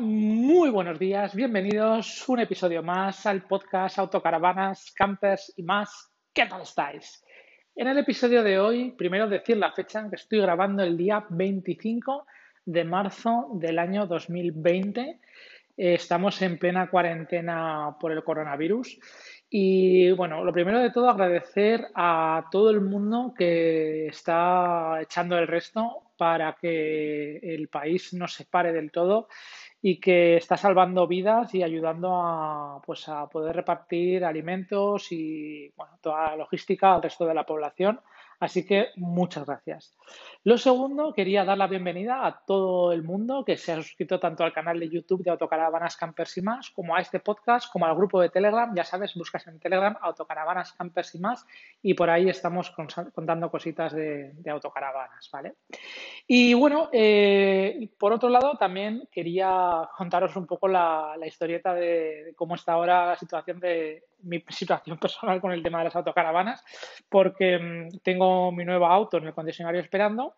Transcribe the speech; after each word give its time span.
Muy 0.00 0.70
buenos 0.70 0.98
días, 0.98 1.34
bienvenidos 1.34 2.26
un 2.30 2.40
episodio 2.40 2.82
más 2.82 3.26
al 3.26 3.42
podcast 3.42 3.98
Autocaravanas, 3.98 4.90
Campers 4.96 5.52
y 5.58 5.62
más. 5.62 6.10
¿Qué 6.32 6.46
tal 6.46 6.62
estáis? 6.62 7.22
En 7.76 7.88
el 7.88 7.98
episodio 7.98 8.42
de 8.42 8.58
hoy, 8.58 8.92
primero 8.92 9.28
decir 9.28 9.58
la 9.58 9.72
fecha 9.72 10.08
que 10.08 10.16
estoy 10.16 10.40
grabando 10.40 10.82
el 10.82 10.96
día 10.96 11.26
25 11.28 12.26
de 12.64 12.84
marzo 12.84 13.50
del 13.56 13.78
año 13.78 14.06
2020. 14.06 15.00
Eh, 15.02 15.18
estamos 15.76 16.40
en 16.40 16.58
plena 16.58 16.88
cuarentena 16.88 17.94
por 18.00 18.10
el 18.10 18.24
coronavirus. 18.24 18.98
Y 19.50 20.12
bueno, 20.12 20.42
lo 20.42 20.52
primero 20.52 20.78
de 20.78 20.92
todo, 20.92 21.10
agradecer 21.10 21.88
a 21.94 22.46
todo 22.50 22.70
el 22.70 22.80
mundo 22.80 23.34
que 23.36 24.06
está 24.06 24.98
echando 25.02 25.38
el 25.38 25.46
resto 25.46 26.04
para 26.16 26.56
que 26.58 27.36
el 27.36 27.68
país 27.68 28.14
no 28.14 28.26
se 28.28 28.46
pare 28.46 28.72
del 28.72 28.90
todo 28.90 29.28
y 29.86 30.00
que 30.00 30.38
está 30.38 30.56
salvando 30.56 31.06
vidas 31.06 31.54
y 31.54 31.62
ayudando 31.62 32.08
a, 32.14 32.80
pues, 32.86 33.06
a 33.06 33.28
poder 33.28 33.54
repartir 33.54 34.24
alimentos 34.24 35.12
y 35.12 35.68
bueno, 35.76 35.98
toda 36.00 36.30
la 36.30 36.36
logística 36.36 36.94
al 36.94 37.02
resto 37.02 37.26
de 37.26 37.34
la 37.34 37.44
población. 37.44 38.00
Así 38.40 38.66
que 38.66 38.88
muchas 38.96 39.46
gracias. 39.46 39.96
Lo 40.42 40.58
segundo, 40.58 41.14
quería 41.14 41.44
dar 41.44 41.56
la 41.56 41.66
bienvenida 41.66 42.26
a 42.26 42.44
todo 42.44 42.92
el 42.92 43.02
mundo 43.02 43.44
que 43.44 43.56
se 43.56 43.72
ha 43.72 43.76
suscrito 43.76 44.20
tanto 44.20 44.44
al 44.44 44.52
canal 44.52 44.78
de 44.78 44.88
YouTube 44.88 45.22
de 45.22 45.30
Autocaravanas 45.30 45.96
Campers 45.96 46.36
y 46.36 46.42
más, 46.42 46.70
como 46.70 46.94
a 46.94 47.00
este 47.00 47.20
podcast, 47.20 47.72
como 47.72 47.86
al 47.86 47.94
grupo 47.94 48.20
de 48.20 48.28
Telegram. 48.28 48.74
Ya 48.74 48.84
sabes, 48.84 49.14
buscas 49.14 49.46
en 49.46 49.58
Telegram 49.58 49.96
Autocaravanas 50.00 50.72
Campers 50.72 51.14
y 51.14 51.18
más 51.18 51.46
y 51.82 51.94
por 51.94 52.10
ahí 52.10 52.28
estamos 52.28 52.70
contando 53.14 53.50
cositas 53.50 53.92
de, 53.92 54.34
autocaravanas, 54.46 55.30
¿vale? 55.32 55.54
Y 56.26 56.54
bueno, 56.54 56.90
eh, 56.92 57.88
por 57.98 58.12
otro 58.12 58.28
lado, 58.28 58.56
también 58.56 59.08
quería 59.10 59.88
contaros 59.96 60.36
un 60.36 60.46
poco 60.46 60.68
la, 60.68 61.16
historieta 61.24 61.74
de 61.74 62.34
cómo 62.36 62.54
está 62.54 62.74
ahora 62.74 63.06
la 63.06 63.16
situación 63.16 63.58
de 63.60 64.04
mi 64.24 64.42
situación 64.48 64.98
personal 64.98 65.40
con 65.40 65.52
el 65.52 65.62
tema 65.62 65.78
de 65.78 65.84
las 65.84 65.96
autocaravanas, 65.96 66.64
porque 67.08 67.58
mm, 67.58 67.98
tengo 68.02 68.52
mi 68.52 68.64
nuevo 68.64 68.86
auto 68.86 69.18
en 69.18 69.26
el 69.26 69.34
concesionario 69.34 69.80
esperando 69.80 70.34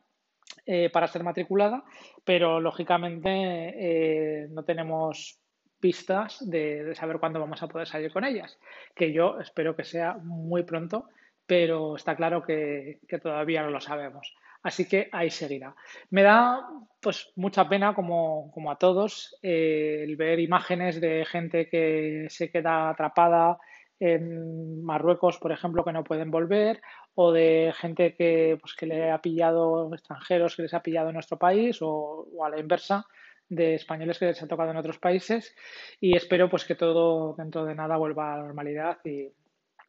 eh, 0.64 0.90
para 0.90 1.06
ser 1.06 1.22
matriculada, 1.22 1.84
pero 2.24 2.60
lógicamente 2.60 3.28
eh, 3.30 4.48
no 4.50 4.64
tenemos 4.64 5.38
pistas 5.80 6.38
de, 6.48 6.94
saber 6.94 7.18
cuándo 7.18 7.40
vamos 7.40 7.62
a 7.62 7.68
poder 7.68 7.86
salir 7.86 8.12
con 8.12 8.24
ellas, 8.24 8.58
que 8.94 9.12
yo 9.12 9.38
espero 9.40 9.76
que 9.76 9.84
sea 9.84 10.14
muy 10.14 10.64
pronto, 10.64 11.08
pero 11.46 11.96
está 11.96 12.16
claro 12.16 12.42
que, 12.42 12.98
todavía 13.22 13.62
no 13.62 13.70
lo 13.70 13.80
sabemos. 13.80 14.34
Así 14.62 14.88
que 14.88 15.08
ahí 15.12 15.30
seguirá. 15.30 15.76
Me 16.10 16.22
da 16.22 16.66
pues 17.00 17.30
mucha 17.36 17.68
pena, 17.68 17.94
como, 17.94 18.50
como 18.52 18.72
a 18.72 18.78
todos, 18.78 19.38
eh, 19.42 20.02
el 20.02 20.16
ver 20.16 20.40
imágenes 20.40 21.00
de 21.00 21.24
gente 21.24 21.68
que 21.68 22.26
se 22.30 22.50
queda 22.50 22.90
atrapada 22.90 23.58
en 24.00 24.84
Marruecos, 24.84 25.38
por 25.38 25.52
ejemplo, 25.52 25.84
que 25.84 25.92
no 25.92 26.04
pueden 26.04 26.30
volver, 26.30 26.80
o 27.14 27.32
de 27.32 27.72
gente 27.76 28.14
que, 28.14 28.58
pues, 28.60 28.74
que 28.74 28.86
le 28.86 29.10
ha 29.10 29.20
pillado 29.20 29.92
extranjeros 29.94 30.56
que 30.56 30.62
les 30.62 30.74
ha 30.74 30.82
pillado 30.82 31.08
en 31.08 31.14
nuestro 31.14 31.38
país, 31.38 31.78
o, 31.80 32.26
a 32.44 32.50
la 32.50 32.60
inversa, 32.60 33.06
de 33.48 33.74
españoles 33.74 34.18
que 34.18 34.26
les 34.26 34.42
ha 34.42 34.48
tocado 34.48 34.70
en 34.70 34.76
otros 34.76 34.98
países. 34.98 35.54
Y 36.00 36.16
espero 36.16 36.50
pues 36.50 36.64
que 36.64 36.74
todo 36.74 37.34
dentro 37.36 37.64
de 37.64 37.74
nada 37.74 37.96
vuelva 37.96 38.34
a 38.34 38.36
la 38.38 38.42
normalidad 38.44 38.98
y, 39.04 39.28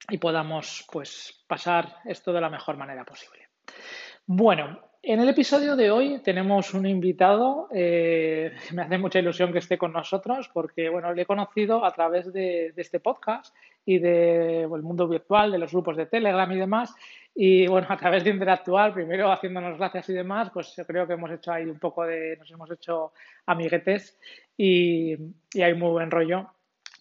y 0.09 0.17
podamos 0.19 0.87
pues 0.91 1.43
pasar 1.47 1.97
esto 2.05 2.31
de 2.31 2.41
la 2.41 2.49
mejor 2.49 2.77
manera 2.77 3.03
posible. 3.03 3.47
Bueno, 4.25 4.79
en 5.09 5.21
el 5.21 5.29
episodio 5.29 5.77
de 5.77 5.89
hoy 5.89 6.19
tenemos 6.19 6.73
un 6.73 6.85
invitado, 6.85 7.69
eh, 7.73 8.51
me 8.73 8.81
hace 8.81 8.97
mucha 8.97 9.19
ilusión 9.19 9.53
que 9.53 9.59
esté 9.59 9.77
con 9.77 9.93
nosotros 9.93 10.49
porque, 10.53 10.89
bueno, 10.89 11.13
le 11.13 11.21
he 11.21 11.25
conocido 11.25 11.85
a 11.85 11.93
través 11.93 12.33
de, 12.33 12.73
este 12.75 12.99
podcast 12.99 13.55
y 13.87 13.99
del 13.99 14.69
de, 14.69 14.81
mundo 14.83 15.07
virtual, 15.07 15.49
de 15.49 15.57
los 15.57 15.71
grupos 15.71 15.95
de 15.95 16.05
Telegram 16.05 16.51
y 16.51 16.57
demás. 16.57 16.93
Y, 17.33 17.65
bueno, 17.67 17.87
a 17.89 17.97
través 17.97 18.23
de 18.25 18.31
interactuar, 18.31 18.93
primero 18.93 19.31
haciéndonos 19.31 19.77
gracias 19.77 20.09
y 20.09 20.13
demás, 20.13 20.49
pues 20.53 20.75
yo 20.75 20.85
creo 20.85 21.07
que 21.07 21.13
hemos 21.13 21.31
hecho 21.31 21.53
ahí 21.53 21.63
un 21.63 21.79
poco 21.79 22.05
de, 22.05 22.35
nos 22.37 22.51
hemos 22.51 22.69
hecho 22.69 23.13
amiguetes 23.45 24.19
y, 24.57 25.15
y 25.53 25.61
hay 25.61 25.73
muy 25.73 25.89
buen 25.89 26.11
rollo. 26.11 26.51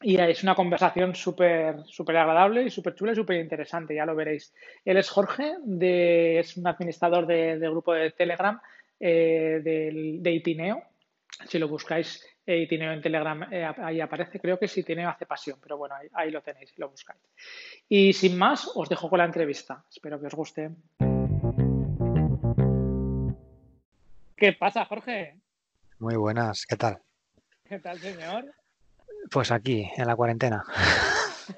Y 0.01 0.17
es 0.21 0.43
una 0.43 0.55
conversación 0.55 1.15
súper 1.15 1.85
súper 1.87 2.19
agradable 2.19 2.63
y 2.63 2.71
súper 2.71 2.95
chula 2.95 3.13
y 3.13 3.17
súper 3.17 3.41
interesante, 3.41 3.95
ya 3.95 4.07
lo 4.07 4.15
veréis. 4.15 4.55
Él 4.85 4.99
es 4.99 5.09
Jorge, 5.09 5.55
de, 5.65 6.39
es 6.39 6.57
un 6.57 6.67
administrador 6.67 7.27
del 7.27 7.71
grupo 7.71 7.95
de 7.95 8.11
Telegram 8.13 8.61
eh, 9.01 9.61
de, 10.23 10.31
Itineo. 10.31 10.83
Si 11.49 11.59
lo 11.59 11.67
buscáis, 11.67 12.23
eh, 12.47 12.59
Itineo 12.59 12.93
en 12.93 13.03
Telegram, 13.03 13.43
eh, 13.53 13.69
ahí 13.79 14.01
aparece. 14.01 14.39
Creo 14.39 14.59
que 14.59 14.67
es 14.67 14.79
Itineo 14.79 15.11
hace 15.11 15.27
pasión, 15.27 15.59
pero 15.61 15.77
bueno, 15.77 15.97
ahí, 16.13 16.31
lo 16.31 16.41
tenéis, 16.43 16.71
si 16.71 16.81
lo 16.81 16.89
buscáis. 16.89 17.21
Y 17.89 18.13
sin 18.13 18.39
más, 18.39 18.71
os 18.75 18.89
dejo 18.89 19.11
con 19.11 19.19
la 19.19 19.25
entrevista. 19.25 19.85
Espero 19.91 20.21
que 20.21 20.29
os 20.29 20.35
guste. 20.35 20.71
¿Qué 24.37 24.53
pasa, 24.53 24.85
Jorge? 24.85 25.41
Muy 25.99 26.15
buenas, 26.15 26.67
¿qué 26.67 26.77
tal? 26.77 26.99
¿Qué 27.65 27.81
tal, 27.81 27.99
señor? 27.99 28.55
Pues 29.31 29.51
aquí, 29.51 29.91
en 29.97 30.07
la 30.07 30.15
cuarentena. 30.15 30.63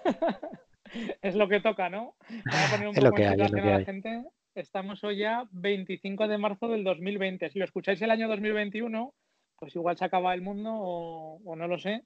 es 1.22 1.34
lo 1.34 1.48
que 1.48 1.60
toca, 1.60 1.90
¿no? 1.90 2.14
a 2.50 2.70
poner 2.70 2.88
un 2.88 2.96
es 2.96 3.02
lo 3.02 3.12
que 3.12 3.26
hay, 3.26 3.40
es 3.40 3.50
lo 3.50 3.62
que 3.62 3.72
hay. 3.72 3.84
Gente. 3.84 4.24
Estamos 4.54 5.04
hoy 5.04 5.18
ya 5.18 5.44
25 5.50 6.28
de 6.28 6.38
marzo 6.38 6.68
del 6.68 6.82
2020. 6.82 7.50
Si 7.50 7.58
lo 7.58 7.64
escucháis 7.64 8.00
el 8.00 8.10
año 8.10 8.26
2021, 8.28 9.12
pues 9.58 9.74
igual 9.74 9.96
se 9.96 10.04
acaba 10.04 10.34
el 10.34 10.42
mundo 10.42 10.70
o, 10.72 11.56
no 11.56 11.66
lo 11.68 11.78
sé, 11.78 12.04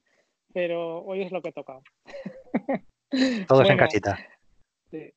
pero 0.52 1.02
hoy 1.02 1.22
es 1.22 1.32
lo 1.32 1.42
que 1.42 1.52
toca. 1.52 1.78
Todos 3.48 3.68
en 3.68 3.76
casita. 3.76 4.18
Sí 4.90 5.12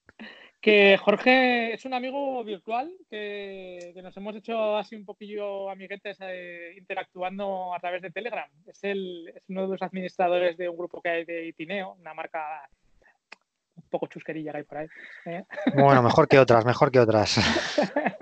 que 0.65 0.97
Jorge 0.97 1.75
es 1.75 1.85
un 1.85 1.93
amigo 1.93 2.43
virtual 2.43 2.91
que, 3.07 3.93
nos 4.01 4.17
hemos 4.17 4.35
hecho 4.35 4.75
así 4.77 4.95
un 4.95 5.05
poquillo 5.05 5.69
amiguetes 5.69 6.17
eh, 6.21 6.73
interactuando 6.75 7.71
a 7.71 7.79
través 7.79 8.01
de 8.01 8.09
Telegram. 8.09 8.49
Es, 8.65 8.83
el, 8.83 9.27
es 9.27 9.43
uno 9.47 9.61
de 9.61 9.67
los 9.67 9.81
administradores 9.83 10.57
de 10.57 10.67
un 10.67 10.75
grupo 10.75 11.03
que 11.03 11.09
hay 11.09 11.23
de 11.23 11.45
Itineo, 11.45 11.93
una 11.99 12.15
marca 12.15 12.67
un 13.75 13.83
poco 13.91 14.07
chusquerilla 14.07 14.53
que 14.53 14.57
hay 14.57 14.63
por 14.63 14.77
ahí. 14.79 14.87
¿eh? 15.27 15.43
Bueno, 15.75 16.01
mejor 16.01 16.27
que 16.27 16.39
otras, 16.39 16.65
mejor 16.65 16.91
que 16.91 16.99
otras. 16.99 17.37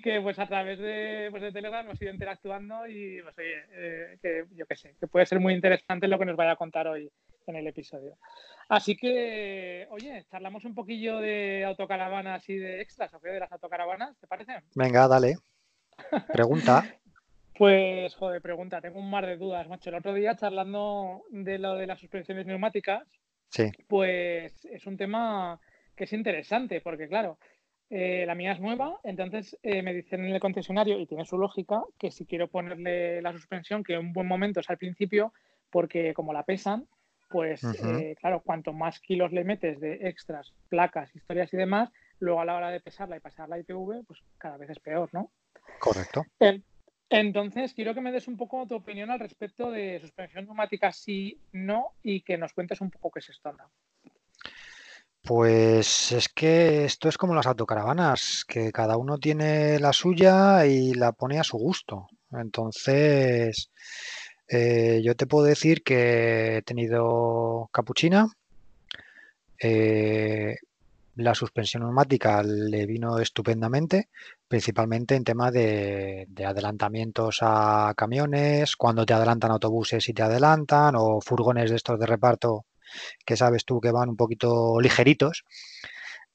y 0.00 0.02
que 0.02 0.20
pues 0.20 0.38
a 0.38 0.46
través 0.46 0.78
de, 0.78 1.28
pues, 1.30 1.42
de, 1.42 1.52
Telegram 1.52 1.84
hemos 1.84 2.00
ido 2.00 2.12
interactuando 2.12 2.86
y 2.86 3.20
pues 3.22 3.36
oye, 3.36 3.64
eh, 3.72 4.18
que 4.22 4.44
yo 4.52 4.66
qué 4.66 4.74
sé, 4.74 4.94
que 4.98 5.06
puede 5.06 5.26
ser 5.26 5.40
muy 5.40 5.52
interesante 5.52 6.08
lo 6.08 6.18
que 6.18 6.24
nos 6.24 6.36
vaya 6.36 6.52
a 6.52 6.56
contar 6.56 6.88
hoy 6.88 7.10
en 7.46 7.56
el 7.56 7.66
episodio. 7.66 8.16
Así 8.68 8.96
que, 8.96 9.86
oye, 9.90 10.24
charlamos 10.30 10.64
un 10.64 10.74
poquillo 10.74 11.18
de 11.18 11.64
autocaravanas 11.66 12.48
y 12.48 12.56
de 12.56 12.80
extras, 12.80 13.12
¿o 13.12 13.20
qué? 13.20 13.28
De 13.28 13.40
las 13.40 13.52
autocaravanas, 13.52 14.16
¿te 14.18 14.26
parece? 14.26 14.62
Venga, 14.74 15.06
dale. 15.06 15.36
Pregunta. 16.32 16.84
pues, 17.58 18.14
joder, 18.14 18.40
pregunta, 18.40 18.80
tengo 18.80 19.00
un 19.00 19.10
mar 19.10 19.26
de 19.26 19.36
dudas, 19.36 19.68
macho. 19.68 19.90
El 19.90 19.96
otro 19.96 20.14
día 20.14 20.36
charlando 20.36 21.24
de 21.30 21.58
lo 21.58 21.74
de 21.74 21.86
las 21.86 22.00
suspensiones 22.00 22.46
neumáticas, 22.46 23.06
sí. 23.50 23.70
pues 23.86 24.64
es 24.64 24.86
un 24.86 24.96
tema 24.96 25.60
que 25.94 26.04
es 26.04 26.12
interesante, 26.12 26.80
porque 26.80 27.08
claro, 27.08 27.38
eh, 27.90 28.24
la 28.24 28.36
mía 28.36 28.52
es 28.52 28.60
nueva, 28.60 29.00
entonces 29.02 29.58
eh, 29.64 29.82
me 29.82 29.92
dicen 29.92 30.24
en 30.24 30.32
el 30.32 30.40
concesionario, 30.40 30.98
y 30.98 31.06
tiene 31.06 31.24
su 31.24 31.36
lógica, 31.36 31.82
que 31.98 32.12
si 32.12 32.24
quiero 32.24 32.46
ponerle 32.48 33.20
la 33.20 33.32
suspensión, 33.32 33.82
que 33.82 33.98
un 33.98 34.12
buen 34.12 34.28
momento 34.28 34.60
es 34.60 34.70
al 34.70 34.78
principio, 34.78 35.32
porque 35.70 36.14
como 36.14 36.32
la 36.32 36.44
pesan, 36.44 36.86
pues 37.28 37.62
eh, 37.64 38.16
claro, 38.20 38.42
cuanto 38.42 38.72
más 38.72 39.00
kilos 39.00 39.32
le 39.32 39.44
metes 39.44 39.80
de 39.80 40.08
extras, 40.08 40.52
placas, 40.68 41.14
historias 41.14 41.52
y 41.52 41.56
demás, 41.56 41.90
luego 42.20 42.40
a 42.40 42.44
la 42.44 42.56
hora 42.56 42.70
de 42.70 42.80
pesarla 42.80 43.16
y 43.16 43.20
pasarla 43.20 43.56
a 43.56 43.58
ITV, 43.58 44.04
pues 44.06 44.20
cada 44.38 44.56
vez 44.56 44.70
es 44.70 44.78
peor, 44.78 45.08
¿no? 45.12 45.30
Correcto. 45.80 46.24
Entonces, 47.08 47.74
quiero 47.74 47.92
que 47.92 48.00
me 48.00 48.12
des 48.12 48.28
un 48.28 48.36
poco 48.36 48.66
tu 48.68 48.76
opinión 48.76 49.10
al 49.10 49.18
respecto 49.18 49.70
de 49.70 49.98
suspensión 49.98 50.44
neumática 50.44 50.92
sí, 50.92 51.40
no, 51.52 51.94
y 52.04 52.20
que 52.20 52.38
nos 52.38 52.52
cuentes 52.52 52.80
un 52.80 52.90
poco 52.90 53.10
qué 53.10 53.18
es 53.18 53.30
esto. 53.30 53.52
Pues 55.22 56.12
es 56.12 56.28
que 56.28 56.84
esto 56.84 57.08
es 57.08 57.18
como 57.18 57.34
las 57.34 57.46
autocaravanas, 57.46 58.44
que 58.48 58.72
cada 58.72 58.96
uno 58.96 59.18
tiene 59.18 59.78
la 59.78 59.92
suya 59.92 60.66
y 60.66 60.94
la 60.94 61.12
pone 61.12 61.38
a 61.38 61.44
su 61.44 61.58
gusto. 61.58 62.06
Entonces, 62.32 63.70
eh, 64.48 65.00
yo 65.04 65.14
te 65.16 65.26
puedo 65.26 65.44
decir 65.46 65.82
que 65.82 66.58
he 66.58 66.62
tenido 66.62 67.68
capuchina. 67.72 68.28
Eh, 69.62 70.56
la 71.16 71.34
suspensión 71.34 71.82
neumática 71.82 72.42
le 72.42 72.86
vino 72.86 73.18
estupendamente, 73.18 74.08
principalmente 74.48 75.14
en 75.16 75.24
tema 75.24 75.50
de, 75.50 76.26
adelantamientos 76.46 77.38
a 77.42 77.92
camiones, 77.96 78.76
cuando 78.76 79.04
te 79.06 79.14
adelantan 79.14 79.50
autobuses 79.52 80.08
y 80.08 80.14
te 80.14 80.22
adelantan, 80.22 80.94
o 80.96 81.20
furgones 81.20 81.70
de 81.70 81.76
estos 81.76 81.98
de 82.00 82.06
reparto 82.06 82.64
que 83.24 83.36
sabes 83.36 83.64
tú 83.64 83.80
que 83.80 83.92
van 83.92 84.08
un 84.08 84.16
poquito 84.16 84.80
ligeritos. 84.80 85.44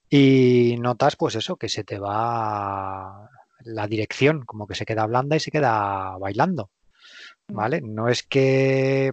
Y 0.10 0.76
notas, 0.80 1.16
pues 1.16 1.36
eso, 1.36 1.58
que 1.58 1.70
se 1.70 1.84
te 1.84 2.00
va 2.00 3.30
la 3.62 3.88
dirección, 3.88 4.46
como 4.46 4.68
que 4.68 4.76
se 4.76 4.86
queda 4.86 5.06
blanda 5.08 5.36
y 5.36 5.40
se 5.40 5.52
queda 5.52 6.18
bailando. 6.18 6.70
¿vale? 7.48 7.82
No 7.82 8.08
es 8.08 8.24
que 8.24 9.12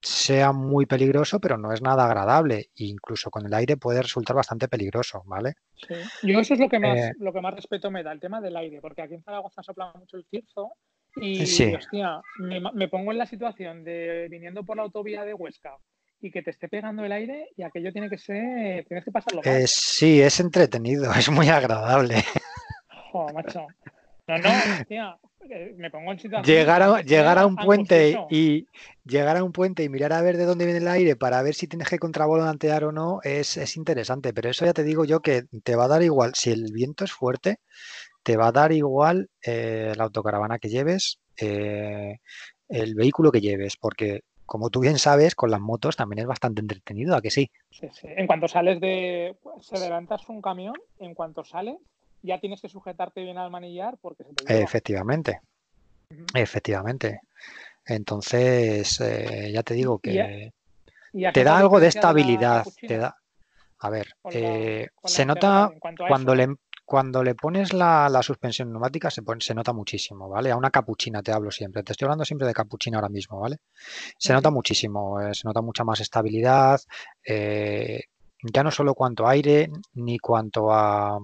sea 0.00 0.52
muy 0.52 0.86
peligroso, 0.86 1.40
pero 1.40 1.58
no 1.58 1.72
es 1.72 1.82
nada 1.82 2.04
agradable. 2.04 2.70
incluso 2.76 3.30
con 3.30 3.46
el 3.46 3.54
aire 3.54 3.76
puede 3.76 4.02
resultar 4.02 4.36
bastante 4.36 4.68
peligroso, 4.68 5.22
¿vale? 5.26 5.54
Sí. 5.74 5.94
Yo 6.22 6.38
eso 6.38 6.54
es 6.54 6.60
lo 6.60 6.68
que 6.68 6.78
más, 6.78 6.98
eh, 6.98 7.12
lo 7.18 7.32
que 7.32 7.40
más 7.40 7.54
respeto 7.54 7.90
me 7.90 8.02
da, 8.02 8.12
el 8.12 8.20
tema 8.20 8.40
del 8.40 8.56
aire, 8.56 8.80
porque 8.80 9.02
aquí 9.02 9.14
en 9.14 9.22
Zaragoza 9.22 9.62
sopla 9.62 9.92
mucho 9.94 10.16
el 10.16 10.26
cirzo 10.26 10.72
y, 11.16 11.42
hostia, 11.74 12.20
me, 12.38 12.88
pongo 12.88 13.10
en 13.10 13.18
la 13.18 13.26
situación 13.26 13.84
de 13.84 14.28
viniendo 14.30 14.64
por 14.64 14.76
la 14.76 14.82
autovía 14.82 15.24
de 15.24 15.34
Huesca 15.34 15.76
y 16.26 16.30
que 16.30 16.42
te 16.42 16.50
esté 16.50 16.68
pegando 16.68 17.04
el 17.04 17.12
aire 17.12 17.48
y 17.56 17.62
aquello 17.62 17.92
tiene 17.92 18.10
que 18.10 18.18
ser, 18.18 18.84
tienes 18.86 19.04
que 19.04 19.12
pasarlo. 19.12 19.42
Eh, 19.44 19.66
sí, 19.66 20.20
es 20.20 20.40
entretenido, 20.40 21.12
es 21.14 21.30
muy 21.30 21.48
agradable. 21.48 22.24
Joder, 23.12 23.34
macho. 23.34 23.66
No, 24.28 24.38
no, 24.38 24.48
hostia, 24.80 25.18
me 25.76 25.90
pongo 25.90 26.10
en 26.10 26.18
situación. 26.18 26.56
Llegar 26.56 26.82
a, 26.82 27.00
llegar 27.02 27.38
a 27.38 27.46
un 27.46 27.54
puente 27.54 28.18
y 28.28 28.66
llegar 29.04 29.36
a 29.36 29.44
un 29.44 29.52
puente 29.52 29.84
y 29.84 29.88
mirar 29.88 30.12
a 30.12 30.20
ver 30.20 30.36
de 30.36 30.44
dónde 30.44 30.64
viene 30.64 30.80
el 30.80 30.88
aire 30.88 31.14
para 31.14 31.40
ver 31.42 31.54
si 31.54 31.68
tienes 31.68 31.88
que 31.88 32.00
contravolantear 32.00 32.82
o 32.84 32.92
no 32.92 33.20
es, 33.22 33.56
es 33.56 33.76
interesante. 33.76 34.34
Pero 34.34 34.50
eso 34.50 34.64
ya 34.64 34.72
te 34.72 34.82
digo 34.82 35.04
yo 35.04 35.20
que 35.20 35.44
te 35.62 35.76
va 35.76 35.84
a 35.84 35.88
dar 35.88 36.02
igual. 36.02 36.32
Si 36.34 36.50
el 36.50 36.72
viento 36.72 37.04
es 37.04 37.12
fuerte, 37.12 37.60
te 38.24 38.36
va 38.36 38.48
a 38.48 38.52
dar 38.52 38.72
igual 38.72 39.30
eh, 39.44 39.92
la 39.96 40.04
autocaravana 40.04 40.58
que 40.58 40.70
lleves, 40.70 41.20
eh, 41.40 42.18
el 42.68 42.96
vehículo 42.96 43.30
que 43.30 43.40
lleves, 43.40 43.76
porque 43.76 44.22
como 44.46 44.70
tú 44.70 44.80
bien 44.80 44.98
sabes, 44.98 45.34
con 45.34 45.50
las 45.50 45.60
motos 45.60 45.96
también 45.96 46.20
es 46.20 46.26
bastante 46.26 46.60
entretenido, 46.60 47.16
¿a 47.16 47.20
que 47.20 47.30
sí? 47.30 47.50
Sí, 47.70 47.88
sí. 47.92 48.06
En 48.08 48.26
cuanto 48.26 48.48
sales 48.48 48.80
de. 48.80 49.36
Se 49.60 49.76
adelantas 49.76 50.28
un 50.28 50.40
camión, 50.40 50.74
en 50.98 51.14
cuanto 51.14 51.44
sales, 51.44 51.76
ya 52.22 52.40
tienes 52.40 52.62
que 52.62 52.68
sujetarte 52.68 53.22
bien 53.22 53.38
al 53.38 53.50
manillar 53.50 53.98
porque 54.00 54.24
se 54.24 54.32
te 54.32 54.62
Efectivamente. 54.62 55.40
Efectivamente. 56.32 57.20
Entonces, 57.84 59.00
eh, 59.00 59.50
ya 59.52 59.62
te 59.62 59.74
digo 59.74 59.98
que 59.98 60.52
te 61.32 61.44
da 61.44 61.58
algo 61.58 61.80
de 61.80 61.88
estabilidad. 61.88 62.64
te 62.80 62.98
da, 62.98 63.16
a 63.78 63.90
ver, 63.90 64.08
eh, 64.32 64.88
se 65.04 65.24
nota 65.24 65.70
cuando 66.06 66.34
le, 66.34 66.56
cuando 66.86 67.22
le 67.22 67.34
pones 67.34 67.74
la, 67.74 68.08
suspensión 68.22 68.70
neumática 68.70 69.10
se, 69.10 69.22
se 69.40 69.54
nota 69.54 69.72
muchísimo, 69.72 70.28
¿vale? 70.28 70.50
A 70.50 70.56
una 70.56 70.70
capuchina 70.70 71.22
te 71.22 71.32
hablo 71.32 71.50
siempre. 71.50 71.82
Te 71.82 71.92
estoy 71.92 72.06
hablando 72.06 72.24
siempre 72.24 72.46
de 72.46 72.54
capuchina 72.54 72.96
ahora 72.96 73.10
mismo, 73.10 73.40
¿vale? 73.40 73.58
Se 74.18 74.32
nota 74.32 74.50
muchísimo, 74.50 75.20
eh, 75.20 75.34
se 75.34 75.46
nota 75.46 75.60
mucha 75.60 75.84
más 75.84 76.00
estabilidad, 76.00 76.80
ya 77.26 78.62
no 78.62 78.70
solo 78.70 78.94
cuanto 78.94 79.26
a 79.26 79.32
aire 79.32 79.68
ni 79.94 80.18
cuanto 80.18 80.72
a, 80.72 81.18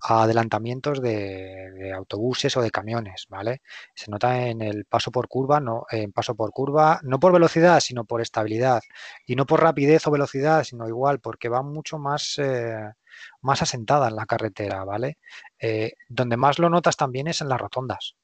a 0.00 0.22
adelantamientos 0.22 1.00
de, 1.02 1.92
autobuses 1.94 2.56
o 2.56 2.62
de 2.62 2.70
camiones, 2.70 3.26
¿vale? 3.28 3.62
Se 3.94 4.10
nota 4.10 4.46
en 4.48 4.62
el 4.62 4.84
paso 4.84 5.10
por 5.10 5.28
curva, 5.28 5.60
no, 5.60 5.86
en 5.90 6.12
paso 6.12 6.34
por 6.34 6.50
curva, 6.52 7.00
no 7.02 7.18
por 7.18 7.32
velocidad, 7.32 7.80
sino 7.80 8.04
por 8.04 8.20
estabilidad. 8.20 8.80
Y 9.26 9.36
no 9.36 9.46
por 9.46 9.62
rapidez 9.62 10.06
o 10.06 10.10
velocidad, 10.10 10.64
sino 10.64 10.88
igual, 10.88 11.20
porque 11.20 11.48
va 11.48 11.62
mucho 11.62 11.98
más, 11.98 12.38
eh, 12.38 12.92
más 13.42 13.62
asentada 13.62 14.08
en 14.08 14.16
la 14.16 14.26
carretera, 14.26 14.84
¿vale? 14.84 15.18
Eh, 15.58 15.92
donde 16.08 16.36
más 16.36 16.58
lo 16.58 16.68
notas 16.68 16.96
también 16.96 17.28
es 17.28 17.40
en 17.40 17.48
las 17.48 17.60
rotondas. 17.60 18.14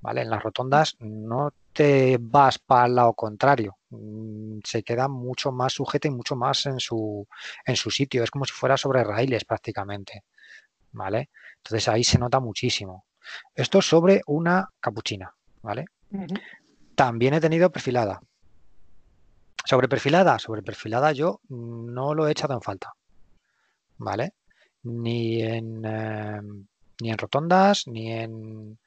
¿Vale? 0.00 0.22
En 0.22 0.30
las 0.30 0.42
rotondas 0.42 0.94
no 1.00 1.52
te 1.72 2.18
vas 2.20 2.58
para 2.58 2.86
el 2.86 2.94
lado 2.94 3.14
contrario, 3.14 3.76
mm, 3.90 4.58
se 4.62 4.82
queda 4.82 5.08
mucho 5.08 5.50
más 5.52 5.72
sujeta 5.72 6.06
y 6.06 6.12
mucho 6.12 6.36
más 6.36 6.66
en 6.66 6.78
su, 6.78 7.26
en 7.64 7.76
su 7.76 7.90
sitio, 7.90 8.22
es 8.22 8.30
como 8.30 8.44
si 8.44 8.52
fuera 8.52 8.76
sobre 8.76 9.02
raíles 9.02 9.44
prácticamente. 9.44 10.22
¿vale? 10.96 11.30
Entonces 11.58 11.86
ahí 11.88 12.02
se 12.02 12.18
nota 12.18 12.40
muchísimo. 12.40 13.06
Esto 13.54 13.78
es 13.78 13.86
sobre 13.86 14.22
una 14.26 14.68
capuchina, 14.80 15.32
¿vale? 15.62 15.84
También 16.94 17.34
he 17.34 17.40
tenido 17.40 17.70
perfilada. 17.70 18.20
Sobre 19.64 19.88
perfilada, 19.88 20.38
sobre 20.38 20.62
perfilada 20.62 21.12
yo 21.12 21.40
no 21.48 22.14
lo 22.14 22.26
he 22.26 22.30
echado 22.30 22.54
en 22.54 22.62
falta, 22.62 22.92
¿vale? 23.98 24.32
Ni 24.84 25.42
en, 25.42 25.84
eh, 25.84 26.40
ni 27.00 27.10
en 27.10 27.18
rotondas, 27.18 27.86
ni 27.86 28.12
en, 28.12 28.78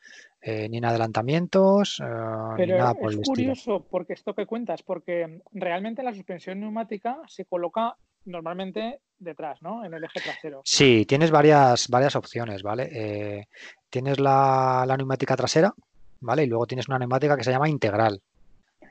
eh, 0.41 0.69
ni 0.69 0.77
en 0.77 0.85
adelantamientos, 0.85 2.00
eh, 2.00 2.65
ni 2.65 2.67
nada 2.67 2.94
por 2.94 3.11
es 3.11 3.19
curioso 3.27 3.85
porque 3.89 4.13
esto 4.13 4.33
que 4.33 4.45
cuentas, 4.45 4.83
porque 4.83 5.41
realmente 5.51 6.01
la 6.01 6.13
suspensión 6.13 6.61
neumática 6.61 7.19
se 7.27 7.45
coloca 7.45 7.97
normalmente 8.25 9.01
detrás, 9.17 9.61
¿no? 9.61 9.83
En 9.83 9.94
el 9.94 10.03
eje 10.03 10.21
trasero. 10.21 10.61
Sí, 10.63 11.06
tienes 11.06 11.31
varias, 11.31 11.89
varias 11.89 12.15
opciones, 12.15 12.63
¿vale? 12.63 12.89
Eh, 12.91 13.47
tienes 13.89 14.19
la, 14.19 14.85
neumática 14.97 15.35
trasera, 15.35 15.73
¿vale? 16.21 16.44
Y 16.44 16.47
luego 16.47 16.65
tienes 16.65 16.88
una 16.88 17.00
neumática 17.00 17.35
que 17.35 17.44
se 17.44 17.51
llama 17.51 17.69
integral. 17.69 18.21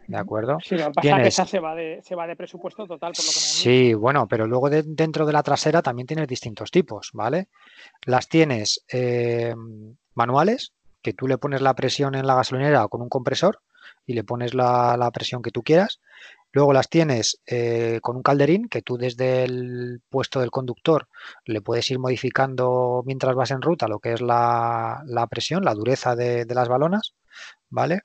¿De 0.09 0.17
acuerdo? 0.17 0.59
Sí, 0.65 0.77
lo 0.77 0.87
que 0.87 0.93
pasa 0.95 1.17
que 1.17 1.29
esa 1.29 1.47
se 1.47 1.61
va, 1.61 1.75
de, 1.75 2.01
se 2.03 2.15
va 2.15 2.27
de 2.27 2.35
presupuesto 2.35 2.87
total, 2.87 3.13
por 3.13 3.25
lo 3.25 3.31
que 3.31 3.37
me 3.37 3.43
Sí, 3.43 3.95
bueno, 3.95 4.27
pero 4.27 4.47
luego 4.47 4.71
dentro 4.71 5.27
de 5.27 5.33
la 5.33 5.43
trasera 5.43 5.83
también 5.83 6.07
tienes 6.07 6.27
distintos 6.27 6.71
tipos, 6.71 7.11
¿vale? 7.13 7.49
Las 8.07 8.29
tienes 8.29 8.85
eh, 8.91 9.55
manuales, 10.15 10.73
que 11.03 11.13
tú 11.13 11.29
le 11.29 11.39
pones 11.39 11.61
la 11.61 11.75
presión 11.75 12.15
en 12.15 12.27
la 12.27 12.35
gasolinera 12.35 12.89
con 12.89 13.03
un 13.03 13.09
compresor 13.09 13.61
y 14.07 14.15
le 14.15 14.25
pones 14.25 14.55
la, 14.55 14.97
la 14.97 15.11
presión 15.11 15.43
que 15.43 15.51
tú 15.51 15.63
quieras. 15.63 16.01
Luego 16.53 16.73
las 16.73 16.89
tienes 16.89 17.41
eh, 17.47 17.99
con 18.03 18.17
un 18.17 18.23
calderín 18.23 18.69
que 18.69 18.83
tú 18.83 18.97
desde 18.97 19.45
el 19.45 20.01
puesto 20.09 20.41
del 20.41 20.51
conductor 20.51 21.09
le 21.45 21.61
puedes 21.61 21.91
ir 21.91 21.99
modificando 21.99 23.03
mientras 23.05 23.35
vas 23.35 23.51
en 23.51 23.61
ruta 23.61 23.87
lo 23.87 23.99
que 23.99 24.15
es 24.15 24.23
la, 24.23 25.03
presión, 25.31 25.65
la 25.65 25.75
dureza 25.75 26.17
de, 26.17 26.47
las 26.49 26.69
balonas, 26.69 27.15
¿vale? 27.69 28.01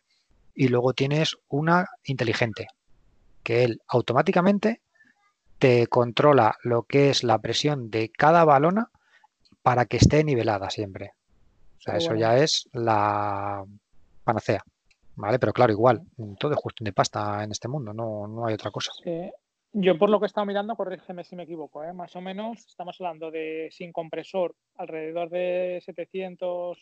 Y 0.56 0.68
luego 0.68 0.94
tienes 0.94 1.38
una 1.50 1.88
inteligente, 2.04 2.68
que 3.44 3.64
él 3.64 3.82
automáticamente 3.88 4.82
te 5.60 5.88
controla 5.88 6.58
lo 6.64 6.84
que 6.84 7.10
es 7.10 7.24
la 7.24 7.40
presión 7.40 7.90
de 7.90 8.10
cada 8.10 8.44
balona 8.46 8.90
para 9.62 9.86
que 9.86 9.98
esté 9.98 10.24
nivelada 10.24 10.70
siempre. 10.70 11.12
O 11.80 11.82
sea, 11.82 11.98
eso 11.98 12.16
ya 12.16 12.38
es 12.38 12.70
la 12.74 13.64
panacea. 14.24 14.64
¿vale? 15.16 15.40
Pero 15.40 15.54
claro, 15.54 15.72
igual, 15.72 16.02
todo 16.40 16.54
es 16.54 16.60
cuestión 16.60 16.86
de 16.86 16.94
pasta 16.94 17.44
en 17.44 17.52
este 17.52 17.68
mundo, 17.68 17.94
no, 17.94 18.28
no 18.28 18.46
hay 18.46 18.54
otra 18.54 18.72
cosa. 18.72 18.92
Yo 19.76 19.98
por 19.98 20.10
lo 20.10 20.20
que 20.20 20.26
he 20.26 20.28
estado 20.28 20.46
mirando, 20.46 20.76
corrígeme 20.76 21.24
si 21.24 21.36
me 21.36 21.44
equivoco, 21.44 21.84
¿eh? 21.84 21.94
más 21.94 22.16
o 22.16 22.22
menos 22.22 22.64
estamos 22.68 22.96
hablando 23.00 23.32
de 23.32 23.70
sin 23.72 23.92
compresor 23.92 24.56
alrededor 24.78 25.30
de 25.30 25.82
700 25.84 26.78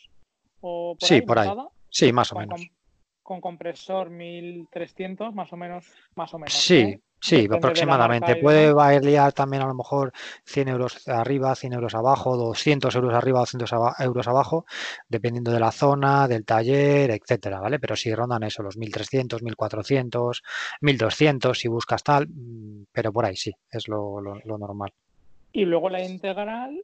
o 0.60 0.96
por 0.98 1.08
sí, 1.08 1.22
por 1.22 1.38
ahí. 1.38 1.50
Sí, 1.88 2.12
más 2.12 2.32
o 2.32 2.38
menos. 2.38 2.60
Con, 2.60 2.70
compresor 3.22 4.10
1300, 4.10 5.34
más 5.34 5.52
o 5.52 5.56
menos, 5.56 5.86
más 6.14 6.34
o 6.34 6.38
menos. 6.38 6.52
Sí, 6.52 7.00
Sí, 7.22 7.48
aproximadamente. 7.48 8.34
Puede 8.34 8.72
variar 8.72 9.32
también 9.32 9.62
a 9.62 9.68
lo 9.68 9.74
mejor 9.74 10.12
100 10.44 10.68
euros 10.68 11.06
arriba, 11.06 11.54
100 11.54 11.74
euros 11.74 11.94
abajo, 11.94 12.36
200 12.36 12.92
euros 12.96 13.14
arriba, 13.14 13.38
200 13.38 13.72
euros 14.00 14.26
abajo, 14.26 14.66
dependiendo 15.08 15.52
de 15.52 15.60
la 15.60 15.70
zona, 15.70 16.26
del 16.26 16.44
taller, 16.44 17.12
etcétera, 17.12 17.60
¿vale? 17.60 17.78
Pero 17.78 17.94
si 17.94 18.12
rondan 18.12 18.42
eso, 18.42 18.64
los 18.64 18.76
1300, 18.76 19.40
1400, 19.40 20.42
1200 20.80 21.56
si 21.56 21.68
buscas 21.68 22.02
tal, 22.02 22.26
mm, 22.26 22.86
pero 22.90 23.12
por 23.12 23.24
ahí 23.24 23.36
sí, 23.36 23.52
es 23.70 23.86
lo, 23.86 24.20
normal. 24.44 24.92
Y 25.52 25.64
luego 25.64 25.90
la 25.90 26.02
integral, 26.02 26.82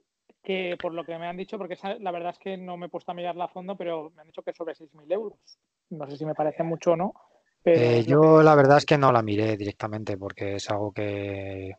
que 0.48 0.78
por 0.80 0.94
lo 0.94 1.04
que 1.04 1.18
me 1.18 1.26
han 1.26 1.36
dicho, 1.36 1.58
porque 1.58 1.76
la 2.00 2.10
verdad 2.10 2.30
es 2.30 2.38
que 2.38 2.56
no 2.56 2.78
me 2.78 2.86
he 2.86 2.88
puesto 2.88 3.12
a 3.12 3.14
mirarla 3.14 3.44
a 3.44 3.48
fondo, 3.48 3.76
pero 3.76 4.10
me 4.16 4.22
han 4.22 4.28
dicho 4.28 4.40
que 4.40 4.52
es 4.52 4.56
sobre 4.56 4.72
6.000 4.72 5.12
euros. 5.12 5.38
No 5.90 6.08
sé 6.08 6.16
si 6.16 6.24
me 6.24 6.34
parece 6.34 6.62
mucho 6.62 6.92
o 6.92 6.96
no 6.96 7.12
eh, 7.66 8.02
yo 8.06 8.42
la 8.42 8.54
verdad 8.54 8.78
es 8.78 8.86
que 8.86 8.96
no 8.96 9.12
la 9.12 9.20
miré 9.20 9.58
directamente 9.58 10.16
porque 10.16 10.54
es 10.54 10.70
algo 10.70 10.90
que, 10.90 11.76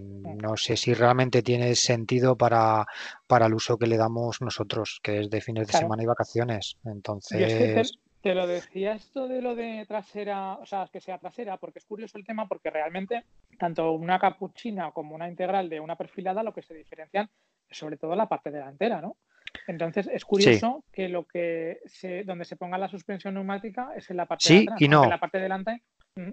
no 0.00 0.56
sé 0.56 0.76
si 0.76 0.94
realmente 0.94 1.42
tiene 1.42 1.74
sentido 1.74 2.36
para, 2.36 2.86
para, 3.26 3.46
el 3.46 3.54
uso 3.54 3.76
que 3.76 3.88
le 3.88 3.96
damos 3.96 4.40
nosotros, 4.40 5.00
que 5.02 5.22
es 5.22 5.30
de 5.30 5.40
fines 5.40 5.66
de 5.66 5.72
semana 5.72 6.04
y 6.04 6.06
vacaciones. 6.06 6.76
Entonces... 6.84 7.98
te, 8.22 8.32
lo 8.32 8.46
decía 8.46 8.92
esto 8.92 9.26
de 9.26 9.42
lo 9.42 9.56
de 9.56 9.84
trasera, 9.88 10.54
o 10.54 10.66
sea, 10.66 10.88
que 10.92 11.00
sea 11.00 11.18
trasera, 11.18 11.56
porque 11.56 11.80
es 11.80 11.84
curioso 11.84 12.16
el 12.16 12.24
tema, 12.24 12.46
porque 12.46 12.70
realmente 12.70 13.24
tanto 13.58 13.90
una 13.90 14.20
capuchina 14.20 14.92
como 14.92 15.16
una 15.16 15.28
integral 15.28 15.68
de 15.68 15.80
una 15.80 15.96
perfilada 15.96 16.44
lo 16.44 16.54
que 16.54 16.62
se 16.62 16.74
diferencian 16.74 17.24
es 17.24 17.53
sobre 17.74 17.96
todo 17.96 18.14
la 18.14 18.28
parte 18.28 18.50
delantera, 18.50 19.00
¿no? 19.00 19.16
Entonces 19.66 20.08
es 20.12 20.24
curioso 20.24 20.84
que 20.92 21.08
lo 21.08 21.24
que 21.24 21.80
se, 21.86 22.24
donde 22.24 22.44
se 22.44 22.56
ponga 22.56 22.78
la 22.78 22.88
suspensión 22.88 23.34
neumática 23.34 23.90
es 23.96 24.10
en 24.10 24.16
la 24.16 24.26
parte 24.26 24.44
sí 24.44 24.66
y 24.78 24.88
no. 24.88 25.04
en 25.04 25.10
la 25.10 25.20
parte 25.20 25.38
delante. 25.38 25.82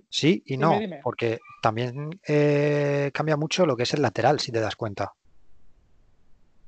Sí 0.09 0.43
y 0.45 0.57
no, 0.57 0.79
porque 1.01 1.39
también 1.61 2.09
eh, 2.27 3.09
cambia 3.13 3.35
mucho 3.35 3.65
lo 3.65 3.75
que 3.75 3.83
es 3.83 3.93
el 3.93 4.01
lateral, 4.01 4.39
si 4.39 4.51
te 4.51 4.59
das 4.59 4.75
cuenta. 4.75 5.13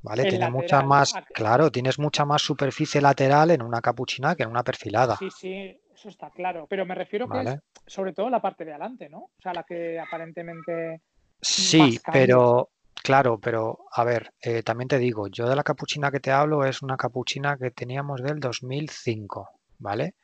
¿Vale? 0.02 0.26
Tiene 0.26 0.50
mucha 0.50 0.82
más, 0.82 1.14
claro, 1.34 1.72
tienes 1.72 1.98
mucha 1.98 2.26
más 2.26 2.42
superficie 2.42 3.00
lateral 3.00 3.52
en 3.52 3.62
una 3.62 3.80
capuchina 3.80 4.36
que 4.36 4.44
en 4.44 4.50
una 4.50 4.64
perfilada. 4.64 5.16
Sí, 5.16 5.30
sí, 5.32 5.80
eso 5.94 6.10
está 6.10 6.30
claro. 6.30 6.66
Pero 6.70 6.86
me 6.86 6.96
refiero 6.96 7.30
que 7.30 7.40
es 7.40 7.60
sobre 7.88 8.12
todo 8.12 8.30
la 8.30 8.42
parte 8.42 8.66
de 8.66 8.72
adelante, 8.72 9.08
¿no? 9.08 9.20
O 9.20 9.42
sea, 9.42 9.54
la 9.54 9.64
que 9.64 10.00
aparentemente. 10.00 11.02
Sí, 11.42 12.00
pero 12.12 12.70
Claro, 13.02 13.40
pero 13.40 13.80
a 13.92 14.04
ver, 14.04 14.34
eh, 14.42 14.64
también 14.64 14.88
te 14.88 14.98
digo, 14.98 15.28
yo 15.28 15.50
de 15.50 15.56
la 15.56 15.64
capuchina 15.64 16.12
que 16.12 16.20
te 16.20 16.32
hablo 16.32 16.66
es 16.66 16.82
una 16.82 16.96
capuchina 16.96 17.58
que 17.58 17.72
teníamos 17.72 18.22
del 18.22 18.40
2005, 18.40 19.50
¿vale? 19.80 20.16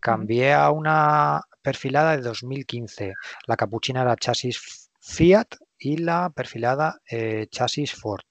cambié 0.00 0.52
a 0.52 0.70
una 0.70 1.42
perfilada 1.62 2.16
de 2.16 2.22
2015. 2.22 3.14
La 3.46 3.56
capuchina 3.56 4.02
era 4.02 4.16
chasis 4.16 4.88
Fiat 5.00 5.56
y 5.78 5.96
la 5.98 6.30
perfilada 6.30 7.00
eh, 7.10 7.46
chasis 7.50 7.92
Ford. 7.92 8.22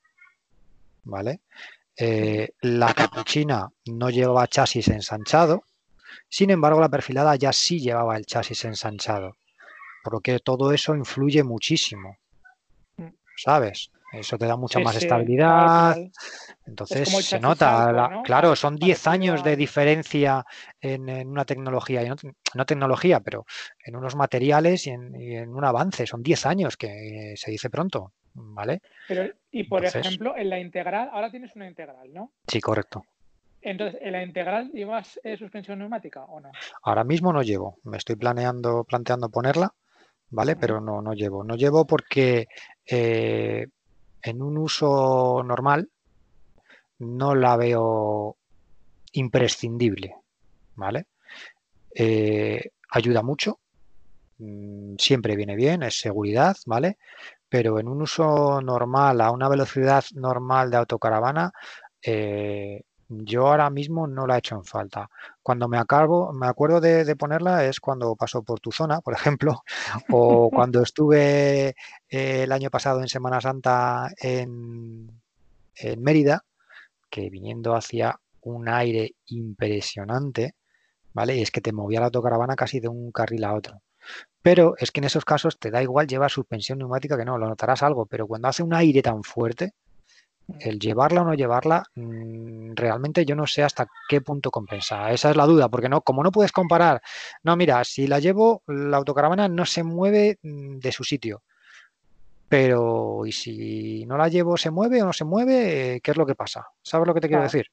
¿Vale? 1.03 1.41
Eh, 1.97 2.49
la 2.61 2.93
capuchina 2.93 3.69
no 3.85 4.09
llevaba 4.09 4.47
chasis 4.47 4.87
ensanchado, 4.87 5.63
sin 6.29 6.49
embargo 6.49 6.79
la 6.79 6.89
perfilada 6.89 7.35
ya 7.35 7.53
sí 7.53 7.79
llevaba 7.79 8.17
el 8.17 8.25
chasis 8.25 8.65
ensanchado, 8.65 9.35
por 10.03 10.13
lo 10.13 10.19
que 10.19 10.39
todo 10.39 10.71
eso 10.71 10.95
influye 10.95 11.43
muchísimo. 11.43 12.17
¿Sabes? 13.35 13.91
Eso 14.11 14.37
te 14.37 14.45
da 14.45 14.55
mucha 14.55 14.79
más 14.79 14.95
estabilidad. 14.95 15.97
Entonces 16.65 17.09
se 17.25 17.39
nota, 17.39 18.21
claro, 18.23 18.55
son 18.55 18.75
10 18.75 19.07
años 19.07 19.43
de 19.43 19.55
diferencia 19.55 20.45
en, 20.79 21.09
una 21.27 21.45
tecnología, 21.45 22.03
y 22.03 22.09
no, 22.09 22.65
tecnología, 22.65 23.19
pero 23.19 23.45
en 23.83 23.95
unos 23.95 24.15
materiales 24.15 24.87
y 24.87 24.91
en, 24.91 25.49
un 25.49 25.63
avance. 25.63 26.05
Son 26.07 26.23
10 26.23 26.45
años 26.45 26.77
que 26.77 27.33
se 27.35 27.51
dice 27.51 27.69
pronto, 27.69 28.13
¿vale? 28.33 28.81
Pero, 29.07 29.29
y 29.51 29.65
por 29.65 29.85
ejemplo, 29.85 30.35
en 30.37 30.49
la 30.49 30.59
integral, 30.59 31.09
ahora 31.11 31.29
tienes 31.29 31.55
una 31.55 31.67
integral, 31.67 32.13
¿no? 32.13 32.31
Sí, 32.47 32.61
correcto. 32.61 33.05
Entonces, 33.61 33.99
¿en 34.01 34.11
la 34.11 34.23
integral 34.23 34.69
llevas 34.71 35.19
eh, 35.23 35.37
suspensión 35.37 35.79
neumática 35.79 36.23
o 36.25 36.39
no? 36.39 36.51
Ahora 36.83 37.03
mismo 37.03 37.33
no 37.33 37.41
llevo. 37.41 37.79
Me 37.83 37.97
estoy 37.97 38.15
planeando, 38.15 38.83
planteando 38.83 39.29
ponerla, 39.29 39.73
¿vale? 40.35 40.57
Pero 40.57 40.81
no, 40.81 41.01
no 41.01 41.13
llevo. 41.13 41.43
No 41.43 41.55
llevo 41.55 41.87
porque 41.87 42.47
eh, 42.85 43.65
en 44.21 44.41
un 44.41 44.57
uso 44.57 45.41
normal 45.43 45.89
no 46.99 47.35
la 47.35 47.55
veo 47.55 48.35
imprescindible, 49.13 50.15
¿vale? 50.75 51.07
Eh, 51.93 52.71
ayuda 52.89 53.23
mucho, 53.23 53.59
mm, 54.39 54.95
siempre 54.97 55.37
viene 55.37 55.55
bien, 55.55 55.83
es 55.83 55.99
seguridad, 55.99 56.57
¿vale? 56.65 56.97
Pero 57.47 57.79
en 57.79 57.87
un 57.87 58.01
uso 58.01 58.61
normal, 58.61 59.21
a 59.21 59.31
una 59.31 59.47
velocidad 59.47 60.03
normal 60.15 60.69
de 60.69 60.77
autocaravana, 60.77 61.51
eh, 62.01 62.83
yo 63.09 63.47
ahora 63.47 63.69
mismo 63.69 64.07
no 64.07 64.25
la 64.25 64.35
he 64.35 64.39
hecho 64.39 64.55
en 64.55 64.63
falta. 64.63 65.09
Cuando 65.43 65.67
me 65.67 65.77
acabo, 65.77 66.33
me 66.33 66.47
acuerdo 66.47 66.81
de, 66.81 67.15
ponerla 67.15 67.65
es 67.65 67.79
cuando 67.79 68.15
paso 68.15 68.43
por 68.43 68.59
tu 68.59 68.71
zona, 68.71 69.01
por 69.01 69.13
ejemplo, 69.13 69.63
o 70.11 70.49
cuando 70.53 70.81
estuve 70.81 71.75
eh, 72.09 72.43
el 72.43 72.51
año 72.51 72.69
pasado 72.69 73.01
en 73.01 73.07
Semana 73.07 73.41
Santa 73.41 74.11
en, 74.17 75.21
en 75.75 76.03
Mérida, 76.03 76.43
que 77.09 77.29
viniendo 77.29 77.75
hacia 77.75 78.19
un 78.41 78.69
aire 78.69 79.15
impresionante, 79.27 80.55
¿vale? 81.13 81.35
Y 81.37 81.41
es 81.41 81.51
que 81.51 81.61
te 81.61 81.73
movía 81.73 81.99
la 81.99 82.07
autocaravana 82.07 82.55
casi 82.55 82.79
de 82.79 82.87
un 82.87 83.11
carril 83.11 83.43
a 83.45 83.53
otro. 83.53 83.81
Pero 84.41 84.75
es 84.77 84.91
que 84.91 84.99
en 84.99 85.05
esos 85.05 85.25
casos 85.25 85.57
te 85.59 85.71
da 85.71 85.81
igual 85.81 86.07
llevar 86.07 86.29
suspensión 86.31 86.79
neumática 86.79 87.17
que 87.17 87.25
no, 87.25 87.37
lo 87.37 87.47
notarás 87.47 87.83
algo, 87.83 88.05
pero 88.05 88.27
cuando 88.27 88.47
hace 88.47 88.63
un 88.63 88.73
aire 88.73 89.01
tan 89.01 89.23
fuerte, 89.23 89.73
el 90.59 90.79
llevarla 90.79 91.21
o 91.21 91.25
no 91.25 91.33
llevarla, 91.33 91.83
mm, 91.95 92.73
realmente 92.75 93.25
yo 93.25 93.35
no 93.35 93.47
sé 93.47 93.63
hasta 93.63 93.87
qué 94.07 94.21
punto 94.21 94.51
compensa. 94.51 95.11
Esa 95.11 95.31
es 95.31 95.35
la 95.35 95.45
duda, 95.45 95.69
porque 95.69 95.89
no, 95.89 96.01
como 96.01 96.23
no 96.23 96.31
puedes 96.31 96.51
comparar, 96.51 97.01
no, 97.43 97.55
mira, 97.55 97.83
si 97.83 98.07
la 98.07 98.19
llevo, 98.19 98.63
la 98.67 98.97
autocaravana 98.97 99.47
no 99.47 99.65
se 99.65 99.83
mueve 99.83 100.37
mm, 100.41 100.77
de 100.77 100.91
su 100.91 101.03
sitio. 101.03 101.43
Pero, 102.47 103.25
¿y 103.25 103.31
si 103.31 104.05
no 104.05 104.17
la 104.17 104.29
llevo, 104.29 104.55
se 104.55 104.69
mueve 104.69 105.01
o 105.01 105.05
no 105.05 105.13
se 105.13 105.25
mueve? 105.25 105.99
¿Qué 106.03 106.11
es 106.11 106.17
lo 106.17 106.25
que 106.25 106.35
pasa? 106.35 106.67
¿Sabes 106.83 107.07
lo 107.07 107.13
que 107.13 107.21
te 107.21 107.27
quiero 107.27 107.43
decir? 107.43 107.65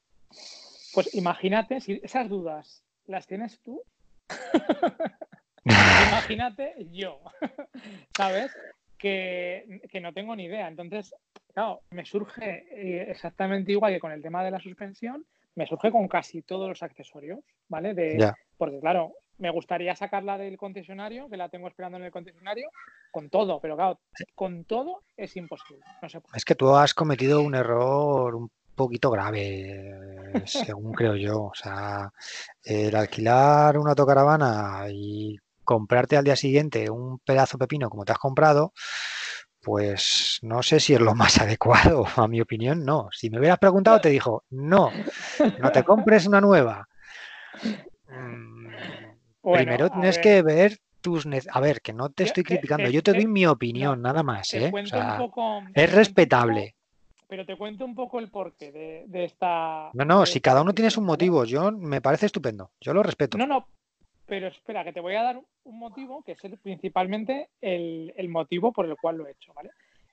Pues 0.95 1.15
imagínate, 1.15 1.81
si 1.81 2.01
esas 2.03 2.29
dudas 2.29 2.83
las 3.07 3.27
tienes 3.27 3.61
tú, 3.61 3.83
imagínate 5.65 6.75
yo, 6.91 7.21
¿sabes? 8.17 8.51
Que, 9.03 9.83
que 9.91 10.01
no 10.01 10.13
tengo 10.13 10.37
ni 10.37 10.45
idea. 10.45 10.69
Entonces, 10.69 11.13
Claro, 11.53 11.83
me 11.91 12.05
surge 12.05 12.65
eh, 12.71 13.11
exactamente 13.11 13.73
igual 13.73 13.93
que 13.93 14.01
con 14.01 14.13
el 14.13 14.23
tema 14.23 14.43
de 14.43 14.51
la 14.51 14.61
suspensión, 14.61 15.27
me 15.55 15.67
surge 15.67 15.91
con 15.91 16.09
casi 16.09 16.43
todos 16.43 16.69
los 16.69 16.83
accesorios, 16.83 17.41
¿vale? 17.69 17.93
De, 17.93 18.33
Porque 18.57 18.81
claro, 18.81 19.13
me 19.37 19.51
gustaría 19.51 19.95
sacarla 19.95 20.39
del 20.39 20.57
concesionario, 20.57 21.29
que 21.29 21.37
la 21.37 21.51
tengo 21.51 21.69
esperando 21.69 21.99
en 21.99 22.05
el 22.05 22.11
concesionario, 22.11 22.71
con 23.11 23.29
todo, 23.29 23.61
pero 23.61 23.77
claro, 23.77 24.01
con 24.35 24.65
todo 24.65 25.03
es 25.17 25.37
imposible. 25.37 25.85
es 26.35 26.45
que 26.45 26.55
tú 26.55 26.75
has 26.75 26.95
cometido 26.95 27.43
un 27.43 27.55
error 27.55 28.35
un 28.35 28.51
poquito 28.75 29.11
grave, 29.11 30.43
según 30.47 30.93
creo 30.95 31.17
yo. 31.17 31.43
O 31.43 31.55
sea, 31.55 32.11
el 32.65 32.97
alquilar 32.97 33.77
una 33.77 33.91
autocaravana 33.91 34.87
y 34.91 35.37
comprarte 35.65 36.17
al 36.17 36.25
día 36.25 36.37
siguiente 36.37 36.91
un 36.91 37.19
pedazo 37.19 37.59
pepino 37.59 37.91
como 37.91 38.05
te 38.05 38.13
has 38.13 38.19
comprado, 38.19 38.73
pues 39.63 40.41
no 40.43 40.63
sé 40.63 40.81
si 40.81 40.95
es 40.95 41.01
lo 41.01 41.15
más 41.15 41.39
adecuado, 41.41 42.05
a 42.17 42.29
mi 42.29 42.41
opinión, 42.41 42.85
no. 42.85 43.09
Si 43.13 43.31
me 43.31 43.39
hubieras 43.39 43.59
preguntado, 43.59 44.01
te 44.01 44.11
dijo, 44.11 44.45
no, 44.51 44.91
no 45.59 45.73
te 45.73 45.85
compres 45.85 46.27
una 46.27 46.41
nueva. 46.41 46.89
Mm, 48.09 48.69
primero 49.41 49.91
tienes 49.91 50.19
que 50.19 50.43
ver 50.43 50.79
tus... 51.01 51.27
A 51.51 51.61
ver, 51.61 51.81
que 51.81 51.93
no 51.93 52.11
te 52.11 52.25
estoy 52.25 52.45
criticando, 52.45 52.89
yo 52.89 53.03
te 53.03 53.13
doy 53.13 53.27
mi 53.27 53.47
opinión, 53.47 54.03
nada 54.03 54.23
más, 54.23 54.53
¿eh? 54.55 54.73
es 55.75 55.93
respetable. 55.93 56.77
pero 57.29 57.47
te 57.47 57.57
cuento 57.57 57.85
un 57.85 57.95
poco 57.95 58.19
el 58.19 58.31
porqué 58.31 58.71
de, 58.73 59.05
de 59.07 59.25
esta... 59.25 59.91
No, 59.95 60.05
no, 60.05 60.27
si 60.27 60.41
cada 60.41 60.63
uno 60.63 60.75
tiene 60.75 60.91
un 60.97 61.05
motivo, 61.05 61.45
yo 61.45 61.73
me 61.73 62.01
parece 62.01 62.27
estupendo, 62.27 62.71
yo 62.81 62.95
lo 62.95 63.03
respeto. 63.03 63.37
No, 63.39 63.47
no, 63.47 63.67
pero 64.27 64.49
espera, 64.49 64.85
que 64.85 64.93
te 64.93 65.01
voy 65.01 65.15
a 65.15 65.23
dar 65.23 65.41
un 65.65 65.79
motivo 65.79 66.23
que 66.23 66.33
es 66.33 66.41
principalmente 66.63 67.51
el, 67.61 68.29
motivo 68.29 68.73
por 68.73 68.87
el 68.87 68.97
cual 68.97 69.17
lo 69.17 69.27
he 69.27 69.33
hecho, 69.33 69.53
¿vale? 69.55 69.71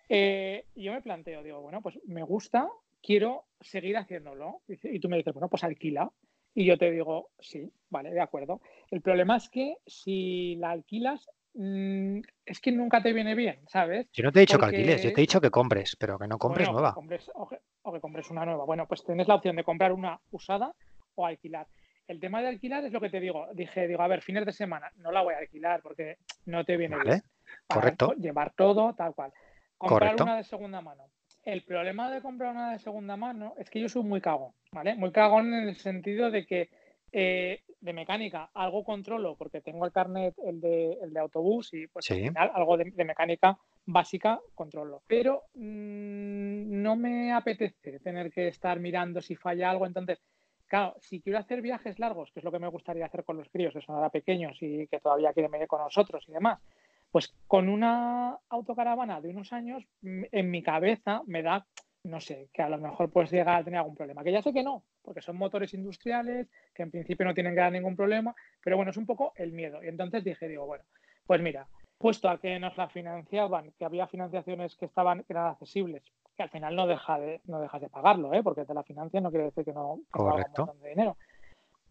Eh, 0.07 0.65
yo 0.75 0.91
me 0.91 1.01
planteo, 1.01 1.43
digo, 1.43 1.61
bueno, 1.61 1.81
pues 1.81 1.99
me 2.05 2.23
gusta, 2.23 2.67
quiero 3.01 3.45
seguir 3.61 3.97
haciéndolo. 3.97 4.61
Y 4.67 4.99
tú 4.99 5.09
me 5.09 5.17
dices, 5.17 5.33
bueno, 5.33 5.49
pues 5.49 5.63
alquila. 5.63 6.11
Y 6.53 6.65
yo 6.65 6.77
te 6.77 6.91
digo, 6.91 7.29
sí, 7.39 7.71
vale, 7.89 8.11
de 8.11 8.21
acuerdo. 8.21 8.61
El 8.89 9.01
problema 9.01 9.37
es 9.37 9.49
que 9.49 9.77
si 9.85 10.55
la 10.55 10.71
alquilas, 10.71 11.29
mm, 11.53 12.19
es 12.45 12.59
que 12.59 12.71
nunca 12.71 13.03
te 13.03 13.13
viene 13.13 13.35
bien, 13.35 13.59
¿sabes? 13.67 14.07
Yo 14.11 14.23
no 14.23 14.31
te 14.31 14.39
he 14.39 14.41
dicho 14.41 14.57
que 14.57 14.65
alquiles, 14.65 15.03
yo 15.03 15.13
te 15.13 15.21
he 15.21 15.21
dicho 15.21 15.39
que 15.39 15.51
compres, 15.51 15.95
pero 15.95 16.17
que 16.17 16.27
no 16.27 16.39
compres 16.39 16.69
nueva. 16.71 16.95
o, 17.35 17.47
que, 17.47 17.59
o 17.83 17.93
que 17.93 18.01
compres 18.01 18.29
una 18.31 18.45
nueva. 18.45 18.65
Bueno, 18.65 18.87
pues 18.87 19.03
tienes 19.03 19.27
la 19.27 19.35
opción 19.35 19.55
de 19.55 19.63
comprar 19.63 19.93
una 19.93 20.19
usada 20.31 20.73
o 21.15 21.25
alquilar. 21.25 21.67
El 22.09 22.19
tema 22.19 22.41
de 22.41 22.47
alquilar 22.47 22.83
es 22.83 22.91
lo 22.91 22.99
que 22.99 23.11
te 23.11 23.19
digo. 23.19 23.47
Dije, 23.53 23.87
digo, 23.87 24.01
a 24.01 24.07
ver, 24.07 24.23
fines 24.23 24.43
de 24.43 24.51
semana, 24.51 24.91
no 24.97 25.11
la 25.11 25.21
voy 25.21 25.35
a 25.35 25.37
alquilar 25.37 25.79
porque 25.83 26.17
no 26.47 26.65
te 26.65 26.75
viene 26.75 26.97
bien. 27.03 27.21
Correcto. 27.67 28.13
Llevar 28.13 28.51
todo, 28.55 28.95
tal 28.95 29.13
cual. 29.13 29.31
Comprar 29.77 30.15
una 30.19 30.37
de 30.37 30.43
segunda 30.43 30.81
mano. 30.81 31.03
El 31.45 31.63
problema 31.63 32.09
de 32.09 32.23
comprar 32.23 32.51
una 32.51 32.71
de 32.71 32.79
segunda 32.79 33.15
mano 33.15 33.53
es 33.59 33.69
que 33.69 33.79
yo 33.79 33.87
soy 33.87 34.03
muy 34.03 34.21
cagón, 34.21 34.53
¿vale? 34.71 34.95
Muy 34.95 35.11
cagón 35.11 35.53
en 35.53 35.69
el 35.69 35.75
sentido 35.75 36.31
de 36.31 36.47
que 36.47 36.69
eh, 37.11 37.61
de 37.79 37.93
mecánica 37.93 38.49
algo 38.55 38.83
controlo 38.83 39.35
porque 39.35 39.61
tengo 39.61 39.85
el 39.85 39.91
carnet, 39.91 40.33
el 40.43 40.59
de, 40.59 40.93
el 41.03 41.13
de 41.13 41.19
autobús 41.19 41.73
y 41.73 41.87
pues 41.87 42.09
al 42.09 42.17
final 42.17 42.51
algo 42.55 42.75
de, 42.75 43.05
mecánica 43.05 43.55
básica 43.85 44.39
controlo. 44.55 45.03
Pero 45.05 45.43
mm, 45.53 46.81
no 46.81 46.95
me 46.95 47.33
apetece 47.33 47.99
tener 47.99 48.31
que 48.31 48.47
estar 48.47 48.79
mirando 48.79 49.21
si 49.21 49.35
falla 49.35 49.69
algo. 49.69 49.85
Entonces, 49.85 50.19
Claro, 50.69 50.95
si 50.99 51.19
quiero 51.19 51.39
hacer 51.39 51.63
viajes 51.63 51.97
largos, 51.97 52.31
que 52.31 52.41
es 52.41 52.43
lo 52.43 52.51
que 52.51 52.59
me 52.59 52.67
gustaría 52.67 53.07
hacer 53.07 53.23
con 53.23 53.37
los 53.37 53.49
críos, 53.49 53.73
que 53.73 53.81
son 53.81 53.95
ahora 53.95 54.11
pequeños 54.11 54.55
y 54.61 54.85
que 54.85 54.99
todavía 54.99 55.33
quieren 55.33 55.51
venir 55.51 55.67
con 55.67 55.81
nosotros 55.81 56.23
y 56.27 56.31
demás, 56.31 56.59
pues 57.09 57.33
con 57.47 57.67
una 57.69 58.37
autocaravana 58.49 59.19
de 59.19 59.29
unos 59.29 59.51
años, 59.51 59.83
en 60.03 60.51
mi 60.51 60.61
cabeza 60.61 61.23
me 61.25 61.41
da, 61.41 61.65
no 62.03 62.21
sé, 62.21 62.49
que 62.53 62.61
a 62.61 62.69
lo 62.69 62.77
mejor 62.77 63.11
puedes 63.11 63.31
llegar 63.31 63.59
a 63.59 63.63
tener 63.63 63.79
algún 63.79 63.95
problema. 63.95 64.23
Que 64.23 64.31
ya 64.31 64.43
sé 64.43 64.53
que 64.53 64.61
no, 64.61 64.83
porque 65.01 65.23
son 65.23 65.37
motores 65.37 65.73
industriales, 65.73 66.47
que 66.75 66.83
en 66.83 66.91
principio 66.91 67.25
no 67.25 67.33
tienen 67.33 67.55
que 67.55 67.61
dar 67.61 67.71
ningún 67.71 67.95
problema, 67.95 68.35
pero 68.63 68.75
bueno, 68.75 68.91
es 68.91 68.97
un 68.97 69.07
poco 69.07 69.33
el 69.37 69.51
miedo. 69.53 69.83
Y 69.83 69.87
entonces 69.87 70.23
dije, 70.23 70.47
digo, 70.47 70.67
bueno, 70.67 70.83
pues 71.25 71.41
mira, 71.41 71.67
puesto 71.99 72.29
a 72.29 72.39
que 72.39 72.57
nos 72.59 72.75
la 72.77 72.89
financiaban, 72.89 73.71
que 73.77 73.85
había 73.85 74.07
financiaciones 74.07 74.75
que 74.75 74.85
estaban 74.85 75.23
que 75.23 75.33
eran 75.33 75.47
accesibles 75.47 76.03
que 76.39 76.43
al 76.43 76.49
final 76.49 76.73
no, 76.73 76.87
deja 76.87 77.19
de, 77.19 77.41
no 77.47 77.59
dejas 77.59 77.81
de 77.81 77.89
pagarlo, 77.89 78.33
¿eh? 78.33 78.41
porque 78.41 78.63
te 78.63 78.73
la 78.73 78.83
financia 78.83 79.19
no 79.19 79.29
quiere 79.29 79.47
decir 79.47 79.65
que 79.65 79.73
no 79.73 79.99
que 80.13 80.21
un 80.21 80.29
montón 80.29 80.79
de 80.79 80.89
dinero. 80.91 81.17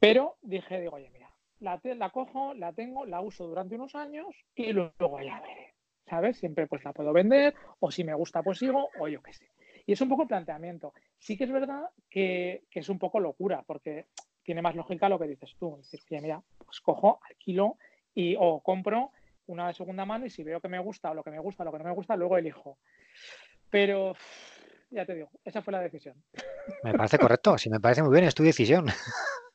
Pero 0.01 0.37
dije, 0.41 0.81
digo, 0.81 0.97
oye, 0.97 1.11
mira, 1.11 1.31
la, 1.61 1.79
la 1.83 2.09
cojo, 2.09 2.55
la 2.55 2.73
tengo, 2.73 3.05
la 3.05 3.21
uso 3.21 3.47
durante 3.47 3.75
unos 3.75 3.95
años 3.95 4.35
y 4.55 4.73
luego 4.73 5.21
ya 5.21 5.39
veré. 5.41 5.75
¿Sabes? 6.07 6.39
Siempre 6.39 6.67
pues 6.67 6.83
la 6.83 6.95
puedo 6.95 7.13
vender, 7.13 7.55
o 7.79 7.91
si 7.91 8.05
me 8.05 8.15
gusta, 8.15 8.43
pues 8.43 8.57
sigo, 8.57 8.89
o 8.99 9.09
yo 9.09 9.23
qué 9.23 9.35
sé. 9.35 9.51
Y 9.85 9.93
es 9.93 10.01
un 10.01 10.09
poco 10.09 10.23
el 10.23 10.29
planteamiento. 10.29 10.95
Sí 11.19 11.37
que 11.37 11.45
es 11.45 11.53
verdad 11.53 11.91
que, 12.09 12.65
que 12.71 12.81
es 12.81 12.89
un 12.89 12.99
poco 12.99 13.21
locura, 13.21 13.63
porque 13.67 14.07
tiene 14.45 14.63
más 14.63 14.75
lógica 14.75 15.11
lo 15.11 15.19
que 15.19 15.29
dices 15.29 15.55
tú. 15.59 15.77
Decir, 15.77 16.01
oye, 16.11 16.23
mira, 16.23 16.43
pues 16.65 16.81
cojo, 16.81 17.21
alquilo 17.29 17.77
y 18.15 18.35
o 18.39 18.63
compro 18.63 19.13
una 19.49 19.69
de 19.69 19.75
segunda 19.75 20.05
mano 20.05 20.27
y 20.27 20.31
si 20.31 20.43
veo 20.43 20.61
que 20.61 20.69
me 20.69 20.79
gusta 20.79 21.11
o 21.11 21.15
lo 21.15 21.23
que 21.23 21.31
me 21.31 21.39
gusta 21.41 21.63
o 21.63 21.67
lo 21.67 21.73
que 21.73 21.79
no 21.79 21.85
me 21.85 21.95
gusta, 21.95 22.17
luego 22.17 22.39
elijo. 22.39 22.79
Pero 23.71 24.15
ya 24.91 25.05
te 25.05 25.15
digo, 25.15 25.31
esa 25.45 25.63
fue 25.63 25.73
la 25.73 25.81
decisión. 25.81 26.15
Me 26.83 26.95
parece 26.95 27.19
correcto, 27.19 27.59
si 27.59 27.69
me 27.69 27.81
parece 27.81 28.03
muy 28.03 28.13
bien, 28.13 28.25
es 28.25 28.35
tu 28.35 28.43
decisión. 28.43 28.87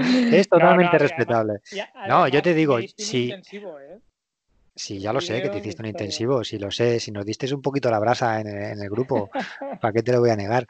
Es 0.00 0.48
totalmente 0.48 0.96
respetable. 0.96 1.54
no, 2.06 2.28
yo 2.28 2.40
te 2.40 2.54
digo, 2.54 2.78
si, 2.96 3.32
¿eh? 3.32 4.00
Sí, 4.78 5.00
ya 5.00 5.12
lo 5.12 5.20
sé 5.20 5.42
que 5.42 5.48
te 5.48 5.58
hiciste 5.58 5.82
un 5.82 5.88
intensivo, 5.88 6.44
sí 6.44 6.56
lo 6.56 6.70
sé, 6.70 7.00
si 7.00 7.10
nos 7.10 7.26
diste 7.26 7.52
un 7.52 7.62
poquito 7.62 7.90
la 7.90 7.98
brasa 7.98 8.40
en 8.40 8.46
el, 8.46 8.88
grupo, 8.88 9.28
¿para 9.82 9.92
qué 9.92 10.04
te 10.04 10.12
lo 10.12 10.20
voy 10.20 10.30
a 10.30 10.36
negar? 10.36 10.68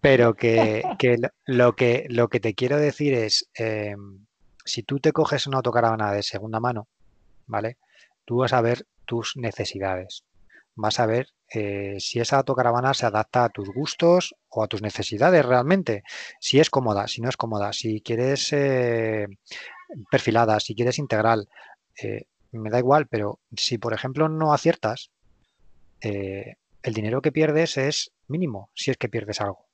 Pero 0.00 0.32
que, 0.32 0.82
lo, 1.46 1.76
que 1.76 2.06
lo 2.08 2.28
que 2.28 2.40
te 2.40 2.54
quiero 2.54 2.78
decir 2.78 3.12
es, 3.12 3.50
em, 3.54 4.24
si 4.64 4.82
tú 4.84 5.00
te 5.00 5.12
coges 5.12 5.46
una 5.46 5.58
autocaravana 5.58 6.12
de 6.12 6.22
segunda 6.22 6.60
mano, 6.60 6.88
¿vale? 7.46 7.78
Tú 8.24 8.38
vas 8.38 8.52
a 8.52 8.60
ver 8.60 8.86
tus 9.04 9.36
necesidades, 9.36 10.24
vas 10.74 11.00
a 11.00 11.06
ver 11.06 11.28
eh, 11.54 11.96
si 11.98 12.18
esa 12.20 12.38
autocaravana 12.38 12.94
se 12.94 13.06
adapta 13.06 13.44
a 13.44 13.48
tus 13.50 13.68
gustos 13.68 14.34
o 14.48 14.62
a 14.62 14.68
tus 14.68 14.80
necesidades 14.80 15.44
realmente, 15.44 16.02
si 16.40 16.60
es 16.60 16.70
cómoda, 16.70 17.06
si 17.08 17.20
no 17.20 17.28
es 17.28 17.36
cómoda, 17.36 17.72
si 17.72 18.00
quieres 18.00 18.52
eh, 18.52 19.26
perfilada, 20.10 20.60
si 20.60 20.74
quieres 20.74 20.98
integral. 20.98 21.48
Eh, 22.02 22.26
me 22.52 22.70
da 22.70 22.78
igual, 22.78 23.06
pero 23.06 23.40
si 23.56 23.78
por 23.78 23.92
ejemplo 23.92 24.28
no 24.28 24.52
aciertas, 24.52 25.10
el 26.00 26.94
dinero 26.94 27.22
que 27.22 27.32
pierdes 27.32 27.78
es 27.78 28.12
mínimo, 28.26 28.70
si 28.74 28.90
es 28.90 28.96
que 28.96 29.08
pierdes 29.08 29.40
algo. 29.40 29.66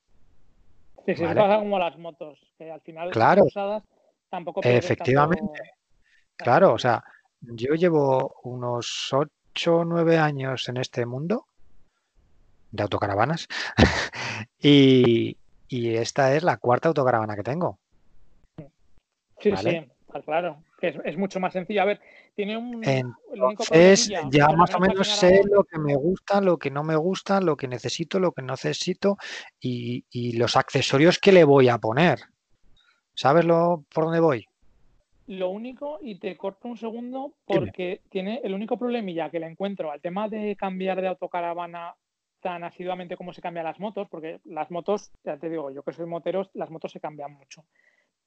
Sí, 1.06 1.14
sí, 1.14 1.22
pasa 1.22 1.58
como 1.58 1.78
las 1.78 1.96
motos, 1.96 2.38
que 2.58 2.70
al 2.70 2.82
final 2.82 3.10
claro. 3.10 3.44
usadas 3.44 3.82
tampoco 4.28 4.60
Efectivamente. 4.62 5.62
Claro, 6.36 6.74
o 6.74 6.78
sea, 6.78 7.02
yo 7.40 7.74
llevo 7.74 8.36
unos 8.44 9.08
8 9.12 9.76
o 9.76 9.84
9 9.84 10.18
años 10.18 10.68
en 10.68 10.76
este 10.78 11.06
mundo 11.06 11.46
de 12.70 12.82
autocaravanas 12.82 13.48
y, 14.60 15.36
esta 15.70 16.34
es 16.34 16.42
la 16.42 16.56
cuarta 16.56 16.88
autocaravana 16.88 17.36
que 17.36 17.42
tengo. 17.42 17.78
Sí, 19.40 19.52
sí, 19.56 19.86
claro. 20.24 20.62
Es, 20.80 20.96
es, 21.04 21.16
mucho 21.18 21.40
más 21.40 21.52
sencillo. 21.52 21.82
A 21.82 21.84
ver, 21.84 22.00
tiene 22.34 22.56
un. 22.56 22.82
Entonces, 22.84 24.08
ya 24.30 24.48
más 24.50 24.74
o 24.74 24.78
menos 24.78 25.08
sé 25.08 25.42
lo 25.44 25.64
que 25.64 25.78
me 25.78 25.96
gusta, 25.96 26.40
lo 26.40 26.56
que 26.56 26.70
no 26.70 26.84
me 26.84 26.94
gusta, 26.94 27.40
lo 27.40 27.56
que 27.56 27.66
necesito, 27.66 28.20
lo 28.20 28.30
que 28.30 28.42
no 28.42 28.52
necesito 28.52 29.18
y, 29.60 30.38
los 30.38 30.56
accesorios 30.56 31.18
que 31.18 31.32
le 31.32 31.44
voy 31.44 31.68
a 31.68 31.78
poner. 31.78 32.20
¿Sabes 33.14 33.44
lo, 33.44 33.84
por 33.92 34.04
dónde 34.04 34.20
voy? 34.20 34.46
Lo 35.28 35.50
único, 35.50 35.98
y 36.00 36.18
te 36.18 36.36
corto 36.38 36.68
un 36.68 36.78
segundo, 36.78 37.34
porque 37.44 38.00
tiene 38.08 38.40
el 38.42 38.54
único 38.54 38.78
problemilla 38.78 39.28
que 39.28 39.38
le 39.38 39.46
encuentro 39.46 39.92
al 39.92 40.00
tema 40.00 40.26
de 40.26 40.56
cambiar 40.56 41.02
de 41.02 41.08
autocaravana 41.08 41.94
tan 42.40 42.64
asiduamente 42.64 43.14
como 43.14 43.34
se 43.34 43.42
cambian 43.42 43.66
las 43.66 43.78
motos, 43.78 44.08
porque 44.10 44.40
las 44.44 44.70
motos, 44.70 45.10
ya 45.22 45.36
te 45.36 45.50
digo, 45.50 45.70
yo 45.70 45.82
que 45.82 45.92
soy 45.92 46.06
motero, 46.06 46.48
las 46.54 46.70
motos 46.70 46.92
se 46.92 47.00
cambian 47.00 47.32
mucho. 47.32 47.66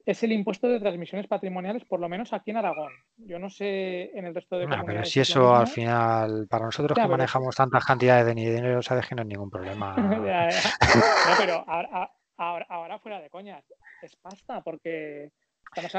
Es 0.05 0.21
el 0.21 0.31
impuesto 0.31 0.67
de 0.67 0.79
transmisiones 0.79 1.25
patrimoniales, 1.27 1.85
por 1.85 1.99
lo 1.99 2.07
menos 2.07 2.33
aquí 2.33 2.51
en 2.51 2.57
Aragón. 2.57 2.91
Yo 3.17 3.39
no 3.39 3.49
sé 3.49 4.11
en 4.15 4.25
el 4.25 4.35
resto 4.35 4.59
de 4.59 4.67
no, 4.67 4.83
pero 4.85 5.03
si 5.03 5.21
eso 5.21 5.55
al 5.55 5.67
final, 5.67 6.47
para 6.47 6.65
nosotros 6.65 6.95
que 6.95 7.07
manejamos 7.07 7.55
tantas 7.55 7.83
cantidades 7.83 8.27
de 8.27 8.35
dinero, 8.35 8.81
sabes 8.83 9.07
que 9.07 9.15
no 9.15 9.23
es 9.23 9.27
ningún 9.27 9.49
problema. 9.49 9.95
no, 9.97 11.33
pero 11.39 11.65
ahora, 11.67 12.99
fuera 12.99 13.19
de 13.19 13.29
coñas, 13.31 13.63
es 14.03 14.15
pasta, 14.17 14.61
porque 14.61 15.31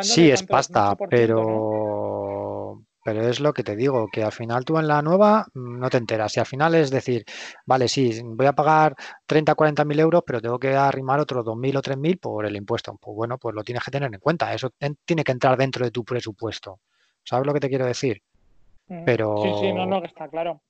Sí, 0.03 0.31
es 0.31 0.43
pasta, 0.43 0.97
pero 1.09 2.83
pero 3.05 3.29
es 3.29 3.41
lo 3.41 3.53
que 3.53 3.65
te 3.65 3.75
digo, 3.75 4.09
que 4.09 4.23
al 4.23 4.33
final 4.33 4.65
tú 4.65 4.79
en 4.79 4.87
la 4.87 5.03
nueva 5.03 5.47
mm, 5.55 5.79
no 5.79 5.91
te 5.91 5.97
enteras. 5.97 6.37
Y 6.37 6.41
al 6.41 6.47
final 6.47 6.75
es 6.75 6.91
decir, 6.91 7.25
vale, 7.67 7.89
sí, 7.89 8.21
voy 8.25 8.47
a 8.47 8.53
pagar 8.53 8.95
30, 9.27 9.55
40 9.55 9.85
mil 9.85 9.99
euros, 9.99 10.23
pero 10.25 10.41
tengo 10.41 10.59
que 10.59 10.75
arrimar 10.75 11.19
otros 11.21 11.45
2.000 11.45 11.77
o 11.77 11.83
3.000 11.83 12.19
por 12.19 12.47
el 12.47 12.57
impuesto. 12.57 12.97
Pues 13.01 13.17
bueno, 13.17 13.39
pues 13.39 13.55
lo 13.55 13.65
tienes 13.65 13.83
que 13.83 13.91
tener 13.91 14.13
en 14.13 14.21
cuenta. 14.21 14.53
Eso 14.55 14.71
tiene 15.05 15.25
que 15.25 15.33
entrar 15.33 15.57
dentro 15.57 15.85
de 15.85 15.91
tu 15.91 16.05
presupuesto. 16.05 16.79
¿Sabes 17.25 17.47
lo 17.47 17.53
que 17.53 17.61
te 17.61 17.69
quiero 17.69 17.87
decir? 17.87 18.23
Mm, 18.87 19.05
pero... 19.05 19.37
Sí, 19.43 19.51
sí, 19.61 19.73
no, 19.73 19.87
no, 19.87 20.05
está 20.05 20.29
claro. 20.29 20.63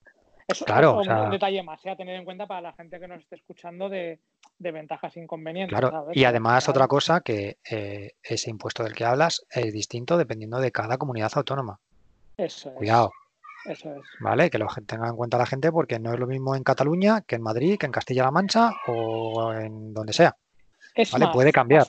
Eso, 0.48 0.64
claro, 0.64 1.00
es 1.00 1.08
un 1.08 1.30
detalle 1.30 1.62
más, 1.62 1.84
¿eh? 1.86 1.90
a 1.90 1.96
tener 1.96 2.16
en 2.16 2.24
cuenta 2.24 2.46
para 2.46 2.60
la 2.60 2.72
gente 2.72 2.98
que 2.98 3.08
nos 3.08 3.20
esté 3.20 3.36
escuchando 3.36 3.88
de, 3.88 4.18
ventajas 4.58 5.16
e 5.16 5.20
inconvenientes. 5.20 5.78
Claro, 5.78 6.08
y 6.12 6.24
además 6.24 6.68
otra 6.68 6.88
cosa 6.88 7.20
que 7.20 7.58
eh, 7.70 8.12
ese 8.22 8.50
impuesto 8.50 8.82
del 8.82 8.94
que 8.94 9.04
hablas 9.04 9.46
es 9.50 9.72
distinto 9.72 10.16
dependiendo 10.16 10.58
de 10.58 10.72
cada 10.72 10.98
comunidad 10.98 11.32
autónoma. 11.34 11.78
Eso 12.36 12.72
Cuidado. 12.74 13.12
Eso 13.64 13.94
es. 13.94 14.02
¿Vale? 14.20 14.50
Que 14.50 14.58
lo 14.58 14.66
tenga 14.86 15.08
en 15.08 15.16
cuenta 15.16 15.38
la 15.38 15.46
gente 15.46 15.70
porque 15.70 15.98
no 15.98 16.12
es 16.12 16.18
lo 16.18 16.26
mismo 16.26 16.56
en 16.56 16.64
Cataluña 16.64 17.20
que 17.20 17.36
en 17.36 17.42
Madrid, 17.42 17.78
que 17.78 17.86
en 17.86 17.92
Castilla-La 17.92 18.30
Mancha 18.30 18.72
o 18.88 19.52
en 19.52 19.94
donde 19.94 20.12
sea. 20.12 20.36
¿Vale? 21.12 21.28
Puede 21.32 21.52
cambiar. 21.52 21.82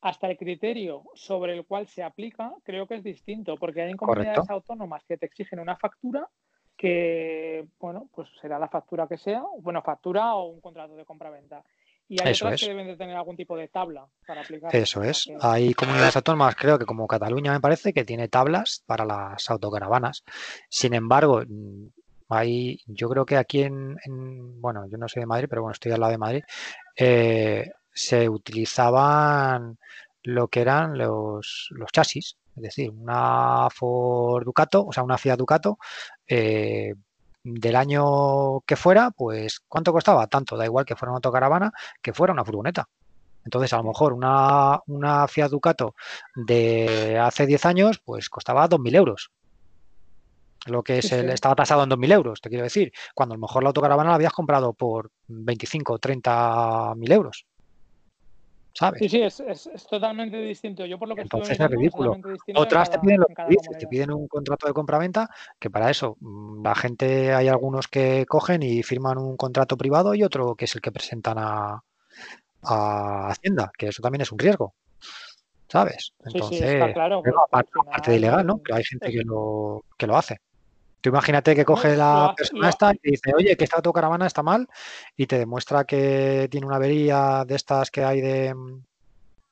Hasta 0.00 0.28
el, 0.28 0.36
criterio 0.36 1.04
sobre 1.14 1.54
el 1.54 1.64
cual 1.64 1.86
se 1.86 2.02
aplica 2.02 2.52
creo 2.62 2.86
que 2.86 2.96
es 2.96 3.02
distinto 3.02 3.56
porque 3.56 3.80
hay 3.80 3.94
comunidades 3.94 4.50
autónomas 4.50 5.02
que 5.04 5.16
te 5.16 5.24
exigen 5.24 5.60
una 5.60 5.76
factura 5.76 6.28
que, 6.84 7.64
bueno, 7.80 8.10
pues 8.14 8.28
será 8.42 8.58
la 8.58 8.68
factura 8.68 9.06
que 9.08 9.16
sea, 9.16 9.42
bueno, 9.62 9.80
factura 9.80 10.34
o 10.34 10.48
un 10.48 10.60
contrato 10.60 10.94
de 10.94 11.06
compra-venta. 11.06 11.64
Y 12.06 12.22
hay 12.22 12.32
Eso 12.32 12.44
otras 12.44 12.60
que 12.60 12.68
deben 12.68 12.86
de 12.86 12.94
tener 12.94 13.16
algún 13.16 13.38
tipo 13.38 13.56
de 13.56 13.68
tabla 13.68 14.06
para 14.26 14.42
aplicar. 14.42 14.76
Eso 14.76 15.02
es. 15.02 15.30
Hay 15.40 15.72
comunidades 15.72 16.14
autónomas, 16.16 16.54
creo 16.56 16.78
que 16.78 16.84
como 16.84 17.06
Cataluña 17.06 17.52
me 17.52 17.60
parece, 17.60 17.94
que 17.94 18.04
tiene 18.04 18.28
tablas 18.28 18.82
para 18.84 19.06
las 19.06 19.48
autocaravanas. 19.48 20.24
Sin 20.68 20.92
embargo, 20.92 21.40
mm, 21.48 21.86
hay, 22.28 22.76
yo 22.86 23.08
creo 23.08 23.24
que 23.24 23.38
aquí 23.38 23.62
en, 23.62 23.96
bueno, 24.60 24.86
yo 24.86 24.98
no 24.98 25.08
soy 25.08 25.20
de 25.20 25.26
Madrid, 25.26 25.46
pero 25.48 25.62
bueno, 25.62 25.72
estoy 25.72 25.92
al 25.92 26.00
lado 26.00 26.12
de 26.12 26.18
Madrid, 26.18 26.42
eh, 26.98 27.70
se 27.94 28.28
utilizaban 28.28 29.78
lo 30.22 30.48
que 30.48 30.60
eran 30.60 30.98
los, 30.98 31.68
los 31.70 31.90
chasis, 31.90 32.36
es 32.56 32.62
decir, 32.62 32.90
una 32.90 33.68
Ford 33.70 34.44
Ducato, 34.44 34.86
o 34.86 34.92
sea, 34.92 35.02
una 35.02 35.18
Fiat 35.18 35.38
Ducato, 35.38 35.78
eh, 36.26 36.94
del 37.42 37.76
año 37.76 38.60
que 38.60 38.76
fuera, 38.76 39.10
pues 39.10 39.60
¿cuánto 39.68 39.92
costaba? 39.92 40.26
Tanto, 40.26 40.56
da 40.56 40.64
igual 40.64 40.84
que 40.86 40.96
fuera 40.96 41.12
una 41.12 41.18
autocaravana 41.18 41.72
que 42.00 42.12
fuera 42.14 42.32
una 42.32 42.44
furgoneta. 42.44 42.88
Entonces, 43.44 43.72
a 43.74 43.76
lo 43.76 43.84
mejor 43.84 44.14
una, 44.14 44.80
una 44.86 45.28
Fiat 45.28 45.50
Ducato 45.50 45.94
de 46.34 47.18
hace 47.18 47.46
10 47.46 47.66
años, 47.66 48.00
pues 48.02 48.30
costaba 48.30 48.68
2.000 48.68 48.94
euros. 48.96 49.30
Lo 50.66 50.82
que 50.82 51.02
se 51.02 51.22
le 51.22 51.34
estaba 51.34 51.54
tasado 51.54 51.82
en 51.84 51.90
2.000 51.90 52.12
euros, 52.12 52.40
te 52.40 52.48
quiero 52.48 52.64
decir. 52.64 52.90
Cuando 53.14 53.34
a 53.34 53.36
lo 53.36 53.42
mejor 53.42 53.62
la 53.62 53.68
autocaravana 53.68 54.10
la 54.10 54.16
habías 54.16 54.32
comprado 54.32 54.72
por 54.72 55.10
25 55.28 55.92
o 55.92 55.98
30.000 55.98 57.12
euros. 57.12 57.44
¿Sabes? 58.74 58.98
Sí, 58.98 59.08
sí, 59.08 59.22
es, 59.22 59.40
es, 59.40 59.86
totalmente 59.88 60.36
distinto. 60.36 60.84
Yo 60.84 60.98
por 60.98 61.08
lo 61.08 61.14
que 61.14 61.22
Entonces 61.22 61.58
es 61.58 61.70
ridículo. 61.70 62.16
Otras 62.56 62.90
te 62.90 62.98
piden 62.98 63.20
lo 63.20 63.26
que 63.26 63.44
dices, 63.48 63.78
te 63.78 63.86
piden 63.86 64.10
un 64.10 64.28
contrato 64.28 64.66
de 64.66 64.74
compraventa, 64.74 65.30
que 65.58 65.70
para 65.70 65.90
eso 65.90 66.16
mm, 66.20 66.64
la 66.64 66.74
gente, 66.74 67.32
hay 67.32 67.48
algunos 67.48 67.88
que 67.88 68.26
cogen 68.26 68.62
y 68.62 68.82
firman 68.82 69.18
un 69.18 69.36
contrato 69.36 69.76
privado 69.76 70.14
y 70.14 70.22
otro 70.22 70.54
que 70.54 70.66
es 70.66 70.74
el 70.74 70.80
que 70.80 70.92
presentan 70.92 71.38
a, 71.38 71.82
a 72.62 73.28
Hacienda, 73.28 73.70
que 73.76 73.88
eso 73.88 74.02
también 74.02 74.22
es 74.22 74.32
un 74.32 74.38
riesgo. 74.38 74.74
¿Sabes? 75.68 76.12
Entonces, 76.24 76.58
sí, 76.58 76.64
sí, 76.64 76.92
claro, 76.92 77.22
aparte, 77.50 78.10
de 78.10 78.16
ilegal, 78.18 78.46
¿no? 78.46 78.58
Pero 78.58 78.76
hay 78.76 78.84
gente 78.84 79.10
que 79.10 79.22
lo, 79.24 79.84
que 79.96 80.06
lo 80.06 80.16
hace. 80.16 80.38
Tú 81.04 81.10
imagínate 81.10 81.54
que 81.54 81.66
coge 81.66 81.94
la 81.96 82.32
persona 82.34 82.70
esta 82.70 82.94
y 82.94 82.96
te 82.96 83.10
dice, 83.10 83.34
oye, 83.36 83.58
que 83.58 83.64
esta 83.64 83.76
autocaravana 83.76 84.26
está 84.26 84.42
mal 84.42 84.66
y 85.14 85.26
te 85.26 85.38
demuestra 85.38 85.84
que 85.84 86.48
tiene 86.50 86.66
una 86.66 86.76
avería 86.76 87.44
de 87.46 87.56
estas 87.56 87.90
que 87.90 88.02
hay 88.02 88.22
de 88.22 88.54
mm, 88.54 88.82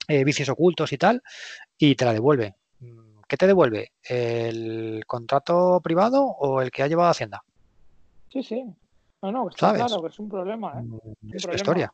eh, 0.08 0.24
vicios 0.24 0.48
ocultos 0.48 0.94
y 0.94 0.96
tal 0.96 1.22
y 1.76 1.94
te 1.94 2.06
la 2.06 2.14
devuelve. 2.14 2.54
Mm, 2.80 3.20
¿Qué 3.28 3.36
te 3.36 3.46
devuelve? 3.46 3.92
¿El 4.02 5.04
contrato 5.06 5.78
privado 5.82 6.24
o 6.24 6.62
el 6.62 6.70
que 6.70 6.84
ha 6.84 6.86
llevado 6.86 7.10
Hacienda? 7.10 7.44
Sí, 8.30 8.42
sí. 8.42 8.64
No, 9.20 9.30
no, 9.30 9.50
está 9.50 9.74
claro 9.74 10.00
que 10.00 10.08
es 10.08 10.18
un 10.18 10.30
problema. 10.30 10.72
¿eh? 10.78 10.82
Mm, 10.84 11.34
es 11.34 11.44
una 11.44 11.54
historia. 11.54 11.92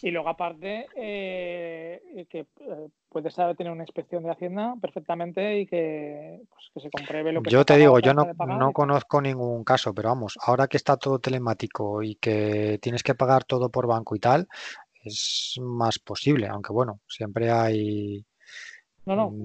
Y 0.00 0.10
luego, 0.10 0.28
aparte, 0.28 0.86
eh, 0.96 2.26
que 2.28 2.40
eh, 2.40 2.88
puedes 3.08 3.34
tener 3.34 3.70
una 3.70 3.84
inspección 3.84 4.24
de 4.24 4.30
Hacienda 4.30 4.74
perfectamente 4.80 5.60
y 5.60 5.66
que, 5.66 6.40
pues, 6.72 6.84
se 6.84 6.90
compruebe 6.90 7.32
lo 7.32 7.42
que 7.42 7.50
Yo 7.50 7.64
te 7.64 7.76
digo, 7.76 7.98
yo 8.00 8.14
no, 8.14 8.26
no 8.46 8.72
conozco 8.72 9.20
ningún 9.20 9.62
caso, 9.64 9.94
pero 9.94 10.08
vamos, 10.08 10.38
ahora 10.42 10.66
que 10.66 10.76
está 10.76 10.96
todo 10.96 11.18
telemático 11.18 12.02
y 12.02 12.16
que 12.16 12.78
tienes 12.80 13.02
que 13.02 13.14
pagar 13.14 13.44
todo 13.44 13.68
por 13.68 13.86
banco 13.86 14.16
y 14.16 14.18
tal, 14.18 14.48
es 15.04 15.56
más 15.60 15.98
posible, 15.98 16.48
aunque 16.48 16.72
bueno, 16.72 17.00
siempre 17.06 17.50
hay 17.50 18.24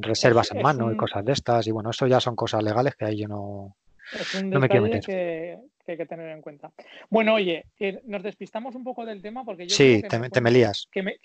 reservas 0.01 0.51
en 0.51 0.61
mano 0.61 0.91
y 0.91 0.97
cosas 0.97 1.25
de 1.25 1.33
estas, 1.33 1.67
y 1.67 1.71
bueno, 1.71 1.89
eso 1.89 2.07
ya 2.07 2.19
son 2.19 2.35
cosas 2.35 2.63
legales 2.63 2.95
que 2.95 3.05
ahí 3.05 3.21
yo 3.21 3.27
no, 3.27 3.75
es 4.13 4.35
un 4.35 4.49
detalle 4.49 4.99
que, 5.01 5.59
hay 5.91 5.97
que 5.97 6.05
tener 6.05 6.29
en 6.29 6.41
cuenta. 6.41 6.71
Bueno, 7.09 7.35
oye, 7.35 7.65
eh, 7.79 8.01
nos 8.05 8.23
despistamos 8.23 8.75
un 8.75 8.83
poco 8.83 9.05
del 9.05 9.21
tema 9.21 9.43
porque 9.43 9.67
yo. 9.67 9.75
Sí, 9.75 10.01
te, 10.07 10.41
me, 10.41 10.51
lías. 10.51 10.87
Que 10.91 11.03
me, 11.03 11.17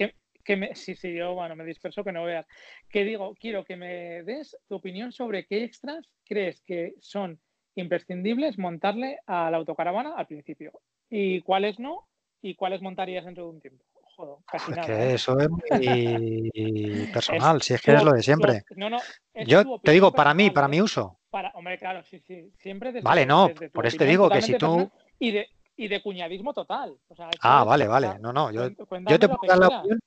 que, 0.44 0.56
me, 0.56 0.74
sí, 0.74 0.94
sí, 0.94 1.14
yo 1.14 1.34
bueno, 1.34 1.56
me 1.56 1.64
disperso 1.64 2.04
que 2.04 2.12
no 2.12 2.24
veas. 2.24 2.46
Que 2.88 3.04
digo, 3.04 3.34
quiero 3.38 3.64
que 3.64 3.76
me 3.76 4.22
des 4.22 4.56
tu 4.68 4.76
opinión 4.76 5.12
sobre 5.12 5.46
qué 5.46 5.64
extras 5.64 6.08
crees 6.24 6.62
que 6.62 6.94
son 7.00 7.40
imprescindibles 7.74 8.58
montarle 8.58 9.18
a 9.26 9.50
la 9.50 9.56
autocaravana 9.56 10.14
al 10.16 10.26
principio 10.26 10.72
y 11.08 11.40
cuáles 11.40 11.78
no 11.78 12.08
y 12.42 12.54
cuáles 12.54 12.82
montarías 12.82 13.24
dentro 13.24 13.44
de 13.44 13.50
un 13.50 13.60
tiempo. 13.60 13.84
jodo, 14.16 14.42
casi 14.46 14.72
nada. 14.72 14.86
que 14.86 14.92
¿eh? 14.92 15.14
eso 15.14 15.38
es 15.38 15.48
muy 15.48 15.60
personal, 17.12 17.62
si 17.62 17.74
es 17.74 17.80
que 17.80 17.92
tu 17.92 17.98
es 17.98 18.04
lo 18.04 18.12
de 18.12 18.22
siempre. 18.22 18.62
no, 18.76 18.90
no, 18.90 18.98
es 19.32 19.48
Yo 19.48 19.80
te 19.82 19.92
digo, 19.92 20.12
para 20.12 20.34
mí, 20.34 20.50
para 20.50 20.66
¿eh? 20.66 20.70
mi 20.70 20.80
uso. 20.80 21.18
Para, 21.32 21.50
hombre, 21.54 21.78
claro, 21.78 22.04
sí, 22.04 22.20
sí. 22.26 22.52
Siempre 22.58 22.92
desde, 22.92 23.06
Vale, 23.08 23.24
no, 23.24 23.48
desde 23.48 23.70
por 23.70 23.86
eso 23.86 23.96
te 23.96 24.04
digo 24.04 24.28
que 24.28 24.42
si 24.42 24.52
tú... 24.58 24.92
y 25.18 25.30
de, 25.30 25.48
y 25.78 25.88
de 25.88 26.02
cuñadismo 26.02 26.52
total. 26.52 26.94
O 27.08 27.14
sea, 27.14 27.30
Ah, 27.40 27.64
vale, 27.64 27.88
o 27.88 27.90
vale. 27.90 28.18
No, 28.20 28.34
no, 28.34 28.50
yo, 28.50 28.68
te 28.70 28.84
puedo 28.84 29.38
dar 29.48 29.56
la 29.58 29.68
opinión 29.68 29.98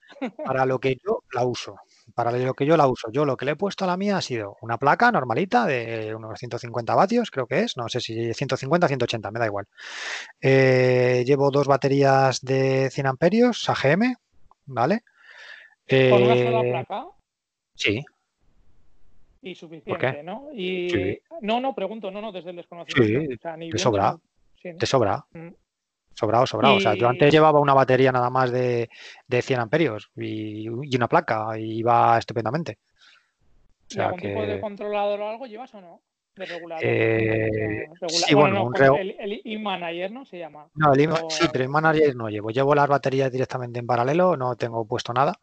para 0.46 0.66
lo 0.68 0.78
que 0.78 0.98
yo 1.04 1.24
la 1.34 1.44
uso. 1.44 1.78
Para 2.14 2.32
lo 2.32 2.54
que 2.54 2.68
yo 2.68 2.78
la 2.78 2.86
uso. 2.86 3.10
Yo 3.12 3.26
lo 3.26 3.36
que 3.36 3.46
le 3.46 3.54
he 3.54 3.56
puesto 3.56 3.86
a 3.86 3.88
la 3.88 3.98
mía 3.98 4.18
ha 4.18 4.22
sido 4.22 4.56
una 4.62 4.78
placa 4.78 5.12
normalita 5.12 5.66
de 5.66 6.14
unos 6.14 6.38
150 6.38 6.94
vatios, 6.94 7.32
creo 7.32 7.48
que 7.48 7.62
es. 7.62 7.76
No 7.76 7.90
sé 7.90 8.02
si 8.02 8.32
150 8.32 8.88
180, 8.88 9.32
me 9.32 9.40
da 9.40 9.48
igual. 9.48 9.66
Eh, 10.40 11.24
llevo 11.26 11.50
dos 11.50 11.66
baterías 11.66 12.40
de 12.42 12.92
100 12.92 13.08
amperios 13.08 13.68
AGM, 13.68 14.16
¿vale? 14.68 15.02
Con 15.90 16.22
una 16.22 16.36
sola 16.36 16.62
Eh, 16.62 16.70
placa 16.70 17.08
sí, 17.74 18.06
y 19.46 19.56
suficiente, 19.56 20.24
¿no? 20.24 20.50
Y 20.54 20.90
Sí. 20.90 21.20
no, 21.42 21.60
no, 21.60 21.76
pregunto, 21.76 22.10
no, 22.10 22.20
no, 22.22 22.32
desde 22.32 22.50
el 22.50 22.56
desconocimiento. 22.56 23.22
Sí, 23.30 23.36
o 23.36 23.42
sea, 23.42 23.56
ni 23.56 23.70
te 23.70 23.78
sobra. 23.78 24.14
ni- 24.14 24.62
sí, 24.62 24.72
¿no? 24.72 24.78
te 24.80 24.86
sobra. 24.86 25.26
Mm. 25.34 25.50
Sobrado, 26.14 26.48
sobrado. 26.48 26.76
O 26.76 26.80
sea, 26.80 26.94
yo 26.96 27.06
Y- 27.08 27.10
antes 27.10 27.32
llevaba 27.32 27.60
una 27.60 27.74
batería 27.74 28.12
nada 28.12 28.30
más 28.30 28.52
de, 28.52 28.90
de 29.28 29.42
100 29.42 29.60
amperios 29.60 30.10
y, 30.16 30.64
y 30.64 30.96
una 30.96 31.08
placa 31.08 31.60
y 31.60 31.78
iba 31.80 32.18
estupendamente. 32.18 32.80
O 32.80 33.86
¿Y 33.90 33.94
sea 33.96 34.06
algún 34.06 34.22
tipo 34.22 34.42
de 34.42 34.60
controlador 34.62 35.20
o 35.22 35.30
algo 35.30 35.46
llevas 35.46 35.74
o 35.76 35.82
no? 35.82 36.02
De 36.36 36.46
regulador. 36.46 36.84
Eh, 36.84 37.88
sí, 38.10 38.34
bueno, 38.34 38.56
no, 38.66 38.72
reo- 38.72 38.98
el, 39.00 39.16
el 39.20 39.42
e-manager, 39.46 40.12
¿no? 40.12 40.26
Se 40.26 40.38
llama. 40.38 40.68
No, 40.76 40.94
el 40.94 41.10
O- 41.10 41.30
sí, 41.30 41.48
pero 41.52 41.64
el 41.64 41.70
manager 41.70 42.16
no 42.16 42.30
llevo. 42.30 42.50
Llevo 42.50 42.76
las 42.76 42.88
baterías 42.90 43.32
directamente 43.32 43.80
en 43.80 43.88
paralelo, 43.88 44.36
no 44.36 44.56
tengo 44.58 44.86
puesto 44.86 45.14
nada. 45.14 45.40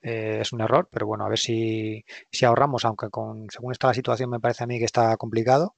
Eh, 0.00 0.38
es 0.42 0.52
un 0.52 0.60
error, 0.60 0.88
pero 0.90 1.06
bueno, 1.06 1.24
a 1.24 1.28
ver 1.28 1.38
si, 1.38 2.04
si 2.30 2.44
ahorramos, 2.44 2.84
aunque 2.84 3.10
con 3.10 3.46
según 3.50 3.72
está 3.72 3.88
la 3.88 3.94
situación 3.94 4.30
me 4.30 4.38
parece 4.38 4.62
a 4.62 4.66
mí 4.68 4.78
que 4.78 4.84
está 4.84 5.16
complicado. 5.16 5.74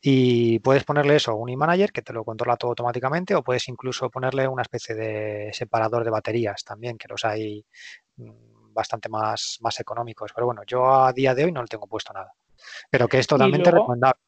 Y 0.00 0.60
puedes 0.60 0.84
ponerle 0.84 1.16
eso, 1.16 1.34
un 1.34 1.48
e-manager 1.48 1.90
que 1.90 2.02
te 2.02 2.12
lo 2.12 2.24
controla 2.24 2.56
todo 2.56 2.70
automáticamente, 2.70 3.34
o 3.34 3.42
puedes 3.42 3.66
incluso 3.68 4.10
ponerle 4.10 4.46
una 4.46 4.62
especie 4.62 4.94
de 4.94 5.50
separador 5.52 6.04
de 6.04 6.10
baterías 6.10 6.62
también, 6.64 6.96
que 6.98 7.08
los 7.08 7.24
hay 7.24 7.64
mm, 8.16 8.72
bastante 8.72 9.08
más, 9.08 9.58
más 9.62 9.80
económicos. 9.80 10.32
Pero 10.34 10.46
bueno, 10.46 10.62
yo 10.66 10.86
a 10.94 11.12
día 11.12 11.34
de 11.34 11.44
hoy 11.44 11.52
no 11.52 11.62
le 11.62 11.68
tengo 11.68 11.88
puesto 11.88 12.12
nada. 12.12 12.32
Pero 12.90 13.08
que 13.08 13.18
es 13.18 13.26
totalmente 13.26 13.70
luego- 13.70 13.84
recomendable. 13.84 14.20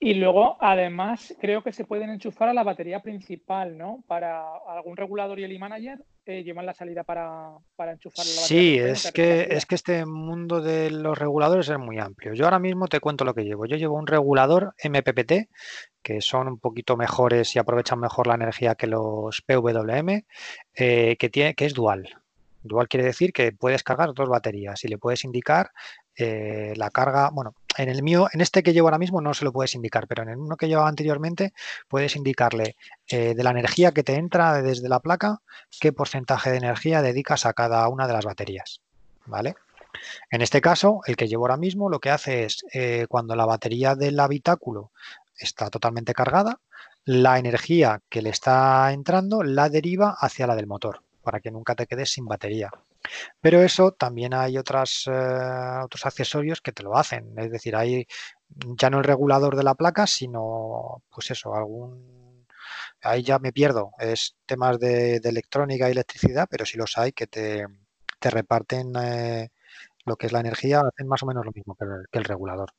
Y 0.00 0.12
luego, 0.12 0.58
además, 0.60 1.34
creo 1.40 1.62
que 1.62 1.72
se 1.72 1.84
pueden 1.86 2.10
enchufar 2.10 2.50
a 2.50 2.52
la 2.52 2.62
batería 2.62 3.00
principal, 3.00 3.78
¿no? 3.78 4.04
Para 4.06 4.44
algún 4.68 4.98
regulador 4.98 5.40
y 5.40 5.44
el 5.44 5.52
e-manager 5.52 6.04
eh, 6.26 6.42
llevan 6.44 6.66
la 6.66 6.74
salida 6.74 7.04
para, 7.04 7.52
para 7.74 7.92
enchufar 7.92 8.26
la 8.26 8.42
batería 8.42 8.46
Sí, 8.46 8.78
es 8.78 9.12
que, 9.12 9.48
es 9.50 9.64
que 9.64 9.74
este 9.74 10.04
mundo 10.04 10.60
de 10.60 10.90
los 10.90 11.16
reguladores 11.16 11.70
es 11.70 11.78
muy 11.78 11.98
amplio. 11.98 12.34
Yo 12.34 12.44
ahora 12.44 12.58
mismo 12.58 12.86
te 12.86 13.00
cuento 13.00 13.24
lo 13.24 13.32
que 13.32 13.44
llevo. 13.44 13.64
Yo 13.64 13.78
llevo 13.78 13.96
un 13.96 14.06
regulador 14.06 14.74
MPPT, 14.84 15.48
que 16.02 16.20
son 16.20 16.48
un 16.48 16.58
poquito 16.58 16.98
mejores 16.98 17.56
y 17.56 17.58
aprovechan 17.58 17.98
mejor 17.98 18.26
la 18.26 18.34
energía 18.34 18.74
que 18.74 18.88
los 18.88 19.40
PWM, 19.40 20.26
eh, 20.74 21.16
que, 21.18 21.30
tiene, 21.30 21.54
que 21.54 21.64
es 21.64 21.72
dual. 21.72 22.10
Dual 22.62 22.88
quiere 22.88 23.06
decir 23.06 23.32
que 23.32 23.52
puedes 23.52 23.82
cargar 23.82 24.12
dos 24.12 24.28
baterías 24.28 24.84
y 24.84 24.88
le 24.88 24.98
puedes 24.98 25.24
indicar 25.24 25.70
eh, 26.16 26.72
la 26.76 26.90
carga. 26.90 27.30
Bueno, 27.30 27.54
en 27.76 27.88
el 27.88 28.02
mío, 28.02 28.28
en 28.32 28.40
este 28.40 28.62
que 28.62 28.72
llevo 28.72 28.88
ahora 28.88 28.98
mismo 28.98 29.20
no 29.20 29.34
se 29.34 29.44
lo 29.44 29.52
puedes 29.52 29.74
indicar, 29.74 30.06
pero 30.06 30.22
en 30.22 30.28
el 30.30 30.38
uno 30.38 30.56
que 30.56 30.68
llevaba 30.68 30.88
anteriormente 30.88 31.52
puedes 31.88 32.16
indicarle 32.16 32.76
eh, 33.08 33.34
de 33.34 33.42
la 33.44 33.50
energía 33.50 33.92
que 33.92 34.04
te 34.04 34.14
entra 34.14 34.62
desde 34.62 34.88
la 34.88 35.00
placa 35.00 35.40
qué 35.80 35.92
porcentaje 35.92 36.50
de 36.50 36.58
energía 36.58 37.02
dedicas 37.02 37.46
a 37.46 37.52
cada 37.52 37.88
una 37.88 38.06
de 38.06 38.12
las 38.12 38.24
baterías. 38.24 38.80
¿Vale? 39.26 39.54
En 40.30 40.42
este 40.42 40.60
caso, 40.60 41.00
el 41.06 41.16
que 41.16 41.28
llevo 41.28 41.44
ahora 41.44 41.56
mismo 41.56 41.88
lo 41.88 42.00
que 42.00 42.10
hace 42.10 42.44
es, 42.44 42.64
eh, 42.72 43.06
cuando 43.08 43.36
la 43.36 43.46
batería 43.46 43.94
del 43.94 44.18
habitáculo 44.20 44.92
está 45.38 45.70
totalmente 45.70 46.14
cargada, 46.14 46.60
la 47.04 47.38
energía 47.38 48.00
que 48.08 48.22
le 48.22 48.30
está 48.30 48.92
entrando 48.92 49.42
la 49.42 49.68
deriva 49.68 50.16
hacia 50.18 50.46
la 50.46 50.56
del 50.56 50.66
motor, 50.66 51.02
para 51.22 51.40
que 51.40 51.50
nunca 51.50 51.74
te 51.74 51.86
quedes 51.86 52.12
sin 52.12 52.26
batería. 52.26 52.70
Pero 53.40 53.62
eso 53.62 53.92
también 53.92 54.34
hay 54.34 54.58
otras, 54.58 55.04
eh, 55.06 55.80
otros 55.84 56.06
accesorios 56.06 56.60
que 56.60 56.72
te 56.72 56.82
lo 56.82 56.96
hacen. 56.96 57.32
Es 57.38 57.50
decir, 57.50 57.76
hay 57.76 58.06
ya 58.78 58.90
no 58.90 58.98
el 58.98 59.04
regulador 59.04 59.56
de 59.56 59.64
la 59.64 59.74
placa, 59.74 60.06
sino, 60.06 61.02
pues 61.14 61.30
eso, 61.30 61.54
algún... 61.54 62.46
Ahí 63.02 63.22
ya 63.22 63.38
me 63.38 63.52
pierdo. 63.52 63.92
Es 63.98 64.36
temas 64.46 64.78
de, 64.78 65.20
de 65.20 65.28
electrónica 65.28 65.88
y 65.88 65.92
electricidad, 65.92 66.48
pero 66.50 66.64
sí 66.64 66.78
los 66.78 66.96
hay 66.98 67.12
que 67.12 67.26
te, 67.26 67.66
te 68.18 68.30
reparten 68.30 68.92
eh, 68.96 69.50
lo 70.06 70.16
que 70.16 70.26
es 70.26 70.32
la 70.32 70.40
energía, 70.40 70.80
hacen 70.80 71.06
más 71.08 71.22
o 71.22 71.26
menos 71.26 71.44
lo 71.44 71.52
mismo 71.52 71.74
que 71.74 71.84
el, 71.84 72.06
que 72.10 72.18
el 72.18 72.24
regulador. 72.24 72.70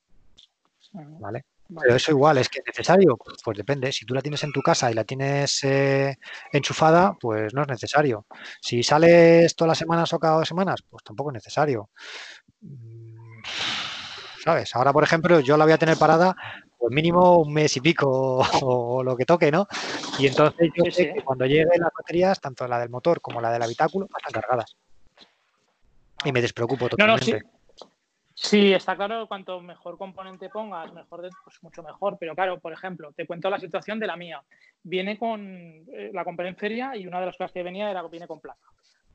¿vale? 0.93 1.45
Pero 1.67 1.95
eso 1.95 2.11
igual, 2.11 2.37
es 2.37 2.47
que 2.47 2.59
es 2.59 2.65
necesario, 2.67 3.17
pues 3.17 3.57
depende. 3.57 3.91
Si 3.91 4.05
tú 4.05 4.13
la 4.13 4.21
tienes 4.21 4.43
en 4.43 4.51
tu 4.51 4.61
casa 4.61 4.91
y 4.91 4.93
la 4.93 5.03
tienes 5.03 5.63
eh, 5.63 6.15
enchufada, 6.51 7.17
pues 7.19 7.53
no 7.53 7.63
es 7.63 7.67
necesario. 7.67 8.25
Si 8.61 8.83
sales 8.83 9.55
todas 9.55 9.69
las 9.69 9.77
semanas 9.79 10.13
o 10.13 10.19
cada 10.19 10.37
dos 10.37 10.47
semanas, 10.47 10.83
pues 10.87 11.03
tampoco 11.03 11.31
es 11.31 11.35
necesario. 11.35 11.89
Mm, 12.61 13.41
¿Sabes? 14.43 14.75
Ahora, 14.75 14.93
por 14.93 15.03
ejemplo, 15.03 15.39
yo 15.39 15.57
la 15.57 15.65
voy 15.65 15.73
a 15.73 15.77
tener 15.79 15.97
parada 15.97 16.35
pues 16.77 16.93
mínimo 16.93 17.39
un 17.39 17.51
mes 17.51 17.75
y 17.77 17.81
pico 17.81 18.07
o, 18.09 18.39
o 18.97 19.03
lo 19.03 19.17
que 19.17 19.25
toque, 19.25 19.49
¿no? 19.51 19.67
Y 20.19 20.27
entonces 20.27 20.69
yo 20.75 20.83
Sí, 20.85 20.91
sé 20.91 21.03
sí. 21.03 21.13
que 21.15 21.23
cuando 21.23 21.45
lleguen 21.45 21.67
las 21.79 21.91
baterías, 21.97 22.39
tanto 22.39 22.67
la 22.67 22.77
del 22.79 22.89
motor 22.89 23.21
como 23.21 23.41
la 23.41 23.51
del 23.51 23.63
habitáculo, 23.63 24.05
están 24.05 24.39
cargadas. 24.39 24.75
Y 26.23 26.31
me 26.31 26.41
despreocupo 26.41 26.89
No, 26.97 27.07
no, 27.07 27.17
sí. 27.17 27.33
Sí, 28.37 28.73
está 28.73 28.97
claro 28.97 29.21
que 29.21 29.27
cuanto 29.29 29.61
mejor 29.61 29.97
componente 29.97 30.49
pongas, 30.49 30.91
mejor 30.93 31.21
de- 31.21 31.29
pues 31.43 31.63
mucho 31.63 31.81
mejor. 31.81 32.17
Pero 32.19 32.35
claro, 32.35 32.59
por 32.59 32.73
ejemplo, 32.73 33.13
te 33.13 33.25
cuento 33.25 33.49
la 33.49 33.59
situación 33.59 33.97
de 33.97 34.07
la 34.07 34.17
mía. 34.17 34.43
Viene 34.83 35.17
con 35.17 35.41
eh, 35.91 36.11
la 36.13 36.25
compré 36.25 36.49
en 36.49 36.57
feria 36.57 36.95
y 36.97 37.07
una 37.07 37.19
de 37.21 37.27
las 37.27 37.37
cosas 37.37 37.53
que 37.53 37.63
venía 37.63 37.89
era 37.89 38.01
que 38.01 38.09
viene 38.09 38.27
con 38.27 38.41
placa. 38.41 38.67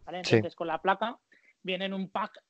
¿vale? 0.06 0.24
Sí. 0.24 0.37
Entonces, 0.37 0.56
con 0.56 0.66
la 0.68 0.78
placa 0.80 1.18
viene 1.62 1.85
en 1.85 1.92
un 1.94 2.09
pack 2.09 2.42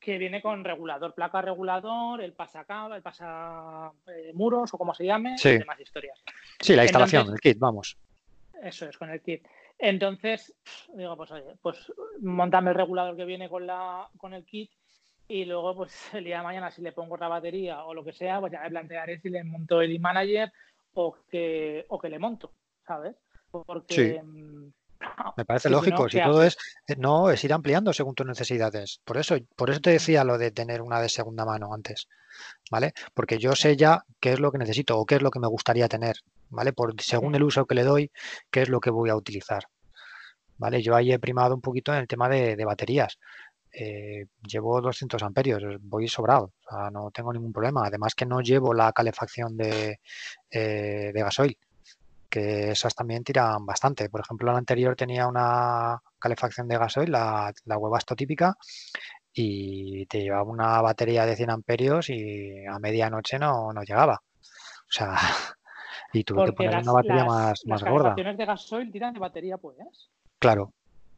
que 0.00 0.16
viene 0.18 0.40
con 0.42 0.64
regulador, 0.64 1.14
placa 1.14 1.40
regulador, 1.42 2.20
el 2.22 2.32
pasacaba, 2.32 2.96
el 2.96 3.02
pasa 3.02 3.90
eh, 4.06 4.32
muros 4.34 4.72
o 4.74 4.78
como 4.78 4.94
se 4.94 5.04
llame, 5.04 5.36
Sí. 5.38 5.50
y 5.50 5.58
demás 5.58 5.78
historias. 5.80 6.22
Sí, 6.60 6.74
la 6.74 6.84
instalación, 6.84 7.20
Entonces- 7.22 7.44
el 7.44 7.52
kit, 7.52 7.58
vamos. 7.60 7.98
Eso 8.62 8.86
es, 8.88 8.96
con 8.98 9.10
el 9.10 9.20
kit. 9.22 9.46
Entonces, 9.78 10.54
digo, 10.94 11.16
pues 11.16 11.30
oye, 11.32 11.54
pues 11.60 11.92
montame 12.20 12.70
el 12.70 12.76
regulador 12.76 13.14
que 13.16 13.24
viene 13.26 13.48
con, 13.48 13.66
la, 13.66 14.08
con 14.16 14.32
el 14.34 14.44
kit 14.46 14.70
y 15.28 15.44
luego, 15.44 15.74
pues 15.76 15.92
el 16.14 16.24
día 16.24 16.38
de 16.38 16.44
mañana, 16.44 16.70
si 16.70 16.82
le 16.82 16.92
pongo 16.92 17.16
la 17.16 17.28
batería 17.28 17.84
o 17.84 17.94
lo 17.94 18.04
que 18.04 18.12
sea, 18.12 18.40
pues 18.40 18.52
ya 18.52 18.62
me 18.62 18.70
plantearé 18.70 19.20
si 19.20 19.28
le 19.30 19.44
monto 19.44 19.80
el 19.80 19.94
e-manager 19.94 20.52
o 20.94 21.16
que, 21.30 21.84
o 21.88 21.98
que 21.98 22.08
le 22.08 22.18
monto, 22.18 22.52
¿sabes? 22.86 23.16
Porque. 23.50 23.94
Sí. 23.94 24.26
mm, 24.26 24.72
Me 25.36 25.44
parece 25.44 25.68
si 25.68 25.74
lógico. 25.74 26.04
no, 26.04 26.08
si 26.08 26.18
¿qué 26.18 26.24
todo 26.24 26.42
es, 26.42 26.56
eh, 26.86 26.96
no, 26.96 27.30
es 27.30 27.42
ir 27.44 27.52
ampliando 27.52 27.92
según 27.92 28.14
tus 28.14 28.26
necesidades. 28.26 29.00
Por 29.04 29.16
eso, 29.18 29.36
por 29.56 29.70
eso 29.70 29.80
te 29.80 29.90
decía 29.90 30.24
lo 30.24 30.38
de 30.38 30.50
tener 30.50 30.82
una 30.82 31.00
de 31.00 31.08
segunda 31.08 31.44
mano 31.44 31.72
antes, 31.74 32.08
¿vale? 32.70 32.92
Porque 33.14 33.38
yo 33.38 33.54
sé 33.54 33.76
ya 33.76 34.02
qué 34.20 34.32
es 34.32 34.40
lo 34.40 34.50
que 34.52 34.58
necesito 34.58 34.98
o 34.98 35.06
qué 35.06 35.16
es 35.16 35.22
lo 35.22 35.30
que 35.30 35.40
me 35.40 35.48
gustaría 35.48 35.88
tener, 35.88 36.16
¿vale? 36.50 36.72
Por 36.72 37.00
según 37.02 37.32
Mm. 37.32 37.34
el 37.36 37.42
uso 37.44 37.66
que 37.66 37.74
le 37.74 37.84
doy, 37.84 38.10
qué 38.50 38.62
es 38.62 38.68
lo 38.68 38.80
que 38.80 38.90
voy 38.90 39.10
a 39.10 39.16
utilizar, 39.16 39.64
¿vale? 40.58 40.82
Yo 40.82 40.94
ahí 40.94 41.12
he 41.12 41.18
primado 41.18 41.54
un 41.54 41.60
poquito 41.60 41.92
en 41.92 41.98
el 42.00 42.06
tema 42.08 42.28
de, 42.28 42.56
de 42.56 42.64
baterías. 42.64 43.18
Eh, 43.76 44.26
llevo 44.46 44.80
200 44.80 45.22
amperios, 45.22 45.62
voy 45.80 46.06
sobrado, 46.06 46.52
o 46.66 46.70
sea, 46.70 46.90
no 46.90 47.10
tengo 47.10 47.32
ningún 47.32 47.52
problema. 47.52 47.86
Además 47.86 48.14
que 48.14 48.24
no 48.26 48.40
llevo 48.40 48.72
la 48.72 48.92
calefacción 48.92 49.56
de, 49.56 49.98
eh, 50.50 51.10
de 51.12 51.20
gasoil 51.22 51.58
que 52.28 52.70
esas 52.72 52.94
también 52.94 53.22
tiran 53.24 53.64
bastante. 53.64 54.08
Por 54.10 54.20
ejemplo, 54.20 54.50
la 54.52 54.58
anterior 54.58 54.96
tenía 54.96 55.26
una 55.28 56.00
calefacción 56.18 56.66
de 56.66 56.78
gasoil, 56.78 57.10
la, 57.12 57.52
la 57.64 57.78
Webasto 57.78 58.16
típica, 58.16 58.56
y 59.32 60.06
te 60.06 60.20
llevaba 60.20 60.42
una 60.50 60.80
batería 60.82 61.26
de 61.26 61.36
100 61.36 61.50
amperios 61.50 62.10
y 62.10 62.64
a 62.66 62.78
medianoche 62.80 63.38
no, 63.38 63.72
no 63.72 63.82
llegaba. 63.82 64.20
O 64.24 64.90
sea, 64.90 65.14
y 66.12 66.24
tuve 66.24 66.38
que 66.38 66.52
Porque 66.52 66.56
poner 66.56 66.72
las, 66.72 66.82
una 66.84 66.92
batería 66.92 67.24
las- 67.24 67.26
más, 67.26 67.60
las 67.64 67.82
más 67.82 67.82
gorda. 67.90 68.02
calefacciones 68.14 68.36
de 68.38 68.44
gasoil 68.46 68.92
tiran 68.92 69.14
de 69.14 69.20
batería, 69.20 69.56
pues. 69.58 69.76
Claro, 70.40 70.72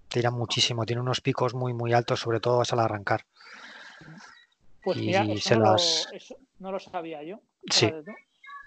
tira 0.08 0.30
muchísimo, 0.30 0.84
tiene 0.86 1.02
unos 1.02 1.20
picos 1.20 1.54
muy, 1.54 1.72
muy 1.74 1.92
altos, 1.92 2.20
sobre 2.20 2.40
todo 2.40 2.62
al 2.70 2.80
arrancar. 2.80 3.24
Pues 4.82 4.98
Y 4.98 5.06
mira, 5.06 5.22
eso 5.22 5.48
se 5.48 5.56
no, 5.56 5.62
las- 5.62 6.08
lo, 6.10 6.16
eso 6.16 6.36
no 6.58 6.72
lo 6.72 6.78
sabía 6.78 7.22
yo. 7.22 7.40
Sí. 7.70 7.90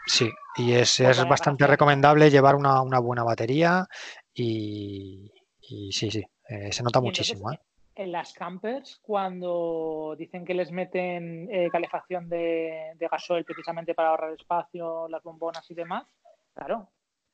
Sí, 0.06 0.30
y 0.58 0.74
es, 0.74 0.98
Porque 0.98 1.12
es 1.12 1.28
bastante 1.28 1.68
recomendable 1.68 2.32
llevar 2.32 2.56
una, 2.56 2.82
una 2.82 3.00
buena 3.00 3.24
batería 3.24 3.86
y, 4.34 5.32
y 5.62 5.92
sí, 5.92 6.10
sí, 6.10 6.26
eh, 6.48 6.72
se 6.72 6.82
nota 6.84 7.00
entonces, 7.00 7.04
muchísimo. 7.04 7.52
¿eh? 7.52 7.60
En 7.96 8.12
las 8.12 8.34
campers, 8.34 9.00
cuando 9.04 10.16
dicen 10.18 10.46
que 10.46 10.54
les 10.56 10.72
meten 10.72 11.48
eh, 11.52 11.70
calefacción 11.72 12.28
de, 12.28 12.94
de 12.96 13.08
gasoil 13.08 13.46
precisamente 13.46 13.94
para 13.94 14.10
ahorrar 14.10 14.34
espacio, 14.34 15.08
las 15.10 15.22
bombonas 15.22 15.70
y 15.70 15.76
demás, 15.76 16.08
claro. 16.56 16.90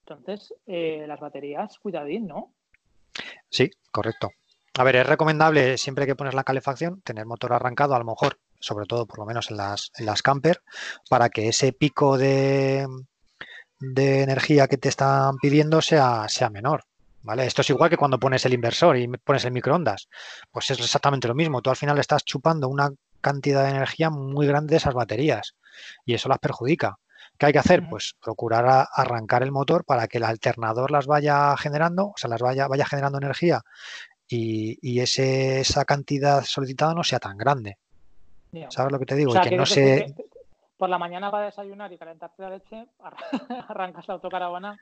Entonces, 0.08 0.54
las 0.68 1.20
baterías, 1.20 1.80
cuidadín, 1.80 2.28
¿no? 2.28 2.52
Sí, 3.56 3.72
correcto. 3.90 4.32
A 4.78 4.84
ver, 4.84 4.98
es 4.98 5.08
recomendable 5.08 5.78
siempre 5.78 6.06
que 6.06 6.16
pones 6.18 6.34
la 6.34 6.44
calefacción 6.44 7.00
tener 7.04 7.26
motor 7.26 7.54
arrancado, 7.54 7.96
a 7.96 8.00
lo 8.00 8.04
mejor, 8.04 8.38
sobre 8.60 8.86
todo 8.86 9.06
por 9.06 9.20
lo 9.20 9.26
menos 9.26 9.50
en 9.50 9.56
las, 9.56 9.92
en 9.98 10.06
las 10.06 10.22
camper, 10.22 10.62
para 11.10 11.30
que 11.30 11.48
ese 11.48 11.72
pico 11.72 12.18
de, 12.18 12.86
de 13.80 14.24
energía 14.24 14.68
que 14.68 14.76
te 14.76 14.90
están 14.90 15.38
pidiendo 15.38 15.82
sea, 15.82 16.28
sea 16.28 16.50
menor. 16.50 16.84
¿Vale? 17.22 17.46
Esto 17.46 17.62
es 17.62 17.70
igual 17.70 17.90
que 17.90 17.96
cuando 17.98 18.20
pones 18.20 18.46
el 18.46 18.54
inversor 18.54 18.98
y 18.98 19.08
pones 19.08 19.46
el 19.46 19.54
microondas. 19.54 20.10
Pues 20.52 20.70
es 20.72 20.80
exactamente 20.80 21.30
lo 21.30 21.34
mismo. 21.34 21.62
Tú 21.62 21.70
al 21.70 21.78
final 21.78 21.98
estás 21.98 22.26
chupando 22.26 22.68
una 22.68 22.92
cantidad 23.22 23.64
de 23.64 23.70
energía 23.72 24.10
muy 24.10 24.46
grande 24.48 24.72
de 24.72 24.78
esas 24.78 24.94
baterías 24.94 25.56
y 26.06 26.14
eso 26.14 26.28
las 26.28 26.40
perjudica. 26.40 26.98
¿Qué 27.38 27.48
hay 27.48 27.54
que 27.54 27.60
hacer? 27.60 27.88
Pues 27.90 28.16
procurar 28.22 28.88
arrancar 28.92 29.44
el 29.44 29.52
motor 29.52 29.84
para 29.84 30.08
que 30.08 30.18
el 30.18 30.24
alternador 30.24 30.92
las 30.92 31.06
vaya 31.06 31.56
generando, 31.58 32.08
o 32.08 32.14
sea, 32.16 32.30
las 32.30 32.42
vaya, 32.42 32.68
vaya 32.68 32.86
generando 32.86 33.18
energía 33.18 33.62
y, 34.28 35.00
ese, 35.00 35.60
esa 35.60 35.86
cantidad 35.86 36.44
solicitada 36.44 36.94
no 36.94 37.04
sea 37.04 37.20
tan 37.20 37.38
grande. 37.38 37.78
¿Sabes 38.70 38.92
lo 38.92 39.00
que 39.00 39.06
te 39.06 39.16
digo? 39.16 39.36
y 39.36 39.40
que 39.42 39.58
no 39.58 39.66
se... 39.66 40.16
Por 40.78 40.90
la 40.90 40.98
mañana 40.98 41.32
para 41.32 41.46
desayunar 41.46 41.92
y 41.94 41.98
calentarte 41.98 42.42
la 42.42 42.50
leche, 42.50 42.88
arrancas 43.70 44.08
la 44.08 44.16
autocaravana 44.16 44.78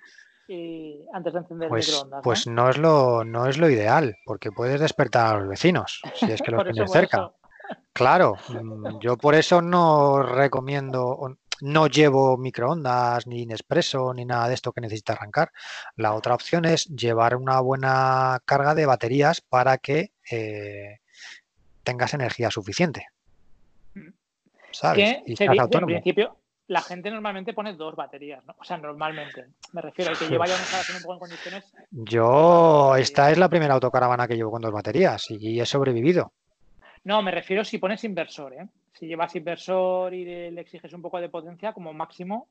y 0.48 1.06
antes 1.14 1.34
de 1.34 1.40
encender 1.40 1.70
pues, 1.70 1.88
el 1.88 1.94
microondas. 1.94 2.22
Pues 2.24 2.48
¿no? 2.48 2.70
es 2.70 2.78
lo 2.78 3.24
no 3.24 3.46
es 3.46 3.58
lo 3.58 3.70
ideal, 3.70 4.16
porque 4.26 4.52
puedes 4.52 4.80
despertar 4.80 5.36
a 5.36 5.40
los 5.40 5.50
vecinos, 5.50 6.02
si 6.16 6.32
es 6.32 6.42
que 6.42 6.52
los 6.52 6.64
tienes 6.64 6.92
cerca. 6.92 7.32
Claro, 7.94 8.36
mm, 8.50 9.00
yo 9.00 9.18
por 9.18 9.36
eso 9.36 9.62
no 9.62 10.24
recomiendo, 10.24 11.38
no 11.64 11.88
llevo 11.88 12.38
microondas, 12.38 13.26
ni 13.26 13.46
Nespresso, 13.46 14.14
ni 14.14 14.26
nada 14.26 14.50
de 14.50 14.54
esto 14.54 14.74
que 14.74 14.82
necesita 14.82 15.14
arrancar. 15.14 15.52
La 15.96 16.14
otra 16.14 16.36
opción 16.36 16.66
es 16.66 16.88
llevar 16.88 17.38
una 17.38 17.62
buena 17.62 18.42
carga 18.44 18.76
de 18.76 18.86
baterías 18.86 19.40
para 19.40 19.78
que 19.78 20.12
eh, 20.30 21.00
tengas 21.84 22.14
energía 22.14 22.52
suficiente. 22.52 23.08
Mm. 23.94 24.10
¿Sabes? 24.72 25.20
y 25.26 25.38
sería, 25.38 25.64
en 25.72 25.86
principio, 25.86 26.38
la 26.68 26.82
gente 26.82 27.10
normalmente 27.10 27.54
pone 27.54 27.74
dos 27.76 27.96
baterías, 27.96 28.44
¿no? 28.46 28.56
O 28.60 28.64
sea, 28.66 28.78
normalmente. 28.78 29.46
Me 29.72 29.82
refiero 29.82 30.12
a 30.12 30.16
que 30.16 30.28
lleva 30.28 30.46
ya 30.46 30.56
una 30.56 30.64
instalación 30.64 30.98
un 30.98 31.04
poco 31.04 31.14
en 31.14 31.20
condiciones. 31.20 31.74
Yo, 31.92 32.96
esta 32.98 33.32
es 33.32 33.38
la 33.38 33.48
primera 33.48 33.76
autocaravana 33.76 34.28
que 34.28 34.36
llevo 34.36 34.52
con 34.52 34.62
dos 34.62 34.72
baterías 34.74 35.28
y 35.30 35.62
he 35.62 35.66
sobrevivido. 35.66 36.34
No, 37.04 37.22
me 37.22 37.32
refiero 37.32 37.66
si 37.66 37.78
pones 37.78 38.04
inversor, 38.04 38.54
¿eh? 38.54 38.68
Si 38.94 39.08
llevas 39.08 39.36
inversor 39.36 40.14
y 40.14 40.24
le 40.24 40.62
exiges 40.62 40.94
un 40.94 41.02
poco 41.02 41.20
de 41.20 41.30
potencia 41.30 41.74
como 41.74 41.94
máximo. 41.94 42.48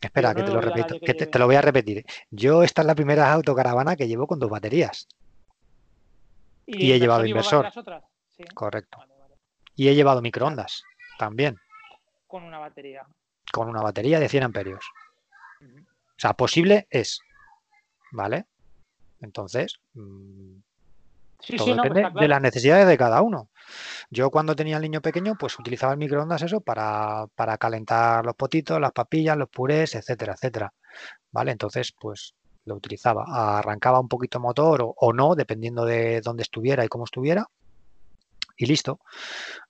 Espera, 0.00 0.34
que 0.34 0.42
te 0.42 0.52
lo 0.52 0.60
repito, 0.60 1.00
que, 1.00 1.14
te, 1.14 1.38
lo 1.38 1.46
voy 1.46 1.56
a 1.56 1.62
repetir. 1.62 2.04
Yo 2.30 2.62
esta 2.62 2.82
es 2.82 2.86
la 2.86 2.94
primera 2.94 3.32
autocaravana 3.32 3.96
que 3.96 4.06
llevo 4.06 4.26
con 4.26 4.38
dos 4.38 4.50
baterías. 4.50 5.08
Y, 6.66 6.92
he 6.92 7.00
llevado 7.00 7.24
inversor. 7.24 7.66
Otras? 7.74 8.04
Correcto. 8.54 8.98
Y 9.74 9.88
he 9.88 9.94
llevado 9.94 10.20
microondas 10.20 10.82
también. 11.18 11.56
Con 12.26 12.44
una 12.44 12.58
batería. 12.58 13.06
Con 13.52 13.68
una 13.68 13.80
batería 13.80 14.20
de 14.20 14.28
100 14.28 14.44
amperios. 14.44 14.84
O 15.60 16.18
sea, 16.18 16.34
posible 16.34 16.86
es. 16.90 17.20
¿Vale? 18.12 18.46
Entonces, 19.20 19.80
todo 21.56 21.74
depende 21.74 22.10
de 22.20 22.28
las 22.28 22.40
necesidades 22.40 22.86
de 22.86 22.96
cada 22.96 23.22
uno. 23.22 23.50
Yo 24.10 24.30
cuando 24.30 24.56
tenía 24.56 24.76
el 24.76 24.82
niño 24.82 25.00
pequeño, 25.00 25.34
pues 25.38 25.58
utilizaba 25.58 25.92
el 25.92 25.98
microondas 25.98 26.42
eso 26.42 26.60
para, 26.60 27.26
para 27.34 27.58
calentar 27.58 28.24
los 28.24 28.34
potitos, 28.34 28.80
las 28.80 28.92
papillas, 28.92 29.36
los 29.36 29.48
purés, 29.48 29.94
etcétera, 29.94 30.34
etcétera. 30.34 30.72
¿Vale? 31.32 31.52
Entonces, 31.52 31.92
pues 31.98 32.34
lo 32.64 32.76
utilizaba. 32.76 33.58
Arrancaba 33.58 34.00
un 34.00 34.08
poquito 34.08 34.40
motor 34.40 34.82
o, 34.82 34.94
o, 34.96 35.12
no, 35.12 35.34
dependiendo 35.34 35.84
de 35.84 36.20
dónde 36.20 36.42
estuviera 36.42 36.84
y 36.84 36.88
cómo 36.88 37.04
estuviera. 37.04 37.46
Y 38.56 38.66
listo. 38.66 39.00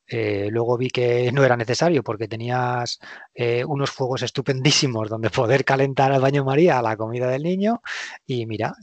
Eh, 0.09 0.49
luego 0.51 0.77
vi 0.77 0.91
que 0.91 1.31
no 1.33 1.45
era 1.45 1.57
necesario 1.57 2.03
porque 2.03 2.29
tenías 2.29 2.99
eh, 3.35 3.65
unos 3.65 3.91
fuegos 3.91 4.23
estupendísimos 4.23 5.09
donde 5.09 5.31
poder 5.31 5.65
calentar 5.65 6.13
al 6.13 6.21
baño 6.21 6.45
María 6.45 6.81
la 6.83 6.97
comida 6.97 7.29
del 7.29 7.43
niño 7.43 7.83
y 8.25 8.47
mira, 8.47 8.75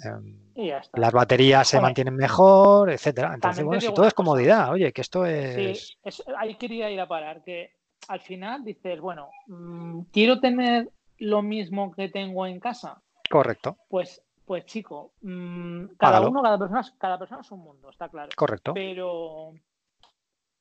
las 0.56 1.12
baterías 1.12 1.68
se 1.68 1.82
mantienen 1.82 2.16
mejor, 2.16 2.92
etcétera. 2.92 3.34
Entonces, 3.34 3.64
bueno, 3.64 3.82
si 3.82 3.94
todo 3.94 4.08
es 4.08 4.14
comodidad, 4.14 4.72
oye, 4.72 4.92
que 4.92 5.02
esto 5.02 5.26
es... 5.26 5.96
Sí, 6.06 6.24
ahí 6.38 6.56
quería 6.56 6.90
ir 6.90 7.00
a 7.00 7.08
parar, 7.08 7.44
que 7.44 7.72
al 8.08 8.22
final 8.22 8.64
dices, 8.64 9.00
bueno, 9.00 9.30
mm, 9.48 10.02
quiero 10.12 10.40
tener 10.40 10.90
lo 11.20 11.42
mismo 11.42 11.92
que 11.92 12.10
tengo 12.10 12.46
en 12.46 12.60
casa. 12.60 13.02
Correcto. 13.30 13.78
Pues 13.90 14.22
pues 14.46 14.66
chico, 14.66 15.14
mm, 15.22 15.96
cada 15.98 16.20
uno, 16.22 16.42
cada 16.42 16.58
persona, 16.58 16.84
cada 16.98 17.18
persona 17.18 17.42
es 17.42 17.52
un 17.52 17.62
mundo, 17.62 17.90
está 17.90 18.10
claro. 18.10 18.30
Correcto. 18.36 18.74
Pero 18.74 19.54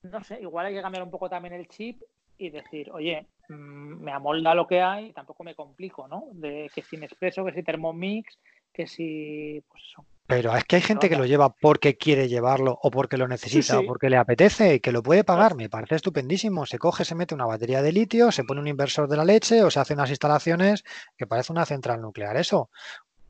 no 0.03 0.25
sé, 0.25 0.41
igual 0.41 0.67
hay 0.67 0.75
que 0.75 0.83
cambiar 0.83 1.03
un 1.03 1.11
poco 1.11 1.29
también 1.29 1.55
el 1.55 1.69
chip 1.69 2.01
y 2.39 2.51
decir, 2.51 2.91
oye, 2.93 3.27
mm, 3.49 4.03
me 4.03 4.13
amolda 4.13 4.55
lo 4.55 4.67
que 4.67 4.81
hay, 4.81 5.13
tampoco 5.13 5.45
me 5.45 5.55
complico, 5.55 6.09
¿no? 6.09 6.29
De 6.33 6.71
que 6.75 6.83
si 6.83 6.97
expreso, 6.97 7.45
que 7.45 7.53
si 7.53 7.63
Thermomix, 7.63 8.39
que 8.73 8.87
si, 8.87 9.63
pues 9.69 9.83
eso. 9.91 10.05
Pero 10.27 10.57
es 10.57 10.65
que 10.65 10.77
hay 10.77 10.83
gente 10.83 11.09
que 11.09 11.17
lo 11.17 11.27
lleva 11.27 11.53
porque 11.53 11.97
quiere 11.97 12.29
llevarlo 12.29 12.79
o 12.83 12.91
porque 12.91 13.19
lo 13.19 13.29
necesita 13.29 13.81
o 13.81 13.85
porque 13.85 14.09
le 14.09 14.17
apetece 14.17 14.77
y 14.77 14.81
que 14.81 14.93
lo 14.93 15.03
puede 15.03 15.25
pagar. 15.25 15.57
Me 15.57 15.69
parece 15.69 15.97
estupendísimo. 15.97 16.65
Se 16.65 16.79
coge, 16.79 17.05
se 17.05 17.15
mete 17.15 17.35
una 17.35 17.45
batería 17.45 17.83
de 17.83 17.93
litio, 17.93 18.33
se 18.33 18.45
pone 18.45 18.61
un 18.61 18.69
inversor 18.69 19.09
de 19.09 19.17
la 19.17 19.25
leche 19.25 19.63
o 19.63 19.71
se 19.71 19.81
hace 19.81 19.95
unas 19.95 20.09
instalaciones 20.09 20.85
que 21.19 21.27
parece 21.27 21.53
una 21.53 21.67
central 21.67 22.01
nuclear. 22.01 22.37
Eso. 22.37 22.71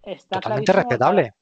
Está 0.03 0.41
Totalmente 0.41 0.73
respetable. 0.73 1.33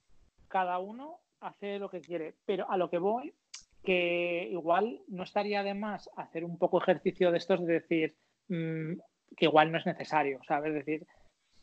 cada 0.49 0.79
uno 0.79 1.21
hace 1.41 1.79
lo 1.79 1.91
que 1.91 2.01
quiere. 2.01 2.37
Pero 2.47 2.71
a 2.71 2.77
lo 2.77 2.89
que 2.89 2.99
voy 2.99 3.35
que 3.83 4.49
igual 4.51 5.01
no 5.09 5.23
estaría 5.23 5.63
de 5.63 5.75
más 5.75 6.11
hacer 6.17 6.45
un 6.45 6.59
poco 6.59 6.81
ejercicio 6.81 7.31
de 7.31 7.39
estos 7.39 7.67
de 7.67 7.75
decir 7.75 8.17
mm, 8.49 8.93
que 9.37 9.47
igual 9.47 9.73
no 9.73 9.79
es 9.79 9.87
necesario, 9.87 10.41
¿sabes? 10.47 10.71
Es 10.75 10.87
decir, 10.87 11.07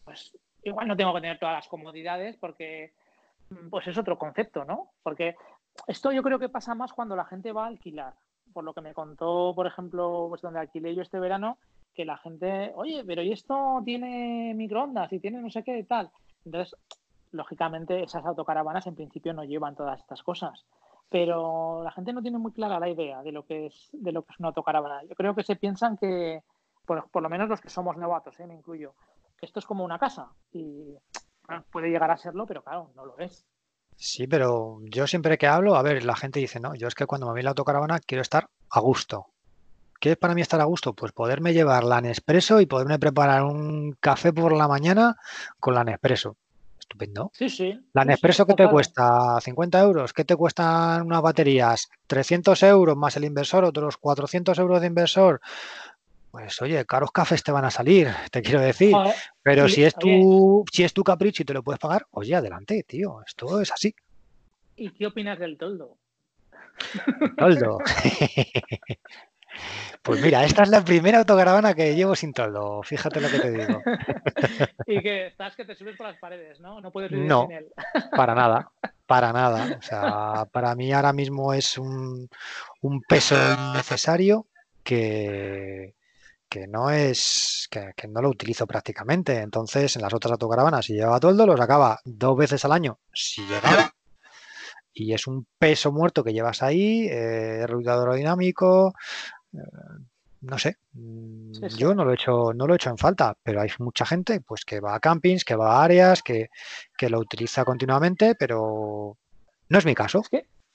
pues 0.04 0.38
igual 0.69 0.88
no 0.88 0.97
tengo 0.97 1.13
que 1.13 1.21
tener 1.21 1.39
todas 1.39 1.56
las 1.56 1.67
comodidades 1.67 2.38
porque 2.38 2.93
mm, 3.49 3.69
pues 3.69 3.88
es 3.88 3.97
otro 3.97 4.17
concepto, 4.17 4.65
¿no? 4.65 4.91
Porque 5.03 5.36
esto 5.88 6.12
yo 6.12 6.23
creo 6.23 6.39
que 6.39 6.49
pasa 6.49 6.75
más 6.75 6.93
cuando 6.93 7.15
la 7.15 7.25
gente 7.25 7.51
va 7.51 7.65
a 7.65 7.67
alquilar. 7.67 8.13
Por 8.53 8.63
lo 8.63 8.73
que 8.73 8.82
me 8.82 8.93
contó, 8.93 9.53
por 9.56 9.67
ejemplo, 9.67 10.27
pues 10.30 10.41
donde 10.41 10.60
alquilé 10.60 10.95
yo 10.95 11.01
este 11.01 11.19
verano, 11.19 11.58
que 11.93 12.06
la 12.06 12.17
gente, 12.17 12.71
oye, 12.75 13.03
pero 13.06 13.21
¿y 13.21 13.32
esto 13.32 13.82
tiene 13.84 14.53
microondas 14.56 15.12
y 15.13 15.19
tiene 15.19 15.41
no 15.41 15.49
sé 15.49 15.63
qué 15.63 15.80
y 15.80 15.84
tal? 15.84 16.10
Entonces, 16.45 16.75
lógicamente, 17.32 18.03
esas 18.03 18.25
autocaravanas 18.25 18.88
en 18.88 18.95
principio 18.95 19.34
no 19.34 19.43
llevan 19.43 19.75
todas 19.75 19.99
estas 19.99 20.23
cosas 20.23 20.65
pero 21.10 21.84
la 21.84 21.91
gente 21.91 22.13
no 22.13 22.21
tiene 22.21 22.38
muy 22.38 22.51
clara 22.51 22.80
la 22.80 22.89
idea 22.89 23.23
de 23.23 23.32
lo 23.32 23.45
que 23.45 23.67
es 23.67 23.89
de 23.93 24.12
lo 24.12 24.23
que 24.23 24.34
es 24.34 24.39
una 24.39 24.49
autocaravana. 24.49 25.03
Yo 25.03 25.15
creo 25.15 25.34
que 25.34 25.43
se 25.43 25.56
piensan 25.56 25.97
que, 25.97 26.43
por, 26.86 27.21
lo 27.21 27.30
menos 27.30 27.49
los 27.49 27.62
que 27.62 27.69
somos 27.69 27.97
novatos, 27.97 28.39
¿eh? 28.39 28.47
me 28.47 28.56
incluyo, 28.56 28.93
esto 29.41 29.60
es 29.60 29.65
como 29.65 29.84
una 29.84 30.00
casa 30.00 30.30
y 30.52 30.95
puede 31.71 31.89
llegar 31.89 32.12
a 32.12 32.17
serlo, 32.17 32.45
pero 32.45 32.63
claro, 32.63 32.91
no 32.95 33.06
lo 33.06 33.17
es. 33.19 33.45
Sí, 33.95 34.28
pero 34.28 34.80
yo 34.84 35.08
siempre 35.08 35.38
que 35.38 35.47
hablo, 35.47 35.76
a 35.76 35.82
ver, 35.82 36.04
la 36.04 36.15
gente 36.15 36.39
dice, 36.39 36.60
no, 36.60 36.76
yo 36.76 36.88
es 36.88 36.95
que 36.95 37.06
cuando 37.06 37.28
me 37.28 37.34
voy 37.34 37.41
la 37.41 37.50
autocaravana 37.50 38.00
quiero 38.00 38.21
estar 38.21 38.47
a 38.69 38.80
gusto. 38.80 39.28
¿Qué 40.00 40.12
es 40.12 40.17
para 40.17 40.36
mí 40.36 40.41
estar 40.41 40.62
a 40.62 40.65
gusto? 40.65 40.93
Pues 40.93 41.12
poderme 41.12 41.54
llevar 41.54 41.84
la 41.84 42.02
Nespresso 42.02 42.62
y 42.62 42.67
poderme 42.67 43.00
preparar 43.00 43.43
un 43.43 43.93
café 44.00 44.32
por 44.32 44.56
la 44.56 44.67
mañana 44.67 45.17
con 45.60 45.73
la 45.73 45.84
Nespresso 45.84 46.38
estupendo. 46.88 47.32
Sí, 47.34 47.50
sí. 47.50 47.80
La 47.93 48.06
Nespresso, 48.06 48.45
que 48.45 48.54
te 48.54 48.67
cuesta? 48.69 49.39
¿50 49.39 49.82
euros? 49.82 50.13
¿Qué 50.13 50.23
te 50.23 50.36
cuestan 50.36 51.06
unas 51.06 51.21
baterías? 51.21 51.89
¿300 52.08 52.65
euros 52.67 52.95
más 52.95 53.17
el 53.17 53.26
inversor? 53.26 53.65
¿Otros 53.65 53.97
400 53.97 54.58
euros 54.58 54.82
de 54.82 54.88
inversor? 54.88 55.41
Pues 56.38 56.62
oye, 56.62 56.86
caros 56.86 57.12
cafés 57.12 57.41
te 57.41 57.52
van 57.52 57.65
a 57.65 57.71
salir, 57.71 58.10
te 58.32 58.43
quiero 58.43 58.62
decir. 58.62 58.95
Pero 59.41 59.67
si 59.67 59.84
es 59.84 59.95
tu, 59.95 60.63
si 60.71 60.84
es 60.84 60.93
tu 60.93 61.04
capricho 61.04 61.41
y 61.41 61.45
te 61.45 61.54
lo 61.54 61.63
puedes 61.63 61.80
pagar, 61.80 62.06
oye, 62.12 62.36
adelante, 62.36 62.84
tío. 62.84 63.21
Esto 63.26 63.60
es 63.60 63.71
así. 63.71 63.95
¿Y 64.76 64.91
qué 64.91 65.08
opinas 65.08 65.39
del 65.39 65.58
toldo? 65.58 65.97
Toldo. 67.38 67.80
Pues 70.04 70.21
mira, 70.21 70.45
esta 70.45 70.62
es 70.62 70.69
la 70.69 70.86
primera 70.86 71.17
autocaravana 71.17 71.73
que 71.73 71.95
llevo 71.95 72.15
sin 72.15 72.32
toldo, 72.32 72.84
fíjate 72.84 73.19
lo 73.19 73.28
que 73.28 73.39
te 73.39 73.52
digo. 73.52 73.82
y 74.86 75.02
que 75.02 75.26
estás 75.26 75.56
que 75.56 75.65
te 75.65 75.73
subes 75.73 75.97
por 75.97 76.06
las 76.06 76.19
paredes, 76.19 76.60
¿no? 76.60 76.80
No 76.80 76.91
puedes 76.91 77.10
vivir 77.10 77.28
sin 77.28 77.52
él. 77.52 77.67
para 78.15 78.36
nada, 78.36 78.69
para 79.08 79.34
nada. 79.34 79.78
O 79.80 79.82
sea, 79.82 80.45
para 80.52 80.76
mí 80.76 80.93
ahora 80.93 81.12
mismo 81.12 81.56
es 81.56 81.78
un, 81.80 82.30
peso 83.10 83.36
innecesario 83.36 84.45
que, 84.84 85.95
que 86.50 86.68
no 86.68 86.90
es 86.90 87.68
que, 87.70 88.08
no 88.08 88.22
lo 88.22 88.30
utilizo 88.30 88.66
prácticamente. 88.68 89.38
Entonces, 89.38 89.96
en 89.96 90.02
las 90.02 90.14
otras 90.14 90.34
autocaravanas, 90.34 90.86
si 90.86 90.94
llevaba 90.94 91.20
toldo, 91.20 91.46
lo 91.46 91.58
sacaba 91.58 92.00
dos 92.06 92.38
veces 92.38 92.64
al 92.66 92.72
año, 92.72 93.00
si 93.14 93.42
llegaba. 93.46 93.92
Y 94.94 95.14
es 95.14 95.28
un 95.28 95.46
peso 95.60 95.92
muerto 95.92 96.24
que 96.24 96.34
llevas 96.34 96.64
ahí, 96.64 97.08
eh, 97.08 97.60
aerodinámico, 97.62 98.94
no 100.42 100.58
sé, 100.58 100.78
mm, 100.94 101.52
yo 101.78 101.96
no 101.96 102.06
lo 102.06 102.12
he 102.12 102.16
hecho, 102.16 102.54
no 102.54 102.68
lo 102.68 102.74
he 102.74 102.76
hecho 102.76 102.90
en 102.90 102.98
falta, 102.98 103.36
pero 103.44 103.62
hay 103.62 103.70
mucha 103.80 104.06
gente 104.06 104.42
pues 104.42 104.66
que 104.66 104.80
va 104.80 104.96
a 104.96 105.00
campings, 105.00 105.44
que 105.44 105.56
va 105.56 105.78
a 105.78 105.84
áreas, 105.84 106.22
que, 106.22 106.50
lo 107.10 107.20
utiliza 107.20 107.66
continuamente, 107.66 108.36
pero 108.36 109.18
No 109.70 109.78
es 109.78 109.86
mi 109.86 109.96
caso. 109.96 110.24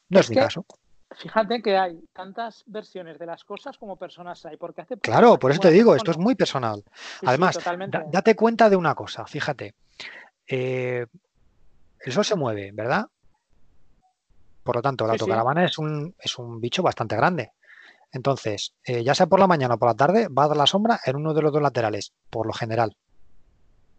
no 0.08 0.20
es, 0.20 0.30
mi 0.30 0.36
caso. 0.36 0.66
Fíjate 1.16 1.62
que 1.62 1.76
hay 1.76 1.98
tantas 2.12 2.64
versiones 2.66 3.18
de 3.18 3.26
las 3.26 3.44
cosas 3.44 3.78
como 3.78 3.96
personas 3.96 4.44
hay. 4.46 4.56
Porque 4.56 4.82
hace 4.82 4.96
claro, 4.98 5.38
por 5.38 5.50
eso 5.50 5.60
te 5.60 5.70
digo, 5.70 5.94
esto 5.94 6.10
es 6.10 6.18
muy 6.18 6.34
personal. 6.34 6.84
Además, 7.24 7.58
date 8.10 8.36
cuenta 8.36 8.68
de 8.70 8.76
una 8.76 8.94
cosa, 8.94 9.26
fíjate. 9.26 9.74
Eh, 10.46 11.06
el 12.00 12.12
sol 12.12 12.24
se 12.24 12.34
mueve, 12.34 12.70
¿verdad? 12.72 13.06
Por 14.62 14.76
lo 14.76 14.82
tanto, 14.82 15.06
la 15.06 15.14
autocaravana 15.14 15.64
es, 15.64 15.78
un, 15.78 16.14
es 16.18 16.38
un 16.38 16.60
bicho 16.60 16.82
bastante 16.82 17.16
grande. 17.16 17.52
Entonces, 18.12 18.74
eh, 18.84 19.02
ya 19.02 19.14
sea 19.14 19.26
por 19.26 19.40
la 19.40 19.46
mañana 19.46 19.74
o 19.74 19.78
por 19.78 19.88
la 19.88 19.94
tarde, 19.94 20.28
va 20.28 20.44
a 20.44 20.48
dar 20.48 20.56
la 20.56 20.66
sombra 20.66 21.00
en 21.04 21.16
uno 21.16 21.32
de 21.34 21.42
los 21.42 21.52
dos 21.52 21.62
laterales, 21.62 22.12
por 22.30 22.46
lo 22.46 22.52
general. 22.52 22.96